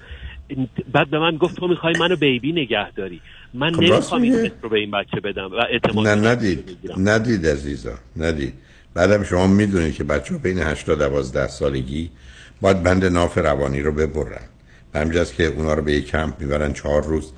[0.94, 3.22] بعد به من گفت تو می‌خوای منو بیبی نگه داری.
[3.54, 6.80] من خب نمی‌خوام این رو به این بچه بدم و اعتماد نه ندید.
[6.98, 8.54] ندید عزیزا ندید.
[8.94, 12.10] بعدم شما می‌دونید که بچه بین 8 تا 12 سالگی
[12.62, 14.42] باید بند ناف روانی رو ببرن.
[14.94, 17.32] و همینجاست که اونا رو به یک کمپ می‌برن چهار روز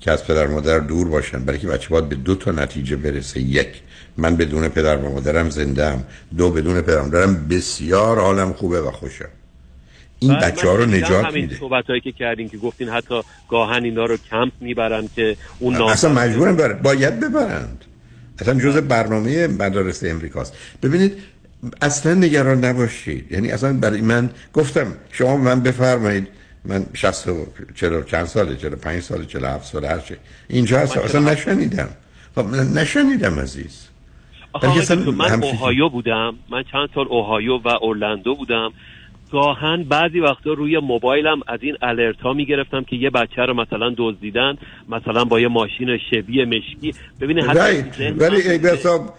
[0.00, 1.44] که از پدر مادر دور باشن.
[1.44, 3.40] برای که بچه باید به دو تا نتیجه برسه.
[3.40, 3.68] یک
[4.16, 6.04] من بدون پدر و مادرم زنده ام
[6.36, 9.28] دو بدون پدر مادرم بسیار حالم خوبه و خوشم.
[10.18, 11.56] این بچه ها رو نجات همین میده.
[11.56, 16.12] صحبت هایی که کردین که گفتین حتی گاهن اینا رو کمپ می‌برن که اون اصلا
[16.12, 17.84] مجبورم برن باید ببرند.
[18.38, 20.52] اصلا جز برنامه مدارس امریکاست.
[20.82, 21.12] ببینید
[21.82, 23.32] اصلا نگران نباشید.
[23.32, 26.28] یعنی اصلا برای من گفتم شما من بفرمایید.
[26.68, 30.14] من 60 و 40 چند ساله 45 ساله 47 ساله هر چی.
[30.48, 30.96] اینجا هست.
[30.96, 31.88] اصلا نشنیدم.
[32.34, 33.88] خب نشنیدم عزیز.
[34.52, 36.34] آخه من اوهایو بودم.
[36.50, 38.72] من چند سال اوهایو و اورلندو بودم.
[39.32, 43.94] گاهن بعضی وقتا روی موبایلم از این الرت ها می‌گرفتم که یه بچه رو مثلا
[43.96, 44.56] دزدیدن
[44.88, 46.94] مثلا با یه ماشین شبیه مشکی.
[47.20, 47.58] ببینید حتی
[48.10, 49.14] ولی من- ای بسا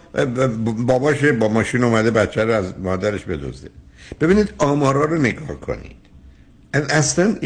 [0.86, 3.70] باباش با ماشین اومده بچه رو از مادرش بدزده.
[4.20, 5.96] ببینید آمارا رو نگاه کنید.
[6.74, 7.36] اصلا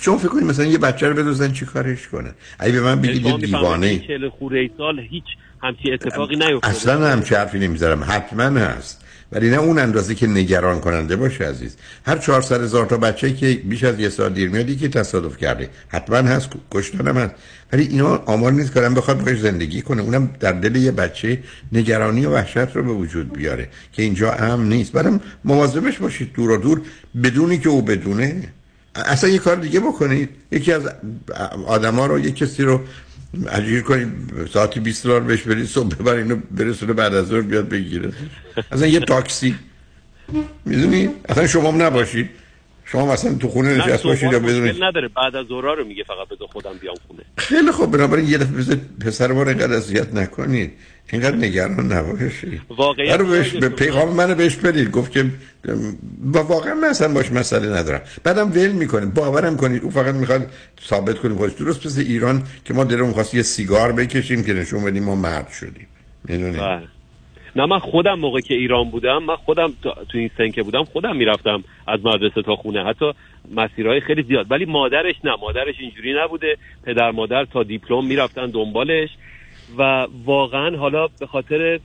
[0.00, 3.26] شما فکر کنید مثلا یه بچه رو بدزدن چی کارش کنن اگه به من بگید
[3.26, 3.98] یه دیوانه.
[3.98, 5.24] چهل ای سال هیچ
[5.62, 6.68] همچی اتفاقی نیفتاده.
[6.68, 8.04] اصلا هم چه حرفی نمی‌ذارم.
[8.08, 9.04] حتما هست.
[9.32, 11.76] ولی نه اون اندازه که نگران کننده باشه عزیز.
[12.06, 15.68] هر 400 هزار تا بچه که بیش از یه سال دیر میاد که تصادف کرده.
[15.88, 16.50] حتما هست.
[16.70, 17.34] کشتن هم هست.
[17.72, 20.02] ولی اینا آمار نیست آدم بخواد باش زندگی کنه.
[20.02, 21.38] اونم در دل یه بچه
[21.72, 24.92] نگرانی و وحشت رو به وجود بیاره که اینجا امن نیست.
[24.92, 26.32] بعدم مواظبش باشید.
[26.32, 26.80] دور و دور
[27.22, 28.42] بدونی که او بدونه.
[28.94, 30.28] اصلا یه کار دیگه بکنید.
[30.50, 30.88] یکی از
[31.66, 32.80] آدما رو یه کسی رو
[33.50, 34.08] اجیر کنید
[34.52, 38.12] ساعتی 20 دلار بهش بدید صبح ببر اینو برسونه بعد از ظهر بیاد بگیره.
[38.72, 39.54] اصلا یه تاکسی.
[40.64, 42.30] می‌دونید اصلا شما هم نباشید.
[42.84, 45.08] شما مثلا تو خونه نه نشست باشید یا مشکل نداره.
[45.08, 47.22] بعد از ظهرا رو میگه فقط بذار خودم بیام خونه.
[47.36, 47.96] خیلی خوب.
[47.96, 48.76] بنابراین یه دفعه
[49.06, 50.72] پسر ما رو اینقدر اذیت نکنید.
[51.12, 54.90] اینقدر نگران نباشید واقعیت رو بهش به که پیغام منو بهش بدید.
[54.90, 55.24] گفت که
[56.32, 58.00] با واقعا من اصلا باش مسئله ندارم.
[58.24, 59.06] بعدم ول می‌کنه.
[59.06, 60.46] باورم کنید او فقط می‌خواد
[60.82, 64.84] ثابت کنیم خودش درست مثل ایران که ما دلمون خواست یه سیگار بکشیم که نشون
[64.84, 65.86] بدیم ما مرد شدیم.
[66.24, 66.82] می‌دونید بله.
[67.56, 71.64] نه من خودم موقع که ایران بودم من خودم تو این سنکه بودم خودم می‌رفتم
[71.86, 72.84] از مدرسه تا خونه.
[72.84, 73.12] حتی
[73.54, 74.46] مسیرهای خیلی زیاد.
[74.50, 75.30] ولی مادرش نه.
[75.40, 76.56] مادرش اینجوری نبوده.
[76.84, 79.08] پدر مادر تا دیپلم می‌رفتن دنبالش.
[79.78, 81.80] و واقعا حالا به خاطر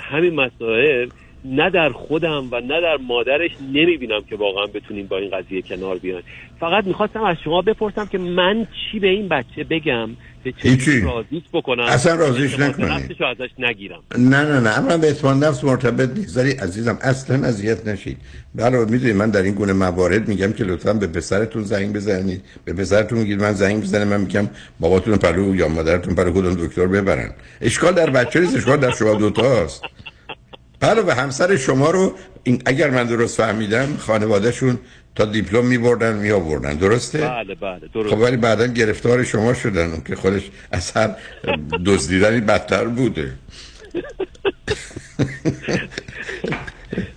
[0.00, 1.08] همین مسائل
[1.44, 5.98] نه در خودم و نه در مادرش نمی‌بینم که واقعا بتونیم با این قضیه کنار
[5.98, 6.22] بیان.
[6.60, 10.10] فقط می‌خواستم از شما بپرسم که من چی به این بچه بگم
[10.52, 14.02] چه راضیش بکنم؟ اصلا راضیش نکنید ازش نگیرم.
[14.18, 14.80] نه نه نه.
[14.80, 16.36] من به اعتماد نفس مرتبط نیست.
[16.36, 18.16] ولی عزیزم اصلا اذیت نشید.
[18.54, 22.42] بله می‌دونید من در این گونه موارد میگم که لطفا به پسرتون زنگ بزنید.
[22.64, 24.48] به پسرتون میگید من زنگ بزنم من میگم
[24.80, 27.30] باباتون پلو یا مادرتون پلو کدوم دکتر ببرن.
[27.60, 28.56] اشکال در بچه نیست.
[28.56, 29.84] اشکال در شما دوتاست
[30.80, 34.78] بله به همسر شما رو این اگر من درست فهمیدم خانوادهشون
[35.14, 38.16] تا دیپلم می بردن می آوردن درسته؟ بله بله درسته.
[38.16, 40.42] خب ولی بعدا گرفتار شما شدن که خودش
[40.72, 41.16] اصلا
[41.86, 43.32] دزدیدنی بدتر بوده.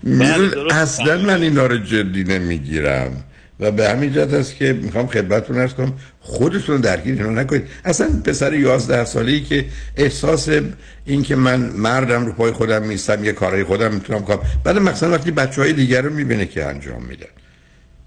[0.04, 3.24] بله اصلا من اینا رو جدی نمی‌گیرم.
[3.60, 7.64] و به همین جهت است که می‌خوام خدمتتون ارز کنم خودتون درگیر اینا نکنید.
[7.86, 9.66] اصلا پسر 11 ساله ای که
[9.98, 10.50] احساس
[11.06, 14.40] این که من مردم رو پای خودم میستم یه کارهای خودم می‌تونم کنم.
[14.64, 17.28] بعد مثلا وقتی بچه های دیگر رو می‌بینه که انجام میدن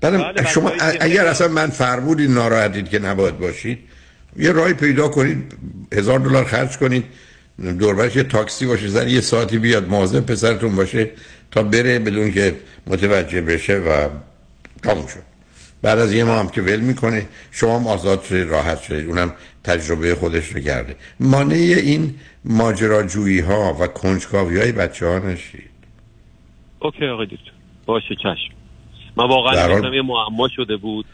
[0.00, 0.70] بله شما
[1.00, 3.78] اگر اصلا من فرمودی ناراحتید که نباید باشید
[4.36, 5.54] یه راهی پیدا کنید
[5.92, 7.04] هزار دلار خرج کنید
[7.78, 11.10] دوربرش یه تاکسی باشه زن یه ساعتی بیاد مواظب پسرتون باشه
[11.50, 12.56] تا بره بدون که
[12.86, 14.08] متوجه بشه و
[14.82, 15.22] تموم شد
[15.82, 19.32] بعد از یه ماه هم که ول می‌کنه شما هم آزاد شدید راحت شدید اونم
[19.64, 20.96] تجربه خودش رو کرده.
[21.20, 22.14] مانع این
[22.44, 25.70] ماجراجویی ها و کنجکاوی های بچه ها نشید.
[26.78, 27.52] اوکی آقای دکتر.
[27.86, 28.59] باشه چشم.
[29.20, 29.94] من واقعا.
[29.94, 31.04] یه معما شده بود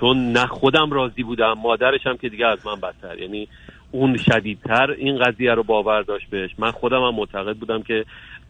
[0.00, 3.18] چون نه خودم راضی بودم مادرش هم که دیگه از من بدتر.
[3.18, 3.48] یعنی
[3.90, 6.50] اون شدیدتر این قضیه رو باور داشت بهش.
[6.58, 8.04] من خودم هم معتقد بودم که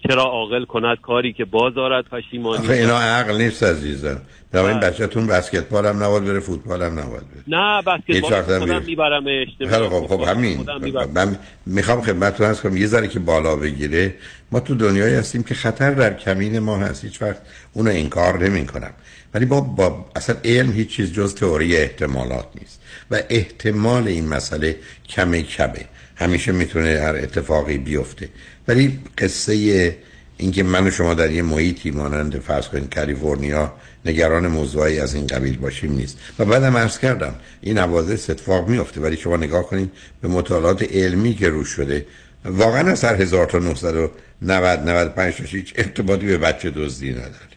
[0.08, 4.20] چرا عاقل کند کاری که باز دارد پشیمانی آخه اینا عقل نیست عزیزم.
[4.52, 7.42] در این بچه‌تون بسکتبال هم نباید بره فوتبال هم نباید بره.
[7.46, 9.24] نه بسکتبال خودم می‌برم
[9.70, 10.66] خب خب همین.
[11.14, 14.14] من می‌خوام خدمتتون هست کنم یه ذره که بالا بگیره.
[14.52, 17.04] ما تو دنیایی هستیم که خطر در کمین ما هست.
[17.04, 17.38] هیچ وقت
[17.72, 18.90] اونو انکار نمی کنم
[19.34, 22.80] ولی با, با اصلا علم هیچ چیز جز تئوری احتمالات نیست.
[23.10, 24.76] و احتمال این مسئله
[25.08, 25.84] کمه کمه
[26.16, 28.28] همیشه می‌تونه هر اتفاقی بیفته.
[28.68, 29.96] ولی قصه
[30.36, 33.72] اینکه من و شما در یه محیطی مانند فرض کنید کالیفرنیا
[34.04, 36.18] نگران موضوعی از این قبیل باشیم نیست.
[36.38, 39.90] و بعدم عرض کردم این حوادث اتفاق میفته ولی شما نگاه کنید
[40.22, 42.06] به مطالعات علمی که روش شده
[42.44, 47.52] واقعا از هر تا 990 95 هیچ ارتباطی به بچه دزدی نداره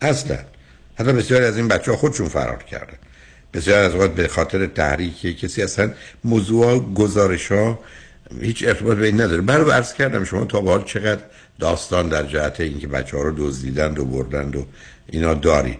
[0.00, 0.38] اصلا.
[0.94, 2.98] حتی بسیاری از این بچه ها خودشون فرار کردن.
[3.54, 5.90] بسیار از وقت به خاطر تحریک کسی اصلا
[6.24, 7.78] موضوع گزارش ها
[8.40, 9.42] هیچ ارتباط به این نداره.
[9.42, 11.22] برای عرض کردم شما تا به حال چقدر
[11.58, 14.66] داستان در جهت اینکه بچه ها رو دزدیدند و بردند و
[15.06, 15.78] اینا دارید.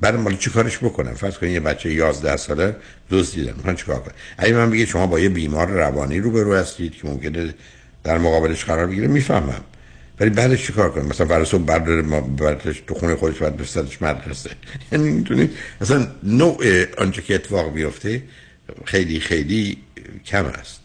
[0.00, 2.76] بعد مال چی کارش بکنم؟ فرض کنید یه بچه 11 ساله
[3.10, 6.94] دزدیدن من چیکار کنم اگه من بگه شما با یه بیمار روانی رو برو هستید
[6.94, 7.54] که ممکنه
[8.04, 9.64] در مقابلش قرار بگیره می‌فهمم.
[10.20, 14.02] ولی بعدش چیکار کنم؟ مثلا فرض کنید برداره ما بردش تو خونه خودش بعد بفرستش
[14.02, 14.50] مدرسه.
[14.92, 15.50] یعنی می‌تونید
[15.80, 18.22] اصلا نوع آنچه که اتفاق بیفته
[18.84, 19.78] خیلی خیلی
[20.24, 20.80] کم است.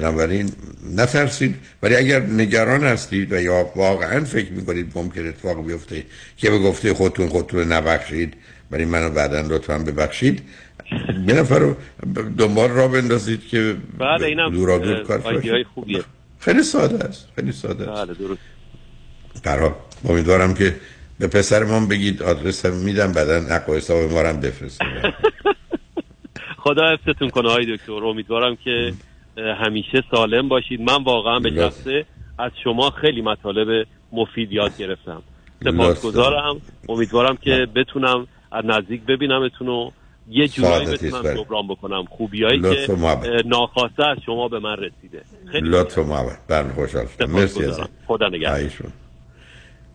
[0.00, 0.50] بنابراین
[0.96, 1.54] نترسید.
[1.82, 6.04] ولی اگر نگران هستید و یا واقعا فکر می‌کنید ممکن اتفاق بیفته
[6.36, 8.34] که به گفته خودتون خودتون نبخشید
[8.70, 10.42] ولی منو بعدا لطفا ببخشید.
[11.26, 11.76] یه نفر رو
[12.38, 16.02] دنبال را بندازید که بله اینم دورا دور کار خوبیه.
[16.40, 18.06] خیلی ساده است خیلی ساده است.
[18.06, 19.74] بله درست.
[20.04, 20.74] امیدوارم که
[21.18, 24.88] به پسرمان بگید آدرس میدم بعدا حق و حساب ما بفرستید.
[26.64, 27.92] خدا حفظتون کنه های دکتر.
[27.92, 28.92] امیدوارم که
[29.40, 30.80] همیشه سالم باشید.
[30.80, 32.04] من واقعا به شخصه
[32.38, 35.22] از شما خیلی مطالب مفید یاد گرفتم.
[35.64, 36.60] سپاسگزارم.
[36.88, 39.90] امیدوارم که بتونم از نزدیک ببینمتون و
[40.30, 41.34] یه جورایی بتونم.
[41.34, 42.04] جبران بکنم.
[42.04, 42.96] خوبیایی که
[43.46, 45.22] ناخواسته از شما به من رسیده.
[45.52, 46.38] خیلی لطف و محبت.
[46.48, 47.30] برم خوشحال شدم.
[47.30, 48.70] مرسی از خدا نگهدار.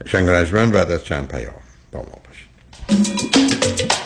[0.05, 1.53] شنگرجمن بعد از چند پیام
[1.91, 4.04] با ما باشید.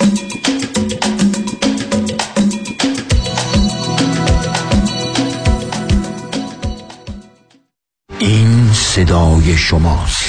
[8.30, 10.29] این صدای شماست.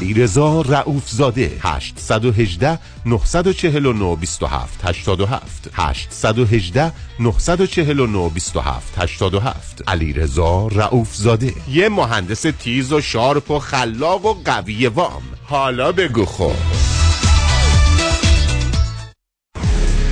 [0.00, 11.54] رضا رعوف زاده 818 949 27 87 818 949 27 87 علی رضا رعوف زاده
[11.68, 15.22] یه مهندس تیز و شارپ و خلاق و قوی وام.
[15.44, 16.52] حالا بگو خب.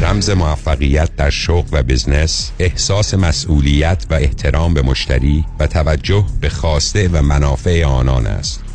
[0.03, 6.49] رمز موفقیت در شغل و بزنس احساس مسئولیت و احترام به مشتری و توجه به
[6.49, 8.70] خواسته و منافع آنان است.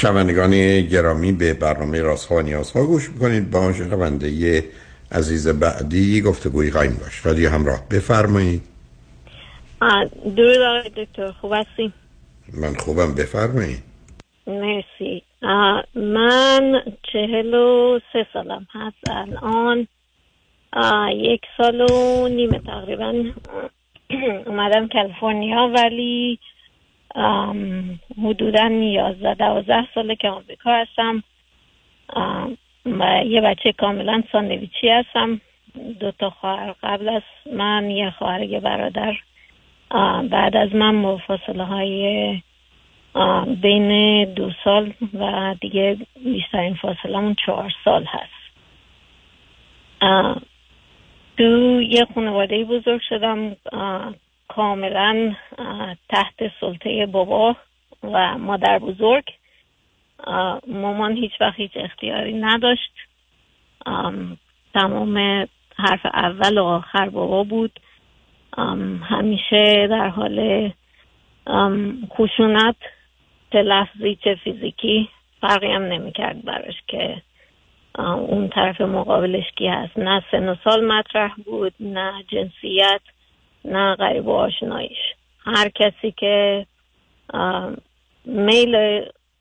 [0.00, 3.50] شنوندگان گرامی به برنامه رازها و نیازها گوش می‌کنید.
[3.50, 4.64] با شنونده
[5.12, 7.26] عزیز بعدی گفتگوی خواهیم داشت.
[7.26, 8.62] رادیو همراه بفرمایید.
[10.36, 11.92] درود آقای دکتر خوب هستیم
[12.52, 13.82] من خوبم بفرمایید.
[14.46, 15.22] مرسی.
[15.94, 16.82] من
[17.12, 19.86] چهل و سه سالم هست الان.
[21.16, 23.24] یک سال و نیمه تقریبا.
[24.46, 26.38] اومدم کالیفرنیا ولی
[28.22, 31.22] حدودا یازده دوازده ساله که آمریکا هستم.
[32.86, 35.40] و یه بچه کاملا ساندویچی هستم.
[36.00, 37.22] دو تا خواهر قبل از
[37.52, 39.16] من یه خواهر یه برادر.
[40.30, 42.42] بعد از من فاصله های
[43.62, 48.40] بین دو سال و دیگه بیشترین فاصلمون چهار سال هست.
[51.36, 53.56] تو یه خانواده بزرگ شدم.
[54.50, 55.34] کاملا
[56.08, 57.56] تحت سلطه بابا
[58.02, 59.24] و مادر بزرگ.
[60.66, 62.92] مامان هیچ وقت هیچ اختیاری نداشت.
[64.74, 65.18] تمام
[65.76, 67.80] حرف اول و آخر بابا بود.
[69.02, 70.70] همیشه در حال
[72.08, 72.76] خشونت
[73.52, 75.08] چه لفظی چه فیزیکی
[75.40, 77.22] فرقی هم نمی‌کرد براش که
[77.98, 79.98] اون طرف مقابلش کی هست.
[79.98, 83.00] نه سن و سال مطرح بود نه جنسیت.
[83.64, 84.98] نه غریب و آشناییش.
[85.44, 86.66] هر کسی که
[88.24, 88.76] میل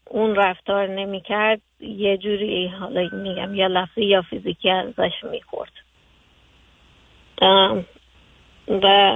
[0.05, 5.71] اون رفتار نمی‌کرد یه جوری حالا میگم یا لفظی یا فیزیکی ازش می‌خورد.
[8.67, 9.11] و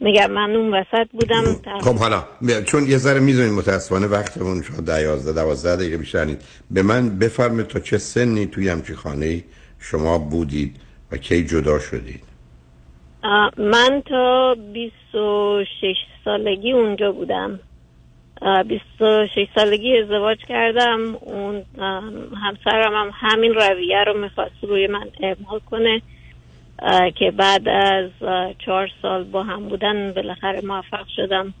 [0.00, 1.42] میگم من اون وسط بودم.
[1.80, 2.24] خب حالا
[2.62, 6.36] چون یه ذره می‌دونید متاسفانه وقتمون شما ده یازده دوازده دقیقه بیشتر
[6.70, 9.44] به من بفرمایید تا چه سنی توی همچی خانه
[9.78, 10.80] شما بودید
[11.12, 12.31] و کی جدا شدید؟
[13.56, 17.60] من تا 26 سالگی اونجا بودم.
[18.42, 21.16] آه، 26 سالگی ازدواج کردم.
[21.20, 21.62] اون
[22.42, 26.02] همسرم هم همین رویه رو می‌خواست روی من اعمال کنه
[27.14, 28.10] که بعد از
[28.58, 31.54] چهار سال با هم بودن بالاخره موفق شدم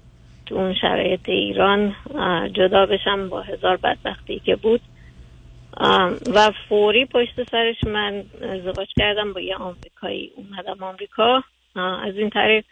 [0.46, 1.94] تو اون شرایط ایران.
[2.52, 4.80] جدا بشم با هزار بدبختی که بود.
[6.34, 10.32] و فوری پشت سرش من ازدواج کردم با یه آمریکایی.
[10.36, 11.42] اومدم آمریکا.
[11.76, 12.64] از این طریق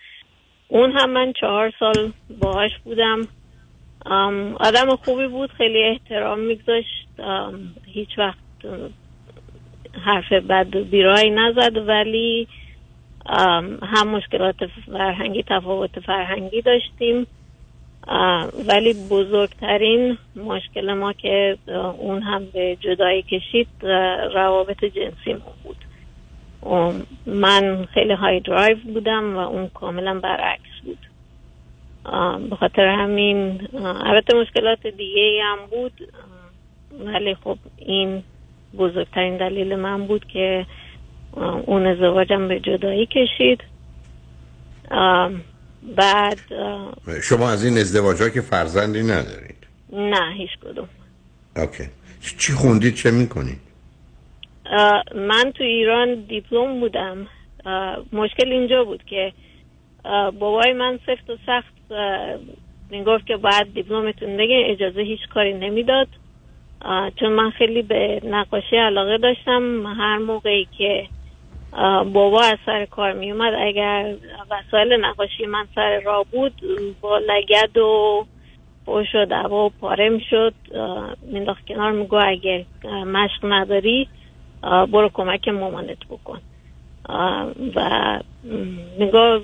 [0.69, 3.29] اون هم من چهار سال باهاش بودم.
[4.61, 7.07] آدم خوبی بود خیلی احترام میگذاشت.
[7.87, 8.39] هیچ وقت
[10.05, 12.49] حرف بد و بیرایی نزد ولی
[13.83, 14.57] هم مشکلات
[14.87, 17.27] فرهنگی تفاوت فرهنگی داشتیم.
[18.69, 21.59] ولی بزرگترین مشکل ما که
[21.99, 23.69] اون هم به جدایی کشید
[24.35, 25.77] روابط جنسی ما بود.
[27.27, 30.99] من خیلی های درایو بودم و اون کاملا برعکس بود.
[32.51, 36.13] به خاطر همین البته مشکلات دیگه هم بود
[37.05, 38.23] ولی خب این
[38.79, 40.67] بزرگترین دلیل من بود که
[41.67, 43.61] اون ازدواجم به جدایی کشید.
[45.97, 46.39] بعد
[47.23, 50.89] شما از این ازدواج که فرزندی ندارید؟ نه هیچ کدوم.
[51.57, 51.85] اوکی.
[52.39, 53.59] چی خوندید چه می‌کنید؟
[55.15, 57.27] من تو ایران دیپلم بودم.
[58.13, 59.33] مشکل اینجا بود که
[60.39, 61.75] بابای من سفت و سخت
[62.91, 66.09] می‌گفت که باید دیپلمتون بگه اجازه هیچ کاری نمی‌داد.
[67.21, 71.09] چون من خیلی به نقاشی علاقه داشتم هر موقعی که
[72.13, 74.15] بابا از سر کار می اومد اگر
[74.51, 76.63] وسایل نقاشی من سر راه بود
[77.01, 78.27] با لگد و
[78.87, 80.55] فوش و دوا و پاره می شد
[81.23, 82.65] مینداخت کنار میگو اگر
[83.05, 84.09] مشق نداری
[84.63, 86.41] برو کمک مامانت بکن.
[87.77, 88.21] و
[88.99, 89.41] میگو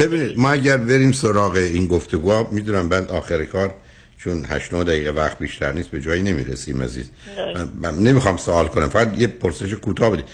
[0.00, 3.74] ببینید ما اگر بریم سراغ این گفتگو می‌دونم بعد آخر کار
[4.18, 7.10] چون 8 9 دقیقه وقت بیشتر نیست به جایی نمی‌رسیم عزیز.
[7.54, 10.24] من, من نمی‌خوام سوال کنم فقط یه پرسش کوتاه بدید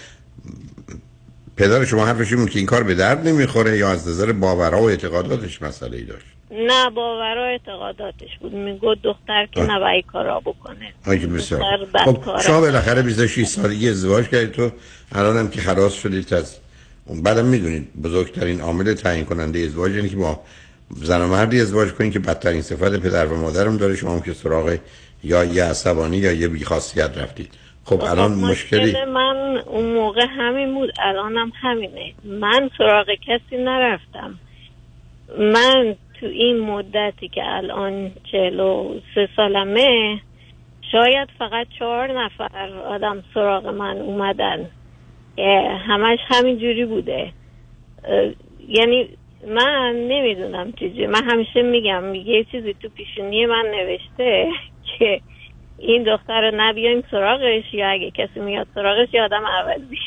[1.57, 4.89] پدر شما حرفش این که این کار به درد نمی‌خوره یا از نظر باورها و
[4.89, 8.53] اعتقاداتش مسئله ای داشت؟ نه باورا اعتقاداتش بود.
[8.53, 10.93] میگو دختر که نباید این کارا بکنه.
[11.07, 11.61] آه که بسیار
[12.05, 12.41] خب.
[12.41, 14.71] شما بالاخره 26 سالگی ازدواج کردید تو
[15.11, 16.57] الان هم که خلاص شدید از
[17.05, 20.39] اون بعدم می‌دونید بزرگترین عامل تعیین کننده ازدواج اینه که با
[20.89, 23.95] زن و مردی ازدواج کنید که بدترین صفت پدر و مادرم داره.
[23.95, 24.77] شما هم که سراغ
[25.23, 27.49] یا یه عصبانی یا یه بیخاصیت رفتید.
[27.85, 32.13] خب الان مشکلی مشکل من اون موقع همین بود الانم همینه.
[32.23, 34.39] من سراغ کسی نرفتم.
[35.39, 40.19] من تو این مدتی که الان چهل و سه سالمه
[40.91, 44.69] شاید فقط چهار نفر آدم سراغ من اومدن.
[45.87, 47.31] همش همین جوری بوده
[48.67, 49.09] یعنی
[49.47, 54.47] من نمی‌دونم چیزی من همیشه میگم یه چیزی تو پیشونی من نوشته
[54.99, 55.21] که
[55.77, 59.97] این دختر رو نبیایم سراغش یا اگه کسی میاد سراغش یا آدم عوضی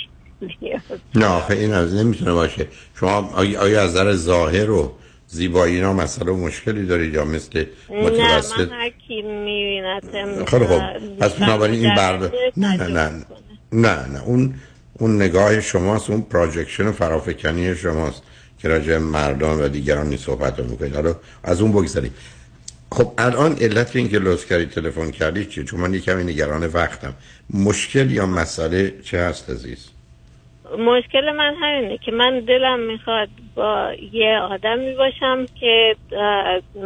[1.14, 2.66] نه آخه این از نمی‌تونه باشه.
[3.00, 4.92] شما آیا, آیا از نظر ظاهر و
[5.26, 10.64] زیبایی اینا مسئله و مشکلی دارید یا مثل نه متوسط؟ من هر کی میبینتم خیلی
[10.64, 10.82] خوب.
[11.20, 13.24] پس بنابراین این برد نه نه نه
[13.72, 14.24] نه نه.
[14.26, 14.54] اون
[15.00, 18.22] اون نگاه شماست اون پراجکشن و فرافکنی شماست.
[18.58, 20.94] که راجع مردان و دیگران این صحبت رو می‌کنید.
[20.94, 21.14] حالا
[21.44, 22.14] از اون بگذاریم
[22.92, 26.66] خب الان علت این که لطف کردی تلفن کردی چیه؟ چون من یه کمی نگران
[26.66, 27.14] وقتم.
[27.54, 29.88] مشکل یا مسئله چه هست عزیز؟
[30.78, 35.96] مشکل من همینه که من دلم می‌خواد با یه آدمی باشم که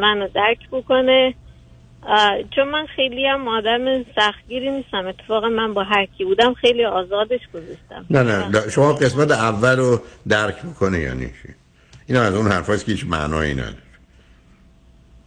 [0.00, 1.34] منو درک بکنه.
[2.54, 5.06] چون من خیلی هم آدم سختگیری نیستم.
[5.06, 8.06] اتفاقا من با هر کی بودم خیلی آزادش گذاشتم.
[8.10, 11.54] نه نه نه، شما قسمت اول رو درک می‌کنه یعنی چی
[12.06, 13.76] این از اون حرفاست که هیچ معنایی نداره.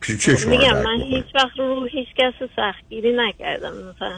[0.02, 3.72] چه شما میگم من؟ هیچ وقت رو هیچ کس سختگیری نکردم.
[3.72, 4.12] مثلا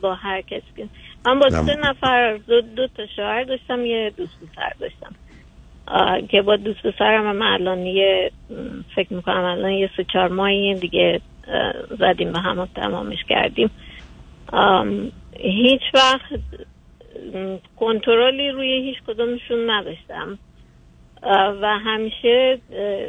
[0.00, 0.88] با هر کسی که
[1.26, 1.50] من با.
[1.50, 5.14] سه نفر دو, دو تا شوهر داشتم یه دوست پسر داشتم.
[6.28, 8.30] که با دوست پسرم هم الان یه
[8.94, 11.20] فکر می‌کنم الان یه سه چهار ماهی دیگه
[11.98, 13.70] زدیم به هم تمامش کردیم.
[15.36, 16.40] هیچ وقت
[17.76, 20.38] کنترلی روی هیچ کدومشون نداشتم.
[21.62, 23.06] و همیشه اه،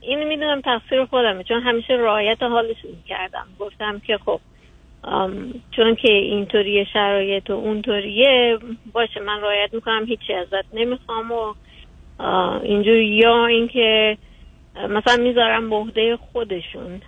[0.00, 4.40] اینو می‌دونم تقصیر خودمه چون همیشه رعایت حالشون کردم گفتم که خب
[5.76, 8.58] چون که اینطوری شرایط و اونطوریه
[8.92, 11.54] باشه من رعایت می‌کنم هیچی ازت نمی‌خوام و
[12.18, 14.18] آه، اینجور یا اینکه
[14.88, 17.00] مثلا می‌ذارم به خودشون.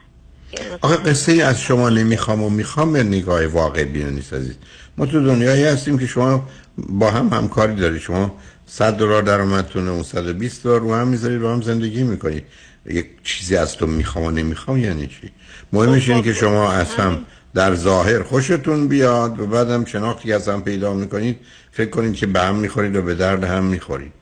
[0.83, 4.59] آخه قصه ای از شما نمی‌خوام و می‌خوام به نگاه واقع بینه نیست عزیز
[4.99, 6.43] ما تو دنیایی هستیم که شما
[6.89, 8.01] با هم همکاری دارید.
[8.01, 8.35] شما
[8.75, 12.45] 100 دلار درآمدتونه اون 120 دلار رو هم می‌ذارید رو هم زندگی می‌کنید
[12.87, 15.31] یک چیزی از تو می‌خوام و نمی‌خوام یعنی چی؟
[15.73, 17.25] مهمش اینه که شما از هم
[17.55, 21.37] در ظاهر خوشتون بیاد و بعدم شناختی از هم پیدا می‌کنید
[21.71, 24.13] فکر کنید که به هم می‌خورید و به درد هم می‌خورید.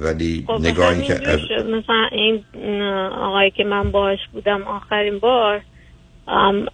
[0.00, 1.40] ولی خب نگاه این که از.
[1.64, 2.44] مثلا این
[3.12, 5.60] آقایی که من باهاش بودم آخرین بار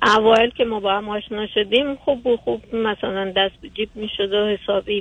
[0.02, 4.32] اوایل که ما با هم آشنا شدیم خوب بود خوب مثلا دست به جیب می‌شد
[4.32, 5.00] و حسابی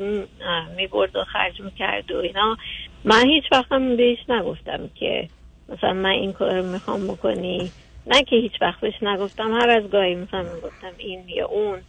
[0.78, 2.58] می‌برد و خرج می‌کرد و اینا.
[3.06, 5.30] من هیچ وقت هم بهش نگفتم که
[5.70, 7.72] مثلا من این کار رو می‌خوام بکنی.
[8.06, 9.54] نه که هیچ وقت بهش نگفتم.
[9.54, 11.84] هر از گاهی مثلا می‌گفتم این یا اون.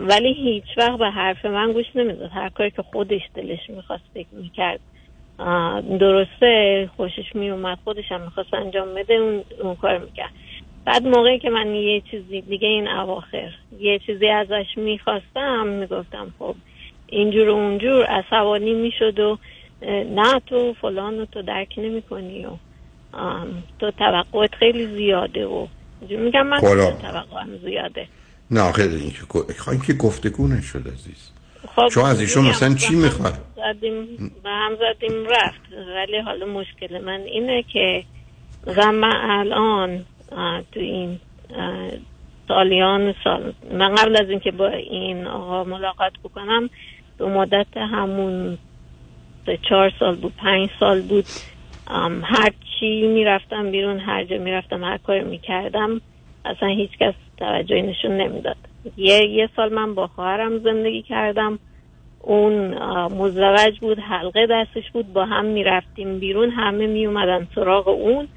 [0.00, 2.30] ولی هیچ وقت به حرف من گوش نمی‌داد.
[2.32, 4.80] هر کاری که خودش دلش می‌خواست فکر می‌کرد.
[6.00, 10.32] درسته خوشش می اومد خودش هم می‌خواست انجام بده اون, اون کار می‌کرد.
[10.90, 13.50] بعد موقعی که من یه چیزی دیگه این اواخر
[13.80, 16.54] یه چیزی ازش می‌خواستم می‌گفتم خب
[17.06, 19.38] اینجور و اونجور عصبانی می‌شد و
[20.16, 22.50] نه تو فلان رو تو درک نمی کنی و
[23.78, 25.66] تو توقعت خیلی زیاده و
[26.10, 26.60] میگم من.
[26.60, 28.06] توقعم زیاده.
[28.50, 31.30] نه آخه این که خواهی که گفتگو نشد عزیز.
[31.76, 34.06] خب شما از ایشون مثلا چی می‌خواد؟ زدیم
[34.42, 35.60] به هم زدیم رفت.
[35.96, 38.04] ولی حالا مشکل من اینه که
[38.66, 40.04] مثلا من الان
[40.72, 41.20] تو این
[42.48, 43.52] سالیان سال.
[43.72, 46.70] من قبل از اینکه با این آقا ملاقات بکنم
[47.18, 48.58] به مدت همون
[49.46, 51.24] سه چهار سال بود پنج سال بود
[52.22, 56.00] هر چی می‌رفتم بیرون هر جا می‌رفتم هر کاری می‌کردم
[56.44, 58.56] اصلا هیچ کس توجهی نشون نمی‌داد.
[58.96, 61.58] یه یه سال من با خواهرم زندگی کردم.
[62.20, 68.28] اون آه، مزدوج بود حلقه دستش بود با هم می‌رفتیم بیرون همه میومدن سراغ اون.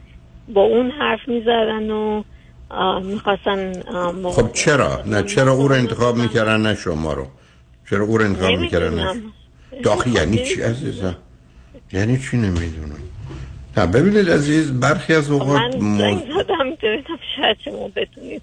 [0.50, 2.24] با اون حرف می‌زدن و
[3.04, 3.74] می‌خواستن
[4.32, 7.28] خب چرا؟ نه چرا او رو انتخاب می‌کردن نه شما رو.
[7.90, 9.22] چرا او رو انتخاب می‌کردن؟ نه.
[9.84, 11.16] داخل یعنی چی عزیزم؟
[11.94, 13.00] یعنی چی نمی‌دونم؟
[13.78, 15.98] نه ببینید عزیز برخی از اوقات من.
[15.98, 18.42] زنگ زدم ببینم شاید شما بتونید.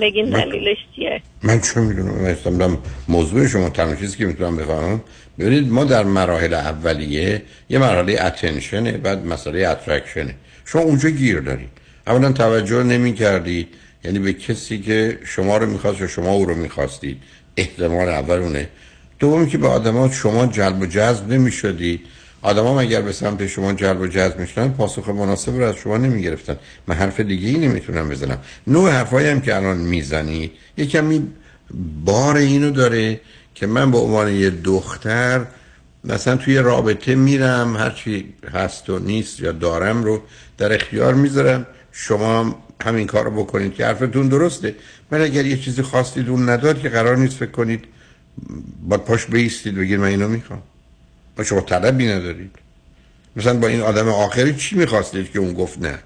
[0.00, 5.00] بگین دلیلش چیه؟ من چه می‌دونم؟ موضوع شما تنها چیزی که می‌تونم بفهمم.
[5.38, 11.68] ببینید ما در مراحل اولیه یه مرحله اتنشنه بعد مسئله اترکشنه شما اونجا گیر دارید.
[12.06, 13.68] اولا توجه نمی کردید
[14.04, 17.16] یعنی به کسی که شما رو می‌خواست یا شما او رو می‌خواستید.
[17.56, 18.68] احتمال اول اونه.
[19.18, 22.00] دومی که به آدما شما جلب و جذب نمی‌شدید
[22.42, 26.56] آدما اگر به سمت شما جلب و جذب می‌شدن پاسخ مناسب رو از شما نمی‌گرفتن.
[26.86, 28.38] من حرف دیگه ای نمی‌تونم بزنم.
[28.66, 31.26] نوع حرفایی هم که الان می‌زنید یه کمی
[32.04, 33.20] بار اینو داره
[33.54, 35.46] که من به عنوان یه دختر
[36.04, 40.22] مثلا توی رابطه میرم هرچی هست و نیست یا دارم رو
[40.58, 41.66] در اختیار می‌ذارم.
[41.92, 42.54] شما هم
[42.84, 44.74] همین کار رو بکنید که حرفتون درسته.
[45.10, 47.84] ولی اگر یه چیزی خواستید اون نداد که قرار نیست فکر کنید
[48.82, 50.62] با پاش بیستید بگید من اینو می‌خوام.
[51.38, 52.50] و شما طلبی ندارید.
[53.36, 55.98] مثلا با این آدم آخری چی می‌خواستید که اون گفت نه؟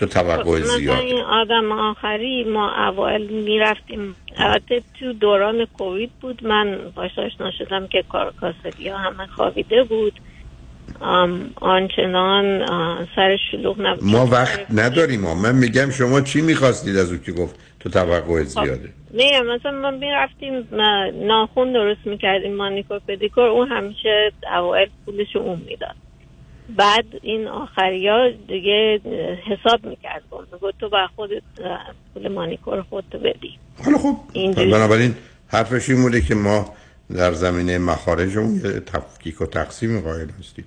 [0.00, 0.98] تو توقع مثلا زیاد.
[0.98, 4.16] این آدم آخری ما اوایل می‌رفتیم.
[4.36, 6.46] البته تو دوران کووید بود.
[6.46, 10.12] من باش آشنا شدم که کارکاسدی ها همه خوابیده بود.
[11.60, 12.66] آنچنان
[13.16, 14.04] سر شلوغ نبود.
[14.04, 15.34] ما وقت نداریم ما.
[15.34, 19.90] من میگم شما چی می‌خواستید از او که گفت تو توقع زیاده؟ نه مثلا ما
[19.90, 20.68] می‌رفتیم
[21.26, 23.44] ناخون درست می‌کردیم مانیکور پدیکور.
[23.44, 25.94] اون همیشه اوائل پولش اون می‌داد.
[26.76, 29.00] بعد این آخری ها دیگه
[29.46, 30.22] حساب می‌کرد.
[30.30, 31.42] با میگو تو با خودت
[32.14, 33.58] پول مانیکور خودتو بدی.
[33.84, 34.16] حالا خب.
[34.56, 35.14] بنابراین
[35.48, 36.74] حرفش این بوده که ما
[37.16, 40.64] در زمینه مخارجمون یه تفکیک و تقسیم قائل هستیم.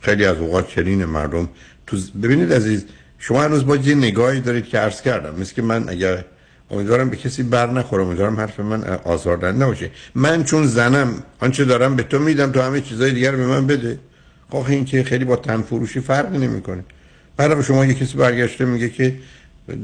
[0.00, 1.48] خیلی از اوقات چنین مردم
[1.86, 2.86] تو ز- ببینید عزیز
[3.18, 5.40] شما هنوز با یه نگاهی دارید که عرض کردم.
[5.40, 6.24] مثل که من اگر
[6.70, 9.90] امیدوارم به کسی بر نخوره امیدوارم حرف من آزاردن نباشه.
[10.14, 13.98] من چون زنم آنچه دارم به تو میدم تو همه چیزای دیگر به من بده.
[14.50, 16.84] خب این که خیلی با تن فروشی فرقی نمی‌کنه.
[17.36, 19.14] بعد به شما یه کسی برگشته میگه که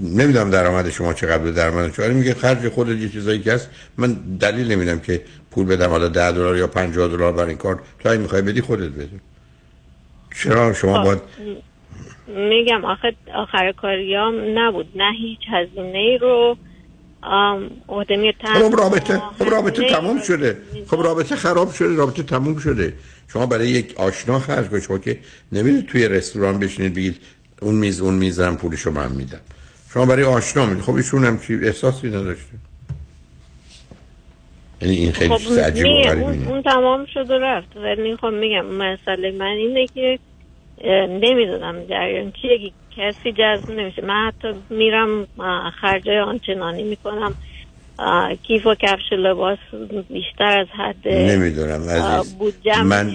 [0.03, 2.09] نمی‌دونم درآمد شما چقدر به درآمد شما.
[2.09, 3.71] میگه خرج خودت یه چیزایی که هست.
[3.99, 7.81] من دلیل نمیدم که پول بدم حالا 10 دلار یا 50 دلار برای این کار.
[7.99, 9.09] تو اگه می‌خوای بدی خودت بده.
[10.35, 11.21] چرا شما باید
[12.29, 14.87] میگم آخه آخر کاریام نبود.
[14.97, 16.57] نه هیچ هزینه ای رو
[17.23, 20.59] عهده خب رابطه خب رابطه تموم شده.
[20.87, 22.93] خب رابطه خراب شده رابطه تموم شده.
[23.33, 25.19] شما برای یک آشنا خرج کنید شما که
[25.53, 27.17] نمی‌دید توی رستوران بشینید بگید
[27.61, 29.41] اون میز اون میزم پولشو من میدم.
[29.95, 30.85] شما برای آشنا می‌دید.
[30.85, 32.53] خب ایشون هم چی احساسی نداشته.
[34.83, 36.47] یعنی این خیلی چیز عجیب و نه، غریبی اون.
[36.47, 37.77] اون تمام شد و رفت.
[37.77, 40.19] ولی می‌خوام میگم مسئله من اینه که
[41.23, 44.03] نمی‌دونم جریان چیه کسی جذب نمیشه.
[44.03, 45.27] من حتی میرم
[45.81, 47.35] خرجای آنچنانی می‌کنم.
[48.43, 49.59] کیف و کفش لباس
[50.09, 52.37] بیشتر از حد نمی‌دونم عزیز.
[52.85, 53.15] من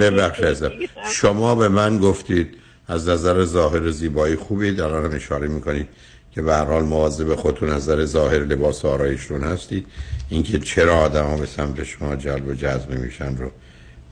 [0.00, 0.70] ببخش ازم
[1.20, 2.54] شما به من گفتید
[2.88, 5.88] از نظر ظاهر زیبایی خوبی در آن اشاره می‌کنید
[6.34, 9.86] که به هر حال مواظب خودتون از نظر ظاهر لباس و آرایشتون هستید.
[10.30, 13.50] اینکه چرا آدما به سمت شما جلب و جذب میشن رو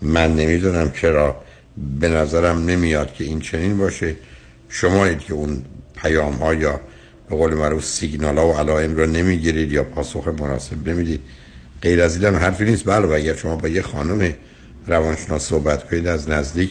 [0.03, 1.37] من نمی‌دونم چرا
[2.01, 4.17] به نظرم نمیاد که این چنین باشه.
[4.69, 5.63] شمایید که اون
[5.97, 6.81] پیام ها یا
[7.31, 11.21] به قول معروف سیگنال ها و علائم رو نمی‌گیرید یا پاسخ مناسب نمی‌دید.
[11.83, 12.85] غیر از این حرفی نیست.
[12.85, 14.35] بله و اگر شما با یه خانم
[14.87, 16.71] روانشناس صحبت کنید از نزدیک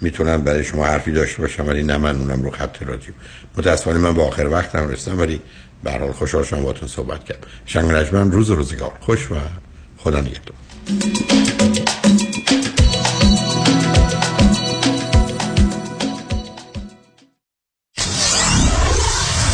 [0.00, 3.14] می‌تونم برای شما حرفی داشته باشم ولی نه من اونم رو خط رادیو.
[3.58, 5.40] متاسفانه من با آخر وقتم رسیدم ولی
[5.84, 7.46] به حال خوشحال شدم باهاتون صحبت کردم.
[7.66, 8.92] شنگ رجمن روز روزگار.
[9.00, 9.34] خوش و
[9.96, 10.56] خدا نگهدار.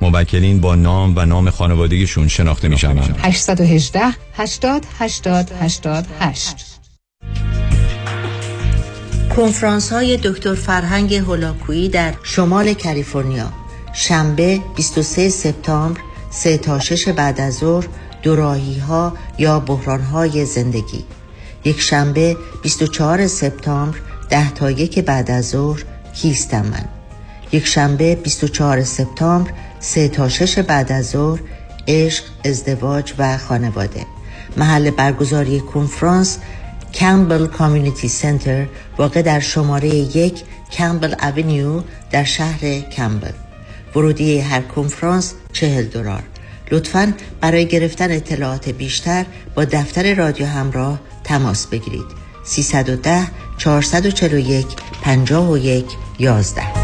[0.00, 4.00] موکلین با نام و نام خانوادگیشون شناخته می شوند 818
[4.36, 6.74] 80 80 88
[9.36, 13.52] کنفرانس های دکتر فرهنگ هولاکویی در شمال کالیفرنیا.
[13.92, 16.00] شنبه 23 سپتامبر
[16.30, 17.88] 3 تا 6 بعد از ظهر
[18.22, 21.04] دوراهی ها یا بحران های زندگی.
[21.64, 23.98] یک شنبه 24 سپتامبر
[24.30, 25.84] 10 تا 1 بعد از ظهر
[26.14, 26.84] کیستم من
[27.52, 29.50] یک شنبه 24 سپتامبر
[29.84, 31.40] 3 تا 6 بعد از ظهر
[31.88, 34.06] عشق ازدواج و خانواده.
[34.56, 36.38] محل برگزاری کنفرانس
[36.94, 38.66] کمبل کامیونیتی سنتر
[38.98, 40.42] واقع در شماره یک
[40.72, 43.32] Campbell Avenue در شهر کمبل.
[43.96, 46.22] ورودی هر کنفرانس چهل دلار.
[46.70, 49.24] لطفا برای گرفتن اطلاعات بیشتر
[49.54, 52.06] با دفتر رادیو همراه تماس بگیرید.
[52.44, 53.26] 310
[53.58, 54.66] 441
[55.02, 55.84] 51
[56.18, 56.83] 11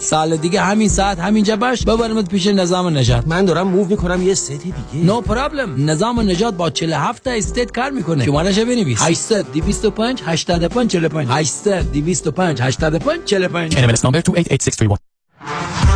[0.00, 4.34] سال دیگه همین ساعت همینجا باش ببرمت پیش نظام نجات من دارم move می‌کنم یه
[4.34, 4.74] state دیگه.
[4.94, 8.24] no no problem نظام نجات با 47 تا state کار می‌کنه.
[8.24, 9.02] شمارش بنویس.
[9.02, 15.81] 800 225 85 45 800 225 85 45 NMLS number 288631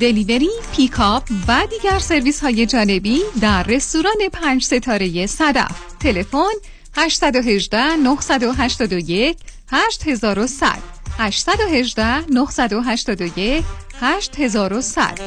[0.00, 5.80] دلیوری، پیکاپ و دیگر سرویس های جانبی در رستوران پنج ستاره صدف.
[6.00, 6.52] تلفن
[6.96, 9.38] 818 981
[9.70, 10.78] 8100
[11.18, 13.64] 818 981
[14.00, 15.20] 8100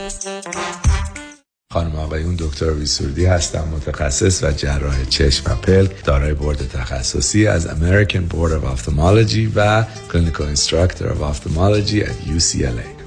[1.74, 7.68] خانم آقایون دکتر ویسوردی هستم متخصص و جراح چشم و پلک دارای بورد تخصصی از
[7.68, 12.99] American Board of Ophthalmology و Clinical Instructor of Ophthalmology at UCLA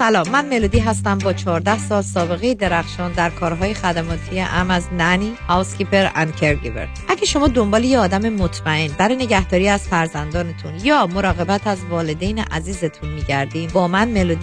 [0.00, 5.32] سلام من ملودی هستم با 14 سال سابقه درخشان در کارهای خدماتی ام از nanny،
[5.48, 6.88] housekeeper and caregiver.
[7.08, 13.10] اگه شما دنبال یه آدم مطمئن برای نگهداری از فرزندانتون یا مراقبت از والدین عزیزتون
[13.10, 14.36] میگردین با من ملودی